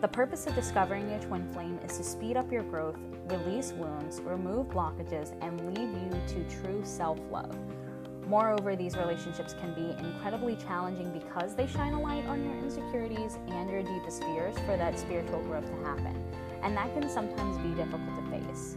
The 0.04 0.08
purpose 0.08 0.46
of 0.46 0.54
discovering 0.54 1.08
your 1.08 1.18
twin 1.20 1.50
flame 1.54 1.80
is 1.82 1.96
to 1.96 2.04
speed 2.04 2.36
up 2.36 2.52
your 2.52 2.62
growth, 2.64 2.98
release 3.30 3.72
wounds, 3.72 4.20
remove 4.20 4.66
blockages, 4.66 5.32
and 5.40 5.74
lead 5.74 5.88
you 5.88 6.44
to 6.44 6.56
true 6.60 6.82
self 6.84 7.18
love. 7.30 7.56
Moreover, 8.28 8.76
these 8.76 8.98
relationships 8.98 9.54
can 9.54 9.72
be 9.72 9.96
incredibly 10.04 10.56
challenging 10.56 11.10
because 11.10 11.54
they 11.54 11.66
shine 11.66 11.94
a 11.94 12.02
light 12.02 12.26
on 12.26 12.44
your 12.44 12.54
insecurities 12.58 13.38
and 13.48 13.70
your 13.70 13.82
deepest 13.82 14.22
fears 14.24 14.54
for 14.66 14.76
that 14.76 14.98
spiritual 14.98 15.40
growth 15.44 15.64
to 15.64 15.84
happen, 15.86 16.22
and 16.62 16.76
that 16.76 16.92
can 16.92 17.08
sometimes 17.08 17.56
be 17.56 17.70
difficult 17.70 18.14
to 18.14 18.30
face. 18.30 18.76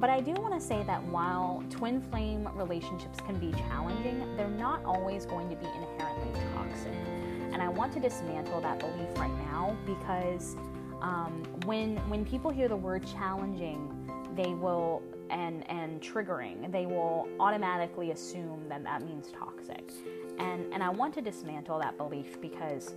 But 0.00 0.08
I 0.08 0.22
do 0.22 0.32
want 0.32 0.54
to 0.54 0.60
say 0.66 0.82
that 0.86 1.04
while 1.08 1.62
twin 1.68 2.00
flame 2.00 2.48
relationships 2.54 3.18
can 3.26 3.38
be 3.38 3.52
challenging, 3.68 4.34
they're 4.38 4.48
not 4.48 4.82
always 4.86 5.26
going 5.26 5.50
to 5.50 5.56
be 5.56 5.66
inherently 5.66 6.40
toxic. 6.54 7.25
And 7.52 7.62
I 7.62 7.68
want 7.68 7.92
to 7.94 8.00
dismantle 8.00 8.60
that 8.60 8.78
belief 8.78 9.08
right 9.16 9.34
now 9.38 9.76
because 9.86 10.56
um, 11.00 11.42
when 11.64 11.96
when 12.08 12.24
people 12.24 12.50
hear 12.50 12.68
the 12.68 12.76
word 12.76 13.06
challenging, 13.06 13.92
they 14.34 14.54
will 14.54 15.02
and 15.30 15.68
and 15.70 16.00
triggering, 16.00 16.70
they 16.70 16.86
will 16.86 17.28
automatically 17.40 18.10
assume 18.10 18.64
that 18.68 18.82
that 18.84 19.02
means 19.02 19.30
toxic. 19.32 19.90
And 20.38 20.72
and 20.72 20.82
I 20.82 20.90
want 20.90 21.14
to 21.14 21.20
dismantle 21.20 21.78
that 21.80 21.96
belief 21.96 22.40
because 22.40 22.94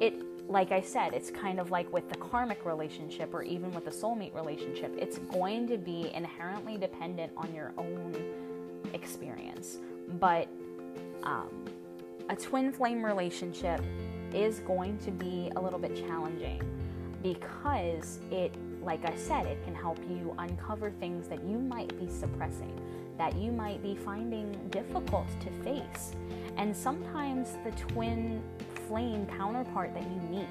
it 0.00 0.14
like 0.48 0.72
I 0.72 0.80
said, 0.80 1.14
it's 1.14 1.30
kind 1.30 1.60
of 1.60 1.70
like 1.70 1.90
with 1.92 2.08
the 2.08 2.16
karmic 2.16 2.64
relationship 2.64 3.32
or 3.32 3.42
even 3.42 3.70
with 3.72 3.84
the 3.84 3.90
soulmate 3.90 4.34
relationship, 4.34 4.92
it's 4.98 5.18
going 5.18 5.66
to 5.68 5.78
be 5.78 6.10
inherently 6.14 6.76
dependent 6.76 7.32
on 7.36 7.54
your 7.54 7.72
own 7.78 8.14
experience. 8.92 9.78
But 10.20 10.48
um, 11.22 11.61
a 12.28 12.36
twin 12.36 12.72
flame 12.72 13.04
relationship 13.04 13.80
is 14.34 14.60
going 14.60 14.98
to 14.98 15.10
be 15.10 15.50
a 15.56 15.60
little 15.60 15.78
bit 15.78 15.94
challenging 15.96 16.62
because 17.22 18.18
it, 18.30 18.54
like 18.82 19.04
I 19.04 19.14
said, 19.16 19.46
it 19.46 19.62
can 19.64 19.74
help 19.74 19.98
you 20.08 20.34
uncover 20.38 20.90
things 20.90 21.28
that 21.28 21.44
you 21.44 21.58
might 21.58 21.96
be 21.98 22.08
suppressing, 22.08 22.78
that 23.18 23.36
you 23.36 23.52
might 23.52 23.82
be 23.82 23.94
finding 23.94 24.52
difficult 24.70 25.28
to 25.40 25.50
face. 25.62 26.12
And 26.56 26.76
sometimes 26.76 27.56
the 27.64 27.70
twin 27.72 28.42
flame 28.88 29.26
counterpart 29.26 29.94
that 29.94 30.02
you 30.02 30.20
meet. 30.30 30.46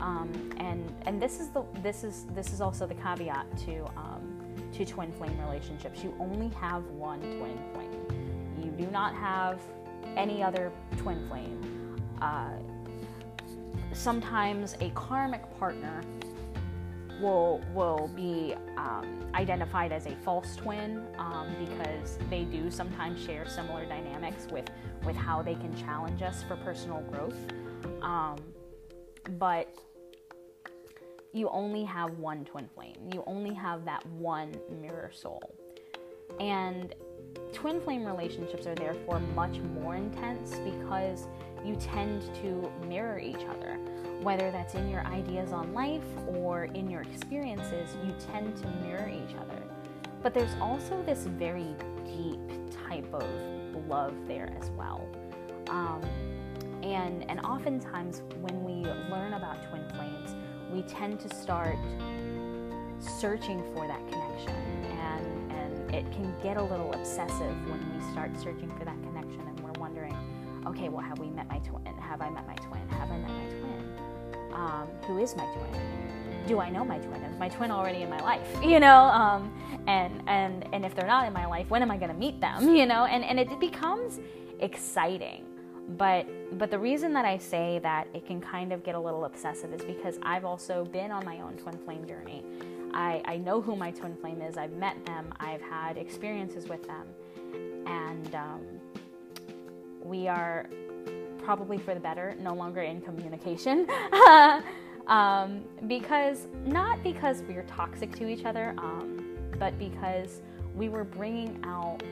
Um, 0.00 0.50
and 0.58 0.92
and 1.06 1.20
this 1.20 1.40
is 1.40 1.48
the 1.48 1.64
this 1.82 2.04
is 2.04 2.26
this 2.34 2.52
is 2.52 2.60
also 2.60 2.86
the 2.86 2.94
caveat 2.94 3.46
to 3.58 3.84
um, 3.96 4.42
to 4.72 4.84
twin 4.84 5.12
flame 5.12 5.38
relationships. 5.40 6.02
You 6.02 6.14
only 6.18 6.48
have 6.56 6.84
one 6.90 7.20
twin 7.20 7.58
flame. 7.72 8.60
You 8.62 8.70
do 8.70 8.90
not 8.90 9.14
have 9.14 9.60
any 10.16 10.42
other 10.42 10.72
twin 10.96 11.26
flame. 11.28 11.60
Uh, 12.20 12.50
sometimes 13.92 14.76
a 14.80 14.90
karmic 14.90 15.42
partner 15.58 16.02
will 17.20 17.60
will 17.72 18.10
be 18.14 18.54
um, 18.76 19.20
identified 19.34 19.92
as 19.92 20.06
a 20.06 20.14
false 20.24 20.56
twin 20.56 21.02
um, 21.18 21.48
because 21.58 22.18
they 22.28 22.44
do 22.44 22.70
sometimes 22.70 23.22
share 23.24 23.46
similar 23.46 23.84
dynamics 23.86 24.46
with 24.50 24.68
with 25.04 25.16
how 25.16 25.42
they 25.42 25.54
can 25.54 25.74
challenge 25.76 26.22
us 26.22 26.42
for 26.42 26.56
personal 26.56 27.00
growth. 27.02 27.38
Um, 28.02 28.36
but 29.38 29.74
you 31.32 31.48
only 31.48 31.84
have 31.84 32.18
one 32.18 32.44
twin 32.44 32.68
flame. 32.74 32.96
You 33.12 33.24
only 33.26 33.54
have 33.54 33.84
that 33.84 34.06
one 34.06 34.54
mirror 34.80 35.10
soul. 35.12 35.54
And 36.40 36.94
twin 37.54 37.80
flame 37.80 38.04
relationships 38.04 38.66
are 38.66 38.74
therefore 38.74 39.20
much 39.34 39.58
more 39.58 39.94
intense 39.94 40.56
because 40.58 41.26
you 41.64 41.76
tend 41.76 42.22
to 42.42 42.70
mirror 42.86 43.18
each 43.18 43.44
other. 43.48 43.78
Whether 44.20 44.50
that's 44.50 44.74
in 44.74 44.90
your 44.90 45.02
ideas 45.06 45.52
on 45.52 45.72
life 45.72 46.04
or 46.26 46.64
in 46.64 46.90
your 46.90 47.02
experiences, 47.02 47.96
you 48.04 48.12
tend 48.32 48.56
to 48.56 48.68
mirror 48.86 49.08
each 49.08 49.34
other. 49.36 49.62
But 50.22 50.34
there's 50.34 50.54
also 50.60 51.02
this 51.04 51.26
very 51.26 51.74
deep 52.04 52.40
type 52.88 53.12
of 53.14 53.24
love 53.88 54.14
there 54.26 54.52
as 54.60 54.70
well. 54.70 55.06
Um, 55.68 56.02
and, 56.82 57.28
and 57.30 57.40
oftentimes, 57.40 58.22
when 58.40 58.62
we 58.64 58.88
learn 59.10 59.34
about 59.34 59.56
twin 59.70 59.88
flames, 59.90 60.34
we 60.70 60.82
tend 60.82 61.20
to 61.20 61.34
start 61.34 61.76
searching 62.98 63.62
for 63.74 63.86
that 63.86 64.00
connection. 64.10 64.83
It 65.94 66.10
can 66.12 66.34
get 66.42 66.56
a 66.56 66.62
little 66.62 66.92
obsessive 66.92 67.54
when 67.70 67.80
we 67.94 68.12
start 68.12 68.36
searching 68.36 68.70
for 68.76 68.84
that 68.84 69.00
connection 69.02 69.40
and 69.40 69.60
we're 69.60 69.80
wondering, 69.80 70.14
okay, 70.66 70.88
well, 70.88 71.02
have 71.02 71.18
we 71.20 71.30
met 71.30 71.48
my 71.48 71.58
twin? 71.58 71.84
Have 71.98 72.20
I 72.20 72.30
met 72.30 72.46
my 72.46 72.56
twin? 72.56 72.86
Have 72.88 73.10
I 73.10 73.18
met 73.18 73.30
my 73.30 73.46
twin? 73.46 74.52
Um, 74.52 74.88
who 75.06 75.18
is 75.18 75.36
my 75.36 75.44
twin? 75.54 75.80
Do 76.48 76.58
I 76.58 76.68
know 76.68 76.84
my 76.84 76.98
twin? 76.98 77.22
Is 77.22 77.38
my 77.38 77.48
twin 77.48 77.70
already 77.70 78.02
in 78.02 78.10
my 78.10 78.20
life? 78.20 78.46
You 78.62 78.80
know, 78.80 79.04
um, 79.04 79.52
and 79.86 80.22
and 80.26 80.66
and 80.74 80.84
if 80.84 80.94
they're 80.94 81.06
not 81.06 81.26
in 81.26 81.32
my 81.32 81.46
life, 81.46 81.70
when 81.70 81.80
am 81.82 81.90
I 81.90 81.96
going 81.96 82.10
to 82.10 82.18
meet 82.18 82.40
them? 82.40 82.68
You 82.76 82.86
know, 82.86 83.04
and 83.04 83.24
and 83.24 83.38
it 83.38 83.60
becomes 83.60 84.18
exciting 84.60 85.44
but 85.88 86.26
but 86.58 86.70
the 86.70 86.78
reason 86.78 87.12
that 87.12 87.24
I 87.24 87.36
say 87.36 87.78
that 87.82 88.08
it 88.14 88.26
can 88.26 88.40
kind 88.40 88.72
of 88.72 88.82
get 88.84 88.94
a 88.94 88.98
little 88.98 89.24
obsessive 89.24 89.72
is 89.72 89.82
because 89.82 90.18
I've 90.22 90.44
also 90.44 90.84
been 90.86 91.10
on 91.10 91.24
my 91.24 91.40
own 91.40 91.56
twin 91.56 91.78
flame 91.84 92.06
journey. 92.06 92.42
I, 92.94 93.20
I 93.24 93.36
know 93.38 93.60
who 93.60 93.74
my 93.74 93.90
twin 93.90 94.16
flame 94.16 94.40
is. 94.40 94.56
I've 94.56 94.72
met 94.72 95.04
them. 95.04 95.34
I've 95.38 95.60
had 95.60 95.96
experiences 95.96 96.68
with 96.68 96.86
them, 96.86 97.08
and 97.86 98.34
um, 98.34 98.60
we 100.02 100.28
are 100.28 100.68
probably 101.38 101.76
for 101.76 101.92
the 101.92 102.00
better, 102.00 102.36
no 102.40 102.54
longer 102.54 102.82
in 102.82 103.00
communication. 103.00 103.86
um, 105.08 105.64
because 105.88 106.46
not 106.64 107.02
because 107.02 107.42
we 107.42 107.56
are 107.56 107.64
toxic 107.64 108.14
to 108.16 108.28
each 108.28 108.44
other, 108.44 108.74
um, 108.78 109.36
but 109.58 109.76
because 109.78 110.40
we 110.74 110.88
were 110.88 111.04
bringing 111.04 111.60
out 111.64 112.02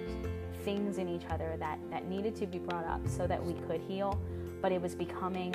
things 0.64 0.98
in 0.98 1.08
each 1.08 1.24
other 1.30 1.56
that, 1.58 1.78
that 1.90 2.08
needed 2.08 2.36
to 2.36 2.46
be 2.46 2.58
brought 2.58 2.86
up 2.86 3.00
so 3.08 3.26
that 3.26 3.42
we 3.42 3.54
could 3.66 3.80
heal, 3.80 4.20
but 4.60 4.72
it 4.72 4.80
was 4.80 4.94
becoming 4.94 5.54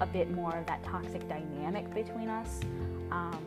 a 0.00 0.06
bit 0.06 0.30
more 0.30 0.56
of 0.56 0.66
that 0.66 0.82
toxic 0.84 1.26
dynamic 1.28 1.92
between 1.94 2.28
us 2.28 2.60
um, 3.10 3.38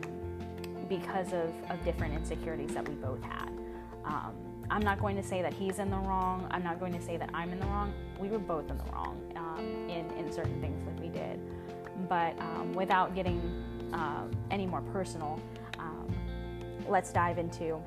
because 0.88 1.32
of, 1.32 1.52
of 1.70 1.82
different 1.84 2.14
insecurities 2.14 2.74
that 2.74 2.88
we 2.88 2.94
both 2.94 3.22
had. 3.22 3.48
Um, 4.04 4.32
I'm 4.70 4.82
not 4.82 5.00
going 5.00 5.16
to 5.16 5.22
say 5.22 5.42
that 5.42 5.52
he's 5.52 5.78
in 5.78 5.90
the 5.90 5.96
wrong. 5.96 6.46
I'm 6.50 6.62
not 6.62 6.78
going 6.78 6.92
to 6.92 7.00
say 7.00 7.16
that 7.16 7.30
I'm 7.32 7.52
in 7.52 7.60
the 7.60 7.66
wrong. 7.66 7.92
We 8.18 8.28
were 8.28 8.38
both 8.38 8.70
in 8.70 8.78
the 8.78 8.84
wrong 8.92 9.32
um, 9.36 9.64
in, 9.88 10.10
in 10.18 10.32
certain 10.32 10.60
things 10.60 10.84
that 10.84 11.00
we 11.00 11.08
did. 11.08 11.40
But 12.08 12.38
um, 12.40 12.72
without 12.72 13.14
getting 13.14 13.40
uh, 13.92 14.24
any 14.50 14.66
more 14.66 14.82
personal, 14.92 15.40
um, 15.78 16.14
let's 16.88 17.12
dive 17.12 17.38
into 17.38 17.82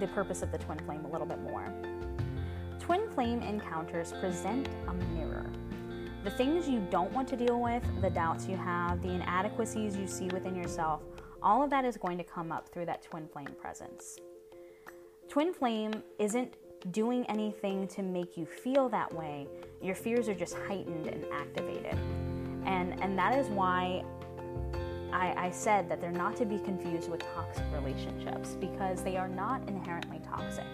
the 0.00 0.08
purpose 0.08 0.42
of 0.42 0.50
the 0.50 0.58
twin 0.58 0.78
flame 0.80 1.04
a 1.04 1.08
little 1.08 1.26
bit 1.26 1.40
more. 1.42 1.72
Twin 2.80 3.08
flame 3.10 3.40
encounters 3.42 4.12
present 4.20 4.68
a 4.88 4.92
mirror. 5.14 5.46
The 6.24 6.30
things 6.30 6.68
you 6.68 6.86
don't 6.90 7.12
want 7.12 7.28
to 7.28 7.36
deal 7.36 7.60
with, 7.60 7.82
the 8.00 8.10
doubts 8.10 8.46
you 8.46 8.56
have, 8.56 9.02
the 9.02 9.10
inadequacies 9.10 9.96
you 9.96 10.06
see 10.06 10.26
within 10.28 10.54
yourself, 10.54 11.02
all 11.44 11.62
of 11.62 11.68
that 11.70 11.84
is 11.84 11.98
going 11.98 12.16
to 12.16 12.24
come 12.24 12.50
up 12.50 12.68
through 12.70 12.86
that 12.86 13.02
twin 13.02 13.28
flame 13.28 13.54
presence. 13.60 14.18
Twin 15.28 15.52
flame 15.52 15.92
isn't 16.18 16.54
doing 16.90 17.24
anything 17.26 17.86
to 17.88 18.02
make 18.02 18.36
you 18.36 18.46
feel 18.46 18.88
that 18.88 19.12
way. 19.14 19.46
Your 19.82 19.94
fears 19.94 20.28
are 20.28 20.34
just 20.34 20.56
heightened 20.66 21.06
and 21.06 21.24
activated. 21.32 21.98
And, 22.64 22.98
and 23.02 23.18
that 23.18 23.38
is 23.38 23.48
why 23.48 24.02
I, 25.12 25.46
I 25.46 25.50
said 25.50 25.88
that 25.90 26.00
they're 26.00 26.10
not 26.10 26.34
to 26.36 26.46
be 26.46 26.58
confused 26.58 27.10
with 27.10 27.20
toxic 27.34 27.64
relationships 27.72 28.56
because 28.58 29.02
they 29.02 29.18
are 29.18 29.28
not 29.28 29.68
inherently 29.68 30.20
toxic. 30.26 30.64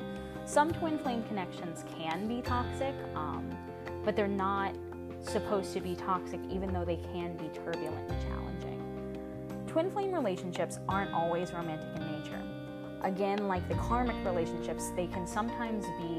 Some 0.47 0.73
twin 0.73 0.99
flame 0.99 1.25
connections 1.25 1.85
can 1.99 2.27
be 2.29 2.43
toxic, 2.43 2.95
um, 3.15 3.51
but 4.05 4.15
they're 4.15 4.29
not 4.29 4.75
supposed 5.21 5.73
to 5.75 5.81
be 5.81 5.95
toxic 5.95 6.41
even 6.49 6.73
though 6.73 6.85
they 6.85 6.97
can 7.13 7.37
be 7.37 7.49
turbulent. 7.49 8.09
Twin 9.71 9.89
flame 9.89 10.13
relationships 10.13 10.81
aren't 10.89 11.15
always 11.15 11.53
romantic 11.53 11.87
in 11.95 12.21
nature. 12.21 12.43
Again, 13.03 13.47
like 13.47 13.67
the 13.69 13.77
karmic 13.77 14.17
relationships, 14.25 14.91
they 14.97 15.07
can 15.07 15.29
sometimes 15.29 15.87
be 16.01 16.19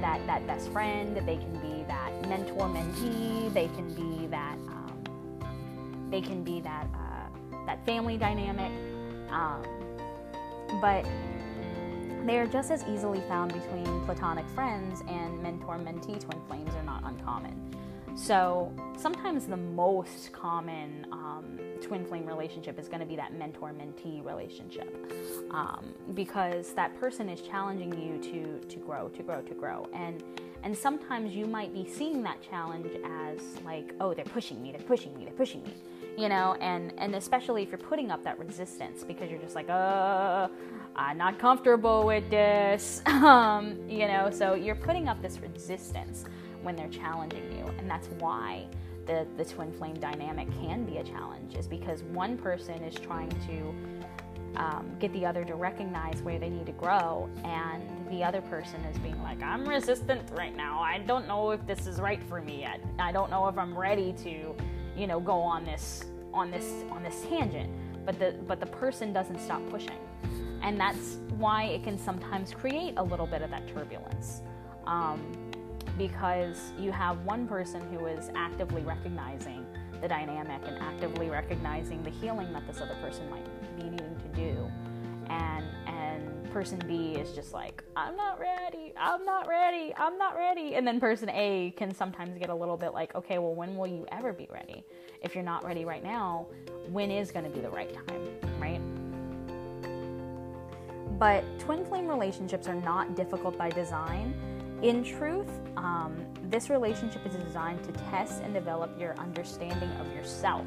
that, 0.00 0.24
that 0.28 0.46
best 0.46 0.70
friend, 0.70 1.16
they 1.16 1.36
can 1.36 1.52
be 1.54 1.82
that 1.88 2.12
mentor 2.28 2.68
mentee, 2.68 3.52
they 3.52 3.66
can 3.66 3.92
be 3.94 4.28
that 4.28 4.56
um, 4.68 6.06
they 6.08 6.20
can 6.20 6.44
be 6.44 6.60
that 6.60 6.86
uh, 6.94 7.56
that 7.66 7.84
family 7.84 8.16
dynamic. 8.16 8.70
Um, 9.28 9.66
but 10.80 11.04
they 12.24 12.38
are 12.38 12.46
just 12.46 12.70
as 12.70 12.84
easily 12.84 13.22
found 13.22 13.52
between 13.52 14.04
platonic 14.04 14.46
friends 14.50 15.02
and 15.08 15.42
mentor 15.42 15.78
mentee 15.78 16.20
twin 16.20 16.40
flames 16.46 16.72
are 16.76 16.84
not 16.84 17.02
uncommon. 17.02 17.73
So 18.14 18.72
sometimes 18.96 19.46
the 19.46 19.56
most 19.56 20.32
common 20.32 21.06
um, 21.10 21.58
twin 21.80 22.04
flame 22.04 22.26
relationship 22.26 22.78
is 22.78 22.88
going 22.88 23.00
to 23.00 23.06
be 23.06 23.16
that 23.16 23.34
mentor 23.34 23.72
mentee 23.72 24.24
relationship 24.24 25.12
um, 25.50 25.92
because 26.14 26.72
that 26.74 26.98
person 26.98 27.28
is 27.28 27.40
challenging 27.40 27.92
you 28.00 28.18
to 28.32 28.66
to 28.66 28.76
grow, 28.78 29.08
to 29.08 29.22
grow, 29.22 29.42
to 29.42 29.54
grow, 29.54 29.88
and 29.92 30.22
and 30.62 30.76
sometimes 30.76 31.34
you 31.34 31.44
might 31.44 31.74
be 31.74 31.86
seeing 31.88 32.22
that 32.22 32.40
challenge 32.40 32.90
as 33.04 33.40
like, 33.64 33.94
oh, 34.00 34.14
they're 34.14 34.24
pushing 34.24 34.62
me, 34.62 34.72
they're 34.72 34.86
pushing 34.86 35.14
me, 35.18 35.24
they're 35.24 35.34
pushing 35.34 35.62
me 35.64 35.74
you 36.16 36.28
know, 36.28 36.54
and 36.60 36.92
and 36.98 37.14
especially 37.14 37.62
if 37.62 37.70
you're 37.70 37.78
putting 37.78 38.10
up 38.10 38.22
that 38.24 38.38
resistance 38.38 39.02
because 39.04 39.30
you're 39.30 39.40
just 39.40 39.54
like, 39.54 39.68
uh, 39.68 40.48
I'm 40.96 41.18
not 41.18 41.38
comfortable 41.38 42.06
with 42.06 42.28
this, 42.30 43.02
um, 43.06 43.78
you 43.88 44.06
know, 44.06 44.30
so 44.30 44.54
you're 44.54 44.76
putting 44.76 45.08
up 45.08 45.20
this 45.22 45.38
resistance 45.40 46.24
when 46.64 46.76
they're 46.76 46.88
challenging 46.88 47.50
you, 47.52 47.66
and 47.78 47.88
that's 47.88 48.08
why 48.18 48.66
the 49.06 49.26
the 49.36 49.44
twin 49.44 49.72
flame 49.72 49.94
dynamic 49.94 50.48
can 50.60 50.84
be 50.84 50.98
a 50.98 51.04
challenge, 51.04 51.54
is 51.54 51.68
because 51.68 52.02
one 52.04 52.36
person 52.36 52.82
is 52.82 52.94
trying 52.94 53.30
to 53.46 54.60
um, 54.60 54.90
get 55.00 55.12
the 55.12 55.26
other 55.26 55.44
to 55.44 55.54
recognize 55.54 56.22
where 56.22 56.38
they 56.38 56.48
need 56.48 56.66
to 56.66 56.72
grow, 56.72 57.28
and 57.44 57.82
the 58.10 58.22
other 58.24 58.40
person 58.40 58.80
is 58.84 58.98
being 58.98 59.20
like, 59.22 59.42
I'm 59.42 59.68
resistant 59.68 60.30
right 60.32 60.56
now. 60.56 60.80
I 60.80 60.98
don't 60.98 61.26
know 61.26 61.50
if 61.50 61.66
this 61.66 61.86
is 61.86 62.00
right 62.00 62.22
for 62.24 62.40
me 62.40 62.60
yet. 62.60 62.80
I 62.98 63.12
don't 63.12 63.30
know 63.30 63.48
if 63.48 63.58
I'm 63.58 63.76
ready 63.76 64.12
to 64.24 64.54
you 64.96 65.06
know 65.06 65.20
go 65.20 65.38
on 65.40 65.64
this 65.64 66.04
on 66.32 66.50
this 66.50 66.84
on 66.90 67.02
this 67.02 67.22
tangent 67.28 67.70
but 68.04 68.18
the 68.18 68.34
but 68.46 68.60
the 68.60 68.66
person 68.66 69.12
doesn't 69.12 69.40
stop 69.40 69.62
pushing 69.70 69.98
and 70.62 70.78
that's 70.78 71.18
why 71.36 71.64
it 71.64 71.82
can 71.82 71.98
sometimes 71.98 72.52
create 72.52 72.94
a 72.96 73.02
little 73.02 73.26
bit 73.26 73.42
of 73.42 73.50
that 73.50 73.66
turbulence 73.68 74.42
um, 74.86 75.20
because 75.96 76.72
you 76.78 76.90
have 76.90 77.18
one 77.24 77.46
person 77.46 77.80
who 77.92 78.06
is 78.06 78.30
actively 78.34 78.82
recognizing 78.82 79.66
the 80.00 80.08
dynamic 80.08 80.60
and 80.66 80.76
actively 80.78 81.30
recognizing 81.30 82.02
the 82.02 82.10
healing 82.10 82.52
that 82.52 82.66
this 82.66 82.80
other 82.80 82.96
person 82.96 83.28
might 83.30 83.44
be 83.76 83.84
needing 83.84 84.16
to 84.16 84.28
do 84.34 84.70
and 85.30 85.64
and 85.86 86.50
person 86.50 86.80
B 86.86 87.12
is 87.12 87.34
just 87.34 87.52
like, 87.52 87.82
I'm 87.96 88.16
not 88.16 88.38
ready, 88.38 88.92
I'm 88.96 89.24
not 89.24 89.48
ready, 89.48 89.92
I'm 89.96 90.16
not 90.16 90.36
ready. 90.36 90.74
And 90.76 90.86
then 90.86 91.00
person 91.00 91.28
A 91.30 91.74
can 91.76 91.92
sometimes 91.92 92.38
get 92.38 92.48
a 92.48 92.54
little 92.54 92.76
bit 92.76 92.92
like, 92.94 93.14
okay, 93.14 93.38
well, 93.38 93.54
when 93.54 93.76
will 93.76 93.88
you 93.88 94.06
ever 94.12 94.32
be 94.32 94.48
ready? 94.52 94.84
If 95.22 95.34
you're 95.34 95.44
not 95.44 95.64
ready 95.64 95.84
right 95.84 96.04
now, 96.04 96.46
when 96.90 97.10
is 97.10 97.30
going 97.30 97.44
to 97.44 97.50
be 97.50 97.60
the 97.60 97.70
right 97.70 97.92
time, 97.92 98.28
right? 98.60 98.80
But 101.18 101.44
twin 101.58 101.84
flame 101.84 102.06
relationships 102.06 102.68
are 102.68 102.74
not 102.74 103.16
difficult 103.16 103.58
by 103.58 103.70
design. 103.70 104.34
In 104.84 105.02
truth, 105.02 105.48
um, 105.78 106.14
this 106.50 106.68
relationship 106.68 107.24
is 107.24 107.34
designed 107.36 107.82
to 107.84 107.92
test 108.10 108.42
and 108.42 108.52
develop 108.52 109.00
your 109.00 109.14
understanding 109.18 109.88
of 109.92 110.14
yourself 110.14 110.66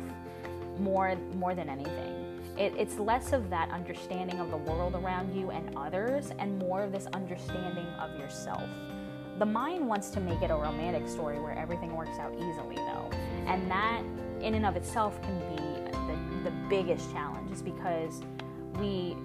more, 0.79 1.15
more 1.35 1.53
than 1.53 1.69
anything. 1.69 2.41
It, 2.57 2.73
it's 2.75 2.97
less 2.97 3.31
of 3.31 3.51
that 3.51 3.69
understanding 3.69 4.39
of 4.39 4.49
the 4.49 4.57
world 4.57 4.95
around 4.95 5.35
you 5.35 5.51
and 5.51 5.77
others, 5.77 6.31
and 6.39 6.57
more 6.57 6.81
of 6.81 6.91
this 6.91 7.05
understanding 7.13 7.85
of 7.99 8.19
yourself. 8.19 8.67
The 9.37 9.45
mind 9.45 9.87
wants 9.87 10.09
to 10.09 10.19
make 10.19 10.41
it 10.41 10.49
a 10.49 10.55
romantic 10.55 11.07
story 11.07 11.39
where 11.39 11.55
everything 11.55 11.95
works 11.95 12.17
out 12.17 12.33
easily, 12.33 12.75
though, 12.75 13.11
and 13.45 13.69
that 13.69 14.01
in 14.41 14.55
and 14.55 14.65
of 14.65 14.75
itself 14.75 15.21
can 15.21 15.37
be 15.55 15.61
the, 15.91 16.49
the 16.49 16.55
biggest 16.67 17.11
challenge, 17.11 17.51
is 17.51 17.61
because 17.61 18.23
we 18.79 19.15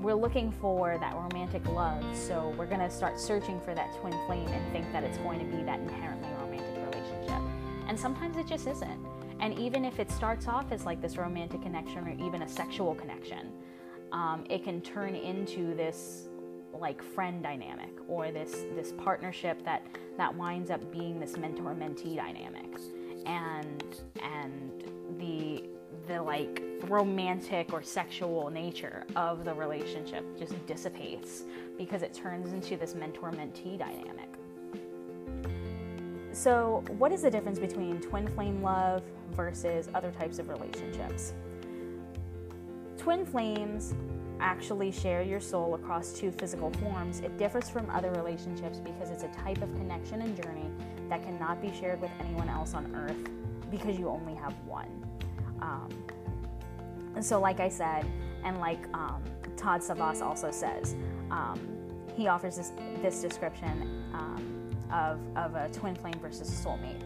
we're 0.00 0.14
looking 0.14 0.52
for 0.52 0.98
that 0.98 1.14
romantic 1.14 1.66
love, 1.68 2.04
so 2.16 2.54
we're 2.58 2.66
going 2.66 2.80
to 2.80 2.90
start 2.90 3.18
searching 3.18 3.60
for 3.60 3.74
that 3.74 3.94
twin 4.00 4.12
flame 4.26 4.48
and 4.48 4.72
think 4.72 4.90
that 4.92 5.04
it's 5.04 5.18
going 5.18 5.38
to 5.38 5.56
be 5.56 5.62
that 5.64 5.80
inherently 5.80 6.28
romantic 6.40 6.94
relationship. 6.94 7.40
And 7.88 7.98
sometimes 7.98 8.36
it 8.36 8.46
just 8.46 8.66
isn't. 8.66 9.06
And 9.40 9.58
even 9.58 9.84
if 9.84 9.98
it 9.98 10.10
starts 10.10 10.48
off 10.48 10.72
as 10.72 10.84
like 10.84 11.00
this 11.00 11.16
romantic 11.16 11.62
connection 11.62 12.06
or 12.06 12.26
even 12.26 12.42
a 12.42 12.48
sexual 12.48 12.94
connection, 12.94 13.52
um, 14.12 14.44
it 14.48 14.64
can 14.64 14.80
turn 14.80 15.14
into 15.14 15.74
this 15.74 16.28
like 16.72 17.02
friend 17.02 17.42
dynamic 17.42 17.90
or 18.06 18.30
this 18.30 18.64
this 18.74 18.92
partnership 18.98 19.64
that 19.64 19.82
that 20.18 20.34
winds 20.34 20.70
up 20.70 20.92
being 20.92 21.18
this 21.18 21.36
mentor 21.36 21.74
mentee 21.74 22.16
dynamic 22.16 22.78
and 23.24 23.82
and 24.22 24.84
the 25.18 25.64
the 26.06 26.20
like 26.22 26.62
romantic 26.88 27.72
or 27.72 27.82
sexual 27.82 28.50
nature 28.50 29.04
of 29.16 29.44
the 29.44 29.54
relationship 29.54 30.24
just 30.38 30.54
dissipates 30.66 31.44
because 31.78 32.02
it 32.02 32.12
turns 32.14 32.52
into 32.52 32.76
this 32.76 32.94
mentor 32.94 33.30
mentee 33.30 33.78
dynamic 33.78 34.36
so, 36.36 36.84
what 36.98 37.12
is 37.12 37.22
the 37.22 37.30
difference 37.30 37.58
between 37.58 37.98
twin 37.98 38.28
flame 38.28 38.62
love 38.62 39.02
versus 39.32 39.88
other 39.94 40.10
types 40.10 40.38
of 40.38 40.50
relationships? 40.50 41.32
Twin 42.98 43.24
flames 43.24 43.94
actually 44.38 44.92
share 44.92 45.22
your 45.22 45.40
soul 45.40 45.74
across 45.76 46.12
two 46.12 46.30
physical 46.30 46.70
forms, 46.72 47.20
it 47.20 47.38
differs 47.38 47.70
from 47.70 47.88
other 47.88 48.10
relationships 48.10 48.80
because 48.80 49.08
it's 49.08 49.22
a 49.22 49.28
type 49.28 49.62
of 49.62 49.74
connection 49.76 50.20
and 50.20 50.42
journey 50.42 50.70
that 51.08 51.22
cannot 51.22 51.62
be 51.62 51.72
shared 51.72 52.02
with 52.02 52.10
anyone 52.20 52.50
else 52.50 52.74
on 52.74 52.94
earth 52.94 53.30
because 53.70 53.98
you 53.98 54.06
only 54.10 54.34
have 54.34 54.52
one. 54.66 55.05
Um, 55.60 55.88
so, 57.20 57.40
like 57.40 57.60
I 57.60 57.68
said, 57.68 58.04
and 58.44 58.60
like 58.60 58.86
um, 58.94 59.22
Todd 59.56 59.80
Savvas 59.80 60.22
also 60.22 60.50
says, 60.50 60.94
um, 61.30 61.58
he 62.16 62.28
offers 62.28 62.56
this, 62.56 62.72
this 63.02 63.20
description 63.20 64.04
um, 64.12 64.70
of, 64.92 65.18
of 65.36 65.54
a 65.54 65.68
twin 65.72 65.94
flame 65.94 66.18
versus 66.20 66.48
soulmate. 66.48 67.02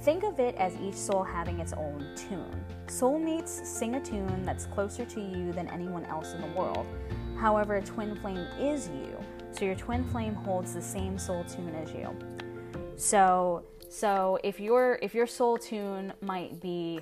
Think 0.00 0.24
of 0.24 0.40
it 0.40 0.56
as 0.56 0.74
each 0.80 0.96
soul 0.96 1.22
having 1.22 1.60
its 1.60 1.72
own 1.72 2.04
tune. 2.16 2.64
Soulmates 2.86 3.64
sing 3.64 3.94
a 3.94 4.00
tune 4.00 4.42
that's 4.42 4.66
closer 4.66 5.04
to 5.04 5.20
you 5.20 5.52
than 5.52 5.68
anyone 5.68 6.04
else 6.06 6.32
in 6.34 6.40
the 6.40 6.58
world. 6.58 6.86
However, 7.38 7.76
a 7.76 7.82
twin 7.82 8.16
flame 8.16 8.46
is 8.58 8.88
you, 8.88 9.16
so 9.52 9.64
your 9.64 9.74
twin 9.74 10.04
flame 10.04 10.34
holds 10.34 10.74
the 10.74 10.82
same 10.82 11.18
soul 11.18 11.44
tune 11.44 11.74
as 11.76 11.92
you. 11.92 12.08
So, 12.96 13.64
so 13.88 14.38
if 14.42 14.58
your 14.58 14.98
if 15.02 15.14
your 15.14 15.26
soul 15.26 15.56
tune 15.56 16.12
might 16.20 16.60
be 16.60 17.00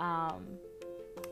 um, 0.00 0.44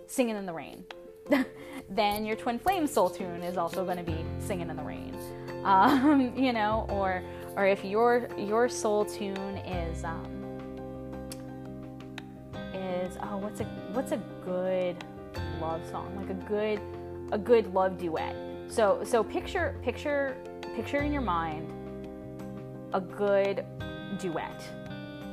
singing 0.06 0.36
in 0.36 0.46
the 0.46 0.52
rain, 0.52 0.84
then 1.90 2.24
your 2.24 2.36
twin 2.36 2.58
flame 2.58 2.86
soul 2.86 3.10
tune 3.10 3.42
is 3.42 3.56
also 3.56 3.84
going 3.84 3.96
to 3.96 4.04
be 4.04 4.24
singing 4.38 4.70
in 4.70 4.76
the 4.76 4.82
rain. 4.82 5.16
Um, 5.64 6.32
you 6.36 6.52
know, 6.52 6.86
or 6.88 7.20
or 7.56 7.66
if 7.66 7.84
your 7.84 8.28
your 8.38 8.68
soul 8.68 9.04
tune 9.04 9.56
is 9.58 10.04
um, 10.04 10.30
is 12.72 13.18
oh 13.20 13.38
what's 13.38 13.60
a 13.60 13.64
what's 13.92 14.12
a 14.12 14.18
good 14.44 14.96
love 15.60 15.84
song 15.90 16.14
like 16.16 16.30
a 16.30 16.40
good 16.48 16.80
a 17.32 17.38
good 17.38 17.74
love 17.74 17.98
duet. 17.98 18.36
So 18.68 19.02
so 19.04 19.24
picture 19.24 19.74
picture 19.82 20.36
picture 20.76 20.98
in 20.98 21.12
your 21.12 21.22
mind 21.22 21.68
a 22.94 23.00
good 23.00 23.66
duet, 24.18 24.62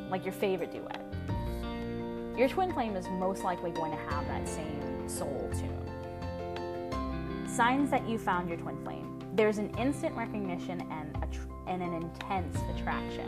like 0.10 0.26
your 0.26 0.34
favorite 0.34 0.72
duet. 0.72 1.05
Your 2.38 2.50
twin 2.50 2.74
flame 2.74 2.98
is 2.98 3.08
most 3.08 3.46
likely 3.46 3.72
going 3.72 3.92
to 3.92 3.98
have 4.10 4.28
that 4.28 4.46
same 4.46 5.08
soul 5.08 5.50
tune. 5.54 5.72
Signs 7.48 7.90
that 7.92 8.10
you 8.10 8.18
found 8.18 8.50
your 8.50 8.58
twin 8.58 8.78
flame. 8.84 9.18
There's 9.36 9.58
an 9.58 9.70
instant 9.78 10.14
recognition 10.18 10.82
and, 10.92 11.16
tr- 11.32 11.48
and 11.68 11.82
an 11.82 11.94
intense 11.94 12.58
attraction. 12.76 13.26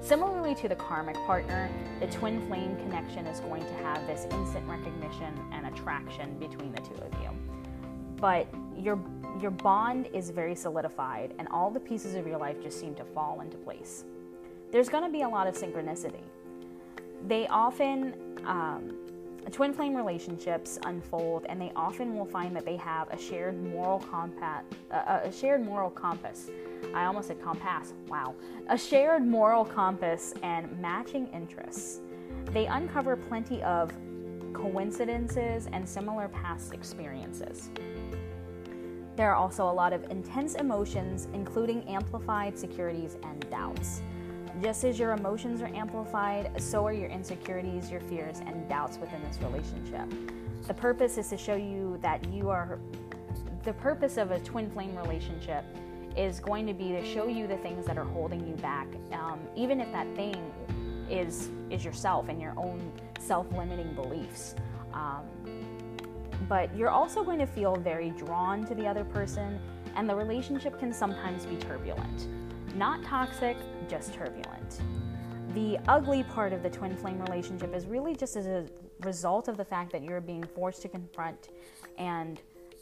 Similarly 0.00 0.54
to 0.56 0.68
the 0.68 0.76
karmic 0.76 1.16
partner, 1.26 1.68
the 2.00 2.06
twin 2.06 2.46
flame 2.48 2.74
connection 2.76 3.26
is 3.26 3.40
going 3.40 3.66
to 3.66 3.74
have 3.82 4.06
this 4.06 4.24
instant 4.30 4.66
recognition 4.66 5.38
and 5.52 5.66
attraction 5.66 6.38
between 6.38 6.72
the 6.72 6.80
two 6.80 6.94
of 6.94 7.12
you. 7.20 7.28
But 8.16 8.46
your 8.76 8.98
your 9.42 9.50
bond 9.50 10.08
is 10.14 10.30
very 10.30 10.54
solidified 10.54 11.34
and 11.38 11.48
all 11.48 11.70
the 11.70 11.80
pieces 11.80 12.14
of 12.14 12.26
your 12.26 12.38
life 12.38 12.62
just 12.62 12.80
seem 12.80 12.94
to 12.94 13.04
fall 13.04 13.42
into 13.42 13.58
place. 13.58 14.04
There's 14.72 14.88
going 14.88 15.04
to 15.04 15.10
be 15.10 15.22
a 15.22 15.28
lot 15.28 15.46
of 15.46 15.54
synchronicity. 15.54 16.22
They 17.26 17.46
often 17.48 18.14
um, 18.46 18.96
twin 19.50 19.72
flame 19.72 19.96
relationships 19.96 20.78
unfold 20.84 21.46
and 21.48 21.60
they 21.60 21.72
often 21.74 22.16
will 22.16 22.26
find 22.26 22.54
that 22.54 22.64
they 22.64 22.76
have 22.76 23.08
a 23.10 23.18
shared 23.18 23.62
moral 23.62 23.98
compass 23.98 24.64
uh, 24.90 25.20
a 25.24 25.32
shared 25.32 25.64
moral 25.64 25.90
compass. 25.90 26.50
I 26.94 27.04
almost 27.04 27.28
said 27.28 27.42
compass. 27.42 27.94
Wow. 28.08 28.34
A 28.68 28.78
shared 28.78 29.26
moral 29.26 29.64
compass 29.64 30.34
and 30.42 30.78
matching 30.80 31.28
interests. 31.28 32.00
They 32.52 32.66
uncover 32.66 33.16
plenty 33.16 33.62
of 33.62 33.92
coincidences 34.52 35.68
and 35.72 35.88
similar 35.88 36.28
past 36.28 36.72
experiences. 36.72 37.70
There 39.16 39.30
are 39.30 39.34
also 39.34 39.68
a 39.68 39.72
lot 39.72 39.92
of 39.92 40.10
intense 40.10 40.54
emotions 40.54 41.28
including 41.32 41.82
amplified 41.88 42.58
securities 42.58 43.16
and 43.22 43.48
doubts 43.50 44.02
just 44.62 44.84
as 44.84 44.98
your 44.98 45.12
emotions 45.12 45.62
are 45.62 45.74
amplified, 45.74 46.50
so 46.60 46.86
are 46.86 46.92
your 46.92 47.08
insecurities, 47.08 47.90
your 47.90 48.00
fears, 48.00 48.40
and 48.46 48.68
doubts 48.68 48.98
within 48.98 49.22
this 49.22 49.38
relationship. 49.42 50.12
The 50.66 50.74
purpose 50.74 51.18
is 51.18 51.28
to 51.28 51.36
show 51.36 51.54
you 51.54 51.98
that 52.02 52.26
you 52.30 52.50
are, 52.50 52.78
the 53.64 53.72
purpose 53.72 54.16
of 54.16 54.30
a 54.30 54.40
twin 54.40 54.70
flame 54.70 54.96
relationship 54.96 55.64
is 56.16 56.40
going 56.40 56.66
to 56.66 56.74
be 56.74 56.88
to 56.88 57.04
show 57.04 57.28
you 57.28 57.46
the 57.46 57.56
things 57.58 57.86
that 57.86 57.96
are 57.96 58.04
holding 58.04 58.46
you 58.46 58.54
back, 58.56 58.88
um, 59.12 59.38
even 59.54 59.80
if 59.80 59.90
that 59.92 60.06
thing 60.16 60.52
is 61.08 61.50
is 61.70 61.84
yourself 61.84 62.28
and 62.28 62.40
your 62.40 62.54
own 62.56 62.92
self-limiting 63.18 63.94
beliefs. 63.94 64.54
Um, 64.92 65.22
but 66.48 66.74
you're 66.76 66.90
also 66.90 67.22
going 67.22 67.38
to 67.38 67.46
feel 67.46 67.76
very 67.76 68.10
drawn 68.10 68.64
to 68.66 68.74
the 68.74 68.86
other 68.86 69.04
person, 69.04 69.60
and 69.96 70.08
the 70.08 70.14
relationship 70.14 70.78
can 70.78 70.92
sometimes 70.92 71.46
be 71.46 71.56
turbulent. 71.56 72.26
Not 72.74 73.02
toxic, 73.02 73.56
just 73.88 74.14
turbulent. 74.14 74.80
The 75.54 75.78
ugly 75.88 76.22
part 76.22 76.52
of 76.52 76.62
the 76.62 76.70
twin 76.70 76.96
flame 76.96 77.20
relationship 77.20 77.74
is 77.74 77.86
really 77.86 78.14
just 78.14 78.36
as 78.36 78.46
a 78.46 78.66
result 79.00 79.48
of 79.48 79.56
the 79.56 79.64
fact 79.64 79.92
that 79.92 80.02
you're 80.02 80.20
being 80.20 80.44
forced 80.44 80.82
to 80.82 80.88
confront 80.88 81.48
and 81.96 82.40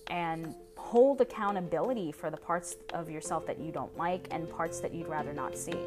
and 0.08 0.54
hold 0.76 1.20
accountability 1.20 2.12
for 2.12 2.30
the 2.30 2.36
parts 2.36 2.76
of 2.94 3.10
yourself 3.10 3.44
that 3.46 3.58
you 3.58 3.72
don't 3.72 3.96
like 3.96 4.28
and 4.30 4.48
parts 4.48 4.78
that 4.80 4.94
you'd 4.94 5.08
rather 5.08 5.32
not 5.32 5.56
see. 5.56 5.78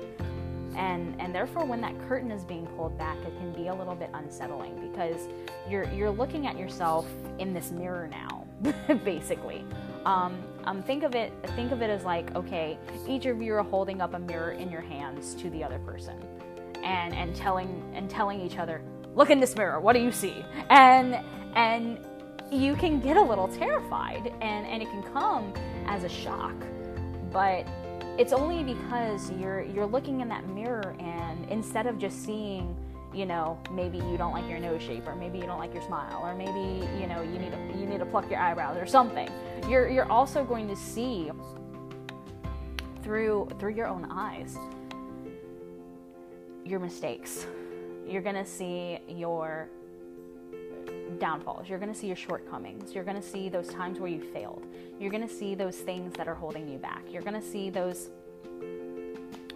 And 0.75 1.19
and 1.19 1.33
therefore 1.33 1.65
when 1.65 1.81
that 1.81 1.99
curtain 2.07 2.31
is 2.31 2.43
being 2.43 2.65
pulled 2.77 2.97
back 2.97 3.17
it 3.19 3.37
can 3.37 3.51
be 3.53 3.67
a 3.67 3.73
little 3.73 3.95
bit 3.95 4.09
unsettling 4.13 4.91
because 4.91 5.27
you're 5.69 5.91
you're 5.91 6.11
looking 6.11 6.47
at 6.47 6.57
yourself 6.57 7.07
in 7.39 7.53
this 7.53 7.71
mirror 7.71 8.07
now 8.07 8.47
basically 9.03 9.65
um, 10.05 10.41
um, 10.69 10.83
think 10.83 11.03
of 11.03 11.15
it 11.15 11.33
think 11.55 11.71
of 11.71 11.81
it 11.81 11.89
as 11.89 12.03
like 12.03 12.35
okay 12.35 12.77
each 13.07 13.25
of 13.25 13.41
you 13.41 13.53
are 13.55 13.63
holding 13.63 14.01
up 14.01 14.13
a 14.13 14.19
mirror 14.19 14.51
in 14.51 14.69
your 14.69 14.81
hands 14.81 15.33
to 15.35 15.49
the 15.49 15.63
other 15.63 15.79
person 15.79 16.15
and 16.83 17.13
and 17.13 17.35
telling 17.35 17.83
and 17.95 18.09
telling 18.09 18.39
each 18.39 18.57
other 18.57 18.81
look 19.15 19.31
in 19.31 19.39
this 19.39 19.55
mirror 19.55 19.79
what 19.79 19.93
do 19.93 19.99
you 19.99 20.11
see? 20.11 20.45
And 20.69 21.19
and 21.55 21.97
you 22.51 22.75
can 22.75 22.99
get 22.99 23.17
a 23.17 23.21
little 23.21 23.47
terrified 23.47 24.31
and 24.41 24.67
and 24.67 24.81
it 24.81 24.89
can 24.89 25.03
come 25.11 25.53
as 25.87 26.03
a 26.03 26.09
shock 26.09 26.55
but 27.31 27.65
it's 28.19 28.33
only 28.33 28.63
because 28.63 29.31
you're 29.31 29.63
you're 29.63 29.87
looking 29.87 30.21
in 30.21 30.27
that 30.29 30.47
mirror 30.49 30.95
and 30.99 31.49
instead 31.49 31.87
of 31.87 31.97
just 31.97 32.23
seeing 32.23 32.75
you 33.13 33.25
know, 33.25 33.59
maybe 33.71 33.97
you 33.97 34.17
don't 34.17 34.33
like 34.33 34.47
your 34.47 34.59
nose 34.59 34.81
shape, 34.81 35.07
or 35.07 35.15
maybe 35.15 35.39
you 35.39 35.45
don't 35.45 35.59
like 35.59 35.73
your 35.73 35.83
smile, 35.83 36.21
or 36.23 36.35
maybe 36.35 36.85
you 36.99 37.07
know 37.07 37.21
you 37.21 37.39
need 37.39 37.51
to, 37.51 37.77
you 37.77 37.85
need 37.85 37.99
to 37.99 38.05
pluck 38.05 38.29
your 38.29 38.39
eyebrows 38.39 38.77
or 38.77 38.85
something. 38.85 39.29
You're 39.67 39.89
you're 39.89 40.11
also 40.11 40.43
going 40.43 40.67
to 40.67 40.75
see 40.75 41.31
through 43.03 43.49
through 43.59 43.73
your 43.73 43.87
own 43.87 44.05
eyes 44.11 44.57
your 46.65 46.79
mistakes. 46.79 47.47
You're 48.07 48.21
going 48.21 48.35
to 48.35 48.45
see 48.45 48.99
your 49.07 49.69
downfalls. 51.19 51.67
You're 51.67 51.79
going 51.79 51.91
to 51.91 51.97
see 51.97 52.07
your 52.07 52.15
shortcomings. 52.15 52.93
You're 52.93 53.03
going 53.03 53.19
to 53.19 53.27
see 53.27 53.49
those 53.49 53.67
times 53.69 53.99
where 53.99 54.09
you 54.09 54.21
failed. 54.21 54.65
You're 54.99 55.11
going 55.11 55.27
to 55.27 55.33
see 55.33 55.55
those 55.55 55.77
things 55.77 56.13
that 56.13 56.27
are 56.27 56.35
holding 56.35 56.67
you 56.67 56.77
back. 56.77 57.03
You're 57.09 57.23
going 57.23 57.39
to 57.39 57.47
see 57.47 57.69
those 57.69 58.09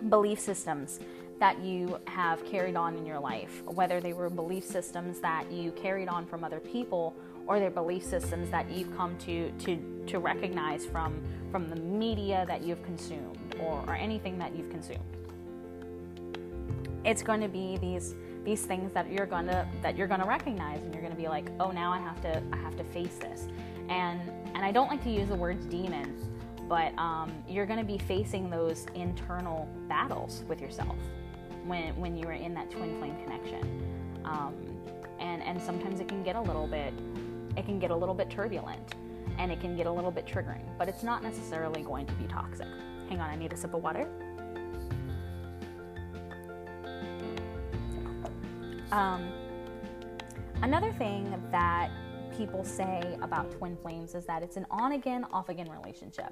belief 0.10 0.40
systems 0.40 1.00
that 1.44 1.60
you 1.62 2.00
have 2.06 2.46
carried 2.46 2.78
on 2.78 2.96
in 2.96 3.06
your 3.06 3.20
life, 3.20 3.64
whether 3.66 4.00
they 4.00 4.14
were 4.14 4.30
belief 4.30 4.64
systems 4.64 5.20
that 5.20 5.52
you 5.52 5.74
carried 5.74 6.08
on 6.08 6.26
from 6.26 6.42
other 6.42 6.62
people 6.62 7.14
or 7.48 7.60
they're 7.60 7.70
belief 7.70 8.02
systems 8.02 8.50
that 8.50 8.72
you've 8.72 8.96
come 8.96 9.18
to, 9.18 9.52
to, 9.60 10.04
to 10.08 10.20
recognize 10.20 10.86
from, 10.86 11.22
from 11.52 11.70
the 11.70 11.76
media 11.76 12.46
that 12.48 12.64
you've 12.64 12.82
consumed 12.86 13.38
or, 13.60 13.84
or 13.88 13.94
anything 13.94 14.38
that 14.38 14.56
you've 14.56 14.70
consumed. 14.70 15.04
It's 17.04 17.22
going 17.22 17.42
to 17.42 17.50
be 17.50 17.76
these 17.76 18.16
these 18.46 18.66
things 18.66 18.94
that 18.94 19.10
you're 19.12 19.26
gonna 19.26 19.68
that 19.82 19.98
you're 19.98 20.08
gonna 20.08 20.26
recognize 20.26 20.82
and 20.82 20.94
you're 20.94 21.04
gonna 21.04 21.16
be 21.16 21.28
like, 21.28 21.50
oh 21.60 21.72
now 21.72 21.92
I 21.92 21.98
have 21.98 22.22
to 22.22 22.42
I 22.54 22.58
have 22.58 22.78
to 22.78 22.86
face 22.86 23.18
this. 23.18 23.48
And 23.90 24.22
and 24.54 24.64
I 24.64 24.72
don't 24.72 24.88
like 24.88 25.04
to 25.04 25.10
use 25.10 25.28
the 25.28 25.36
words 25.36 25.66
demons, 25.66 26.30
but 26.70 26.98
um, 26.98 27.34
you're 27.50 27.66
gonna 27.66 27.84
be 27.84 27.98
facing 27.98 28.50
those 28.50 28.86
internal 28.96 29.68
battles 29.90 30.44
with 30.48 30.62
yourself 30.62 30.96
when 31.66 31.96
when 31.96 32.16
you 32.16 32.28
are 32.28 32.34
in 32.34 32.54
that 32.54 32.70
twin 32.70 32.98
flame 33.00 33.16
connection. 33.24 34.22
Um, 34.26 34.56
and 35.20 35.42
and 35.44 35.62
sometimes 35.62 36.00
it 36.00 36.08
can 36.08 36.24
get 36.24 36.36
a 36.36 36.42
little 36.42 36.68
bit 36.68 36.94
it 37.56 37.66
can 37.66 37.80
get 37.80 37.92
a 37.92 37.96
little 37.96 38.16
bit 38.16 38.30
turbulent 38.30 38.96
and 39.38 39.52
it 39.52 39.60
can 39.60 39.76
get 39.76 39.88
a 39.88 39.92
little 39.92 40.12
bit 40.12 40.26
triggering, 40.26 40.64
but 40.78 40.88
it's 40.88 41.04
not 41.04 41.24
necessarily 41.24 41.82
going 41.82 42.06
to 42.06 42.14
be 42.14 42.26
toxic. 42.26 42.68
Hang 43.10 43.20
on, 43.20 43.30
I 43.30 43.36
need 43.36 43.52
a 43.52 43.58
sip 43.58 43.74
of 43.74 43.84
water. 43.84 44.08
Um, 48.92 49.32
another 50.62 50.92
thing 50.94 51.34
that 51.52 51.90
people 52.38 52.64
say 52.64 53.18
about 53.22 53.52
twin 53.52 53.76
flames 53.78 54.14
is 54.14 54.26
that 54.26 54.44
it's 54.44 54.56
an 54.56 54.68
on 54.70 54.92
again, 54.92 55.26
off 55.32 55.50
again 55.50 55.70
relationship. 55.70 56.32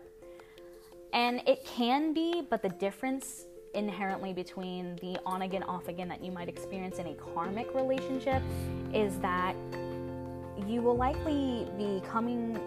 And 1.14 1.42
it 1.48 1.66
can 1.66 2.14
be, 2.14 2.44
but 2.50 2.62
the 2.62 2.70
difference 2.70 3.46
inherently 3.74 4.34
between 4.34 4.96
the 4.98 5.18
on 5.26 5.44
again, 5.44 5.64
off 5.64 5.88
again 5.88 6.08
that 6.10 6.24
you 6.24 6.32
might 6.32 6.50
experience 6.50 7.00
in 7.00 7.08
a 7.08 7.14
karmic 7.16 7.74
relationship 7.74 8.42
is 8.94 9.18
that 9.20 9.56
you 10.68 10.82
will 10.82 10.96
likely 10.96 11.68
be 11.78 12.02
coming 12.08 12.60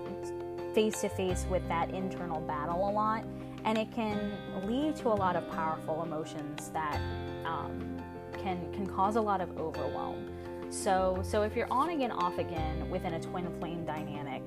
face 0.74 1.00
to 1.02 1.09
face 1.09 1.46
with 1.48 1.66
that 1.68 1.90
internal 1.90 2.40
battle 2.40 2.88
a 2.88 2.90
lot, 2.90 3.24
and 3.64 3.78
it 3.78 3.90
can 3.94 4.32
lead 4.64 4.96
to 4.96 5.09
a 5.09 5.14
lot 5.14 5.36
of 5.36 5.48
powerful 5.50 6.02
emotions 6.02 6.70
that 6.70 7.00
um, 7.44 8.02
can 8.42 8.72
can 8.72 8.86
cause 8.86 9.16
a 9.16 9.20
lot 9.20 9.40
of 9.40 9.57
overwhelm. 9.59 10.28
So, 10.70 11.20
so 11.22 11.42
if 11.42 11.55
you're 11.55 11.70
on 11.70 11.90
again, 11.90 12.11
off 12.11 12.38
again 12.38 12.90
within 12.90 13.14
a 13.14 13.20
twin 13.20 13.46
flame 13.61 13.84
dynamic, 13.84 14.42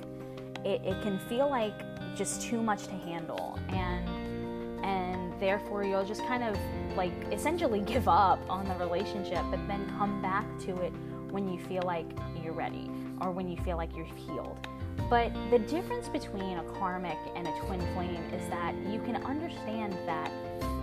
it, 0.65 0.81
it 0.83 1.01
can 1.01 1.19
feel 1.29 1.49
like 1.49 1.79
just 2.17 2.41
too 2.41 2.61
much 2.61 2.83
to 2.87 2.93
handle, 2.93 3.57
and 3.69 4.85
and 4.85 5.26
therefore 5.39 5.83
you'll 5.83 6.05
just 6.05 6.25
kind 6.25 6.43
of 6.43 6.57
like 6.95 7.13
essentially 7.31 7.81
give 7.81 8.07
up 8.07 8.39
on 8.49 8.67
the 8.67 8.75
relationship, 8.75 9.43
but 9.49 9.65
then 9.67 9.85
come 9.97 10.21
back 10.21 10.45
to 10.59 10.75
it 10.81 10.93
when 11.31 11.47
you 11.47 11.59
feel 11.59 11.83
like 11.83 12.05
you're 12.43 12.53
ready 12.53 12.89
or 13.21 13.31
when 13.31 13.47
you 13.47 13.57
feel 13.63 13.77
like 13.77 13.95
you're 13.95 14.05
healed. 14.05 14.67
But 15.09 15.31
the 15.51 15.59
difference 15.59 16.09
between 16.09 16.57
a 16.57 16.63
karmic 16.73 17.17
and 17.35 17.47
a 17.47 17.51
twin 17.65 17.79
flame 17.93 18.23
is 18.33 18.49
that 18.49 18.75
you 18.87 18.99
can 19.01 19.17
understand 19.23 19.93
that 20.05 20.31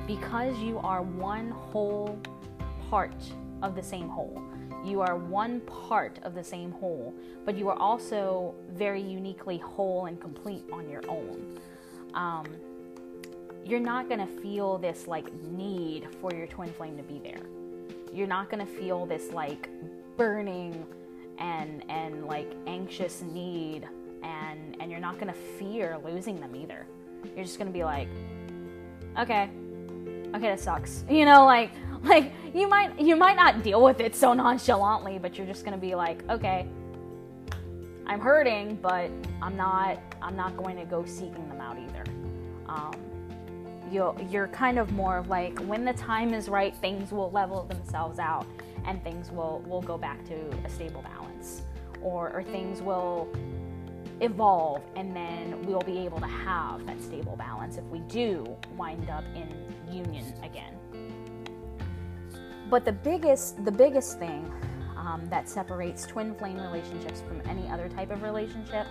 because 0.07 0.57
you 0.59 0.79
are 0.79 1.03
one 1.03 1.51
whole 1.51 2.19
part 2.91 3.15
of 3.63 3.75
the 3.75 3.83
same 3.83 4.09
whole. 4.09 4.43
You 4.85 5.01
are 5.01 5.17
one 5.17 5.61
part 5.61 6.19
of 6.23 6.35
the 6.35 6.45
same 6.45 6.71
whole, 6.73 7.15
but 7.45 7.57
you 7.57 7.69
are 7.69 7.79
also 7.79 8.55
very 8.71 9.01
uniquely 9.01 9.59
whole 9.59 10.07
and 10.07 10.21
complete 10.21 10.65
on 10.73 10.89
your 10.89 11.03
own. 11.09 11.59
Um, 12.13 12.47
you're 13.65 13.81
not 13.81 14.09
going 14.09 14.21
to 14.21 14.43
feel 14.43 14.79
this 14.79 15.07
like 15.07 15.33
need 15.43 16.09
for 16.21 16.33
your 16.35 16.47
twin 16.47 16.73
flame 16.73 16.97
to 16.97 17.03
be 17.03 17.19
there. 17.19 17.41
You're 18.13 18.27
not 18.27 18.51
going 18.51 18.65
to 18.65 18.73
feel 18.73 19.07
this 19.07 19.33
like 19.33 19.69
burning 20.17 20.87
and 21.39 21.83
and 21.91 22.27
like 22.27 22.53
anxious 22.67 23.23
need 23.23 23.89
and 24.23 24.77
and 24.81 24.91
you're 24.91 25.01
not 25.01 25.15
going 25.15 25.33
to 25.33 25.39
fear 25.59 25.99
losing 26.05 26.39
them 26.41 26.55
either. 26.55 26.87
You're 27.35 27.45
just 27.45 27.59
going 27.59 27.69
to 27.69 27.73
be 27.73 27.85
like 27.85 28.09
okay. 29.19 29.51
Okay, 30.35 30.49
that 30.49 30.61
sucks. 30.61 31.05
You 31.11 31.25
know, 31.25 31.45
like 31.45 31.71
like 32.03 32.33
you 32.55 32.69
might 32.69 33.01
you 33.01 33.17
might 33.17 33.37
not 33.37 33.63
deal 33.63 33.83
with 33.83 34.01
it 34.01 34.15
so 34.15 34.35
nonchalantly, 34.35 35.19
but 35.19 35.39
you're 35.39 35.47
just 35.47 35.65
going 35.65 35.75
to 35.75 35.81
be 35.81 35.95
like, 35.95 36.29
okay, 36.29 36.67
I'm 38.07 38.21
hurting, 38.21 38.79
but 38.83 39.11
I'm 39.41 39.57
not 39.57 40.01
I'm 40.21 40.37
not 40.37 40.57
going 40.57 40.77
to 40.77 40.85
go 40.85 41.05
seeking 41.07 41.49
them 41.49 41.61
out 41.61 41.79
either. 41.79 42.05
Um, 42.67 42.95
you'll 43.91 44.17
you're 44.31 44.49
kind 44.49 44.79
of 44.79 44.93
more 44.93 45.19
of 45.19 45.29
like 45.29 45.59
when 45.61 45.85
the 45.85 45.93
time 45.95 46.35
is 46.35 46.49
right, 46.49 46.75
things 46.77 47.13
will 47.13 47.31
level 47.31 47.65
themselves 47.65 48.19
out 48.19 48.47
and 48.87 49.03
things 49.03 49.31
will 49.31 49.63
will 49.67 49.83
go 49.83 49.97
back 49.97 50.25
to 50.27 50.35
a 50.65 50.69
stable 50.69 51.03
balance, 51.03 51.63
or 52.03 52.31
or 52.31 52.43
things 52.43 52.83
will 52.83 53.29
evolve 54.21 54.83
and 54.97 55.15
then 55.15 55.61
we'll 55.67 55.81
be 55.81 55.99
able 55.99 56.21
to 56.21 56.27
have 56.27 56.87
that 56.87 57.01
stable 57.03 57.35
balance 57.37 57.77
if 57.77 57.85
we 57.87 57.99
do 58.01 58.57
wind 58.77 59.11
up 59.11 59.25
in 59.35 59.49
union 59.93 60.33
again. 60.43 60.75
But 62.71 62.85
the 62.85 62.93
biggest 62.93 63.65
the 63.65 63.73
biggest 63.73 64.19
thing 64.19 64.51
um, 64.97 65.27
that 65.31 65.49
separates 65.49 66.07
twin 66.07 66.35
flame 66.35 66.59
relationships 66.59 67.23
from 67.27 67.43
any 67.49 67.69
other 67.69 67.89
type 67.89 68.11
of 68.11 68.23
relationship 68.23 68.87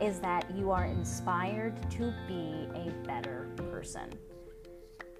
is 0.00 0.20
that 0.20 0.50
you 0.54 0.70
are 0.70 0.84
inspired 0.84 1.74
to 1.92 2.12
be 2.26 2.68
a 2.74 2.90
better 3.06 3.48
person. 3.70 4.10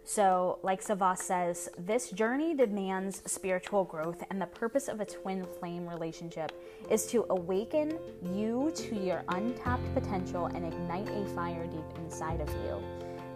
So, 0.06 0.58
like 0.62 0.82
Savvas 0.84 1.18
says, 1.18 1.70
this 1.78 2.10
journey 2.10 2.54
demands 2.54 3.22
spiritual 3.24 3.84
growth, 3.84 4.22
and 4.30 4.40
the 4.40 4.46
purpose 4.46 4.88
of 4.88 5.00
a 5.00 5.06
twin 5.06 5.46
flame 5.58 5.88
relationship 5.88 6.52
is 6.90 7.06
to 7.06 7.24
awaken 7.30 7.98
you 8.22 8.70
to 8.74 8.96
your 8.96 9.24
untapped 9.28 9.94
potential 9.94 10.46
and 10.46 10.66
ignite 10.66 11.08
a 11.08 11.24
fire 11.34 11.66
deep 11.66 11.98
inside 11.98 12.42
of 12.42 12.50
you. 12.50 12.82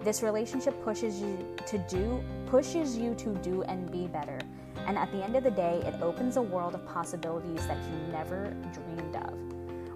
This 0.05 0.23
relationship 0.23 0.83
pushes 0.85 1.21
you 1.21 1.57
to 1.67 1.79
do 1.89 2.23
pushes 2.49 2.97
you 2.97 3.15
to 3.15 3.35
do 3.37 3.63
and 3.65 3.91
be 3.93 4.07
better. 4.07 4.39
And 4.87 4.97
at 4.97 5.13
the 5.13 5.23
end 5.23 5.37
of 5.37 5.45
the 5.45 5.51
day, 5.51 5.83
it 5.85 6.01
opens 6.01 6.37
a 6.37 6.43
world 6.43 6.75
of 6.75 6.87
possibilities 6.87 7.67
that 7.67 7.77
you 7.77 8.13
never 8.13 8.55
dreamed 8.73 9.17
of. 9.17 9.28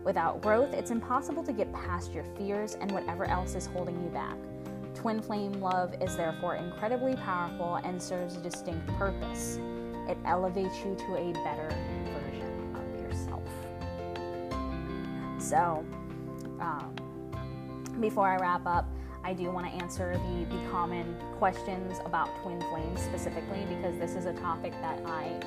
Without 0.04 0.40
growth, 0.40 0.74
it's 0.74 0.90
impossible 0.90 1.44
to 1.44 1.52
get 1.52 1.72
past 1.72 2.12
your 2.12 2.24
fears 2.36 2.76
and 2.80 2.90
whatever 2.90 3.24
else 3.24 3.54
is 3.54 3.66
holding 3.66 4.02
you 4.02 4.08
back. 4.10 4.36
Twin 4.94 5.22
flame 5.22 5.52
love 5.52 5.94
is 6.00 6.16
therefore 6.16 6.56
incredibly 6.56 7.14
powerful 7.16 7.76
and 7.76 8.02
serves 8.02 8.36
a 8.36 8.40
distinct 8.40 8.86
purpose. 8.98 9.58
It 10.08 10.18
elevates 10.24 10.76
you 10.84 10.96
to 10.96 11.16
a 11.16 11.32
better 11.44 11.68
version 12.14 12.76
of 12.76 13.00
yourself. 13.00 13.42
So, 15.38 15.84
um, 16.60 16.94
before 18.00 18.26
I 18.26 18.36
wrap 18.36 18.66
up, 18.66 18.88
I 19.24 19.32
do 19.32 19.50
want 19.52 19.66
to 19.66 19.72
answer 19.72 20.14
the, 20.14 20.56
the 20.56 20.70
common 20.70 21.16
questions 21.38 22.00
about 22.04 22.28
twin 22.42 22.60
flames 22.60 23.00
specifically 23.00 23.64
because 23.68 23.96
this 23.98 24.16
is 24.16 24.26
a 24.26 24.32
topic 24.32 24.72
that 24.80 25.00
I 25.06 25.40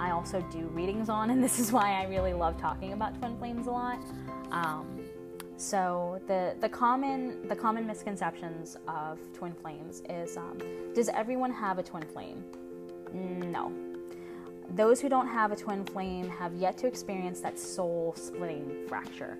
I 0.00 0.12
also 0.12 0.40
do 0.50 0.66
readings 0.68 1.10
on, 1.10 1.30
and 1.30 1.44
this 1.46 1.58
is 1.58 1.70
why 1.70 1.92
I 1.92 2.04
really 2.04 2.32
love 2.32 2.58
talking 2.58 2.94
about 2.94 3.18
twin 3.18 3.36
flames 3.36 3.66
a 3.66 3.70
lot. 3.70 4.02
Um, 4.50 5.00
so 5.56 6.20
the 6.26 6.56
the 6.60 6.68
common 6.68 7.46
the 7.46 7.54
common 7.54 7.86
misconceptions 7.86 8.78
of 8.88 9.18
twin 9.34 9.52
flames 9.52 10.02
is 10.08 10.38
um, 10.38 10.58
does 10.94 11.10
everyone 11.10 11.52
have 11.52 11.78
a 11.78 11.82
twin 11.82 12.02
flame? 12.02 12.42
No. 13.12 13.72
Those 14.70 15.00
who 15.00 15.08
don't 15.08 15.26
have 15.26 15.52
a 15.52 15.56
twin 15.56 15.84
flame 15.84 16.30
have 16.30 16.54
yet 16.54 16.78
to 16.78 16.86
experience 16.86 17.40
that 17.40 17.58
soul 17.58 18.14
splitting 18.16 18.86
fracture. 18.88 19.36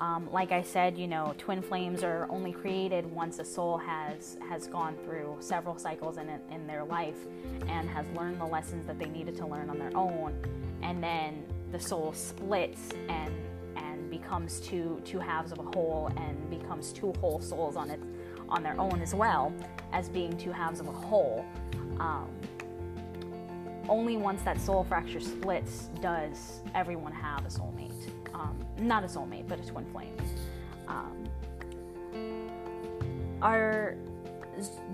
Um, 0.00 0.30
like 0.32 0.50
I 0.50 0.62
said, 0.62 0.96
you 0.96 1.06
know, 1.06 1.34
twin 1.36 1.60
flames 1.60 2.02
are 2.02 2.26
only 2.30 2.52
created 2.52 3.04
once 3.12 3.38
a 3.38 3.44
soul 3.44 3.76
has 3.76 4.38
has 4.48 4.66
gone 4.66 4.96
through 5.04 5.36
several 5.40 5.78
cycles 5.78 6.16
in 6.16 6.40
in 6.50 6.66
their 6.66 6.84
life 6.84 7.26
and 7.68 7.88
has 7.90 8.06
learned 8.16 8.40
the 8.40 8.46
lessons 8.46 8.86
that 8.86 8.98
they 8.98 9.10
needed 9.10 9.36
to 9.36 9.46
learn 9.46 9.68
on 9.68 9.78
their 9.78 9.94
own, 9.94 10.34
and 10.82 11.02
then 11.02 11.44
the 11.70 11.78
soul 11.78 12.14
splits 12.14 12.88
and 13.10 13.34
and 13.76 14.10
becomes 14.10 14.58
two 14.60 15.02
two 15.04 15.18
halves 15.18 15.52
of 15.52 15.58
a 15.58 15.62
whole 15.62 16.10
and 16.16 16.48
becomes 16.48 16.94
two 16.94 17.12
whole 17.20 17.40
souls 17.40 17.76
on 17.76 17.90
it 17.90 18.00
on 18.48 18.62
their 18.62 18.80
own 18.80 19.02
as 19.02 19.14
well 19.14 19.52
as 19.92 20.08
being 20.08 20.34
two 20.38 20.50
halves 20.50 20.80
of 20.80 20.88
a 20.88 20.92
whole. 20.92 21.44
Um, 21.98 22.30
only 23.86 24.16
once 24.16 24.40
that 24.42 24.58
soul 24.60 24.84
fracture 24.84 25.20
splits 25.20 25.90
does 26.00 26.60
everyone 26.74 27.12
have 27.12 27.44
a 27.44 27.48
soulmate. 27.48 27.89
Um, 28.40 28.64
not 28.78 29.04
a 29.04 29.06
soulmate, 29.06 29.46
but 29.48 29.60
a 29.60 29.66
twin 29.66 29.84
flame. 29.92 30.16
Um, 30.88 31.28
our 33.42 33.96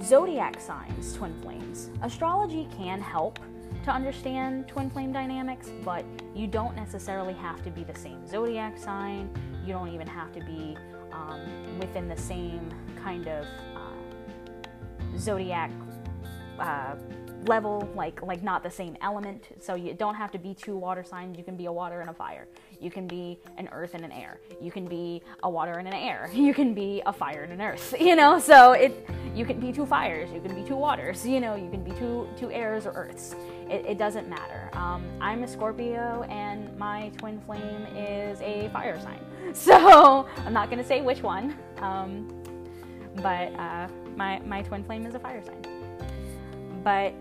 zodiac 0.02 0.60
signs, 0.60 1.14
twin 1.14 1.40
flames. 1.40 1.90
Astrology 2.02 2.68
can 2.76 3.00
help 3.00 3.38
to 3.84 3.90
understand 3.90 4.66
twin 4.66 4.90
flame 4.90 5.12
dynamics, 5.12 5.70
but 5.84 6.04
you 6.34 6.48
don't 6.48 6.74
necessarily 6.74 7.34
have 7.34 7.62
to 7.62 7.70
be 7.70 7.84
the 7.84 7.94
same 7.94 8.26
zodiac 8.26 8.76
sign. 8.78 9.30
You 9.64 9.72
don't 9.72 9.92
even 9.94 10.08
have 10.08 10.32
to 10.32 10.40
be 10.40 10.76
um, 11.12 11.78
within 11.78 12.08
the 12.08 12.16
same 12.16 12.68
kind 13.02 13.28
of 13.28 13.46
uh, 13.76 15.18
zodiac 15.18 15.70
uh, 16.58 16.96
level, 17.48 17.88
like 17.94 18.22
like 18.22 18.42
not 18.42 18.62
the 18.62 18.70
same 18.70 18.96
element. 19.00 19.48
So 19.60 19.74
you 19.74 19.94
don't 19.94 20.14
have 20.14 20.30
to 20.32 20.38
be 20.38 20.54
two 20.54 20.76
water 20.76 21.04
signs. 21.04 21.36
You 21.38 21.44
can 21.44 21.56
be 21.56 21.66
a 21.66 21.72
water 21.72 22.00
and 22.00 22.10
a 22.10 22.14
fire. 22.14 22.46
You 22.80 22.90
can 22.90 23.06
be 23.06 23.38
an 23.56 23.68
earth 23.72 23.94
and 23.94 24.04
an 24.04 24.12
air. 24.12 24.40
You 24.60 24.70
can 24.70 24.86
be 24.86 25.22
a 25.42 25.50
water 25.50 25.78
and 25.78 25.88
an 25.88 25.94
air. 25.94 26.30
You 26.46 26.54
can 26.54 26.74
be 26.74 27.02
a 27.06 27.12
fire 27.12 27.42
and 27.42 27.52
an 27.52 27.60
earth. 27.60 27.94
You 28.06 28.14
know, 28.14 28.38
so 28.38 28.72
it 28.72 29.08
you 29.34 29.44
can 29.44 29.58
be 29.58 29.72
two 29.72 29.84
fires. 29.84 30.30
You 30.32 30.40
can 30.40 30.54
be 30.54 30.62
two 30.62 30.76
waters. 30.76 31.26
You 31.26 31.40
know, 31.40 31.56
you 31.56 31.70
can 31.70 31.82
be 31.82 31.90
two 31.92 32.28
two 32.36 32.50
airs 32.50 32.86
or 32.86 32.92
earths 32.92 33.34
it, 33.68 33.84
it 33.86 33.98
doesn't 33.98 34.28
matter. 34.28 34.70
Um, 34.72 35.04
I'm 35.20 35.42
a 35.42 35.48
Scorpio 35.48 36.24
and 36.28 36.76
my 36.78 37.10
twin 37.18 37.40
flame 37.40 37.86
is 37.96 38.40
a 38.40 38.68
fire 38.72 39.00
sign. 39.00 39.20
So 39.52 40.26
I'm 40.44 40.52
not 40.52 40.70
to 40.70 40.82
say 40.82 41.02
which 41.02 41.22
one, 41.22 41.56
um, 41.78 42.26
but 43.22 43.54
uh, 43.54 43.86
my, 44.16 44.40
my 44.40 44.62
twin 44.62 44.82
flame 44.82 45.06
is 45.06 45.14
a 45.14 45.20
fire 45.20 45.40
sign. 45.44 45.62
But 46.82 47.14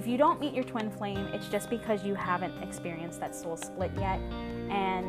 if 0.00 0.06
you 0.06 0.16
don't 0.16 0.40
meet 0.40 0.54
your 0.54 0.64
twin 0.64 0.90
flame, 0.90 1.28
it's 1.34 1.46
just 1.48 1.68
because 1.68 2.02
you 2.02 2.14
haven't 2.14 2.56
experienced 2.62 3.20
that 3.20 3.36
soul 3.36 3.54
split 3.54 3.90
yet. 3.98 4.18
And 4.70 5.04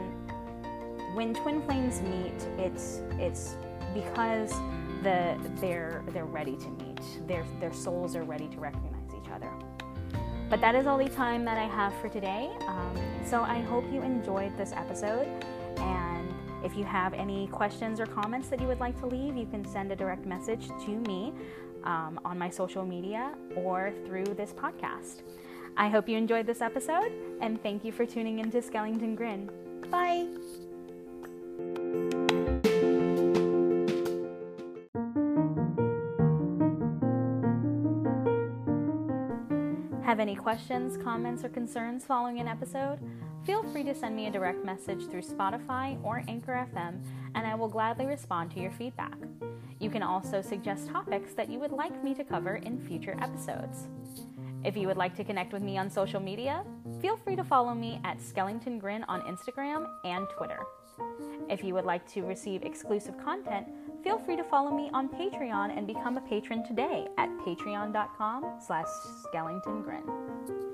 when 1.16 1.34
twin 1.34 1.62
flames 1.62 2.02
meet, 2.02 2.36
it's 2.58 3.02
it's 3.12 3.56
because 3.94 4.52
the 5.02 5.38
they're 5.62 6.04
they're 6.10 6.26
ready 6.26 6.58
to 6.58 6.70
meet. 6.72 7.00
Their 7.26 7.46
their 7.62 7.72
souls 7.72 8.18
are 8.18 8.24
ready 8.24 8.50
to 8.50 8.60
recognize 8.60 9.14
each 9.18 9.32
other. 9.32 9.50
But 10.50 10.60
that 10.60 10.76
is 10.76 10.86
all 10.88 10.98
the 10.98 11.08
time 11.08 11.46
that 11.46 11.58
I 11.58 11.68
have 11.68 11.94
for 12.02 12.10
today. 12.10 12.52
Um, 12.68 12.94
so 13.26 13.44
I 13.44 13.62
hope 13.62 13.86
you 13.94 14.02
enjoyed 14.02 14.58
this 14.58 14.74
episode. 14.74 15.26
And 15.78 16.34
if 16.66 16.76
you 16.76 16.84
have 16.84 17.14
any 17.14 17.48
questions 17.48 18.02
or 18.02 18.08
comments 18.08 18.50
that 18.50 18.60
you 18.60 18.68
would 18.68 18.82
like 18.82 19.00
to 19.00 19.06
leave, 19.06 19.38
you 19.38 19.46
can 19.46 19.64
send 19.64 19.94
a 19.94 19.96
direct 19.96 20.26
message 20.26 20.68
to 20.68 20.90
me 21.08 21.32
um, 21.84 22.20
on 22.24 22.38
my 22.38 22.50
social 22.50 22.86
media 22.86 23.34
or 23.56 23.94
through 24.06 24.26
this 24.26 24.54
podcast. 24.54 25.22
I 25.78 25.90
hope 25.90 26.10
you 26.10 26.18
enjoyed 26.18 26.46
this 26.46 26.62
episode, 26.62 27.12
and 27.40 27.62
thank 27.64 27.86
you 27.86 27.92
for 27.92 28.06
tuning 28.06 28.40
into 28.40 28.62
Schellington 28.62 29.16
Grin. 29.16 29.50
Bye! 29.90 30.28
Have 40.04 40.20
any 40.20 40.36
questions, 40.36 40.98
comments, 40.98 41.46
or 41.46 41.50
concerns 41.50 42.04
following 42.04 42.40
an 42.42 42.48
episode? 42.48 43.00
Feel 43.46 43.64
free 43.72 43.84
to 43.84 43.96
send 43.96 44.16
me 44.16 44.28
a 44.28 44.32
direct 44.32 44.64
message 44.64 45.08
through 45.08 45.24
Spotify 45.24 45.98
or 46.04 46.24
Anchor 46.28 46.68
FM, 46.72 47.02
and 47.34 47.48
I 47.48 47.56
will 47.56 47.68
gladly 47.68 48.06
respond 48.06 48.52
to 48.52 48.60
your 48.60 48.72
feedback. 48.72 49.18
You 49.80 49.90
can 49.90 50.04
also 50.04 50.42
suggest 50.42 50.90
topics 50.90 51.34
that 51.34 51.50
you 51.50 51.58
would 51.58 51.72
like 51.72 52.04
me 52.04 52.14
to 52.14 52.24
cover 52.24 52.58
in 52.58 52.80
future 52.80 53.18
episodes. 53.20 53.88
If 54.64 54.78
you 54.78 54.86
would 54.88 54.98
like 54.98 55.16
to 55.16 55.24
connect 55.24 55.54
with 55.54 55.64
me 55.64 55.80
on 55.80 55.90
social 55.90 56.20
media, 56.20 56.64
feel 57.02 57.18
free 57.18 57.36
to 57.36 57.44
follow 57.44 57.74
me 57.74 58.00
at 58.04 58.18
Schellington 58.22 58.78
Grin 58.78 59.04
on 59.06 59.22
Instagram 59.22 59.88
and 60.06 60.28
Twitter. 60.38 60.60
If 61.50 61.64
you 61.64 61.74
would 61.74 61.86
like 61.86 62.08
to 62.14 62.22
receive 62.22 62.62
exclusive 62.62 63.18
content, 63.18 63.66
feel 64.04 64.20
free 64.20 64.36
to 64.36 64.44
follow 64.44 64.70
me 64.70 64.92
on 64.94 65.10
Patreon 65.10 65.76
and 65.76 65.88
become 65.88 66.18
a 66.18 66.22
patron 66.22 66.64
today 66.64 67.08
at 67.18 67.30
patreon.com 67.40 68.60
slash 68.66 68.88
schellingtongrin. 69.34 70.71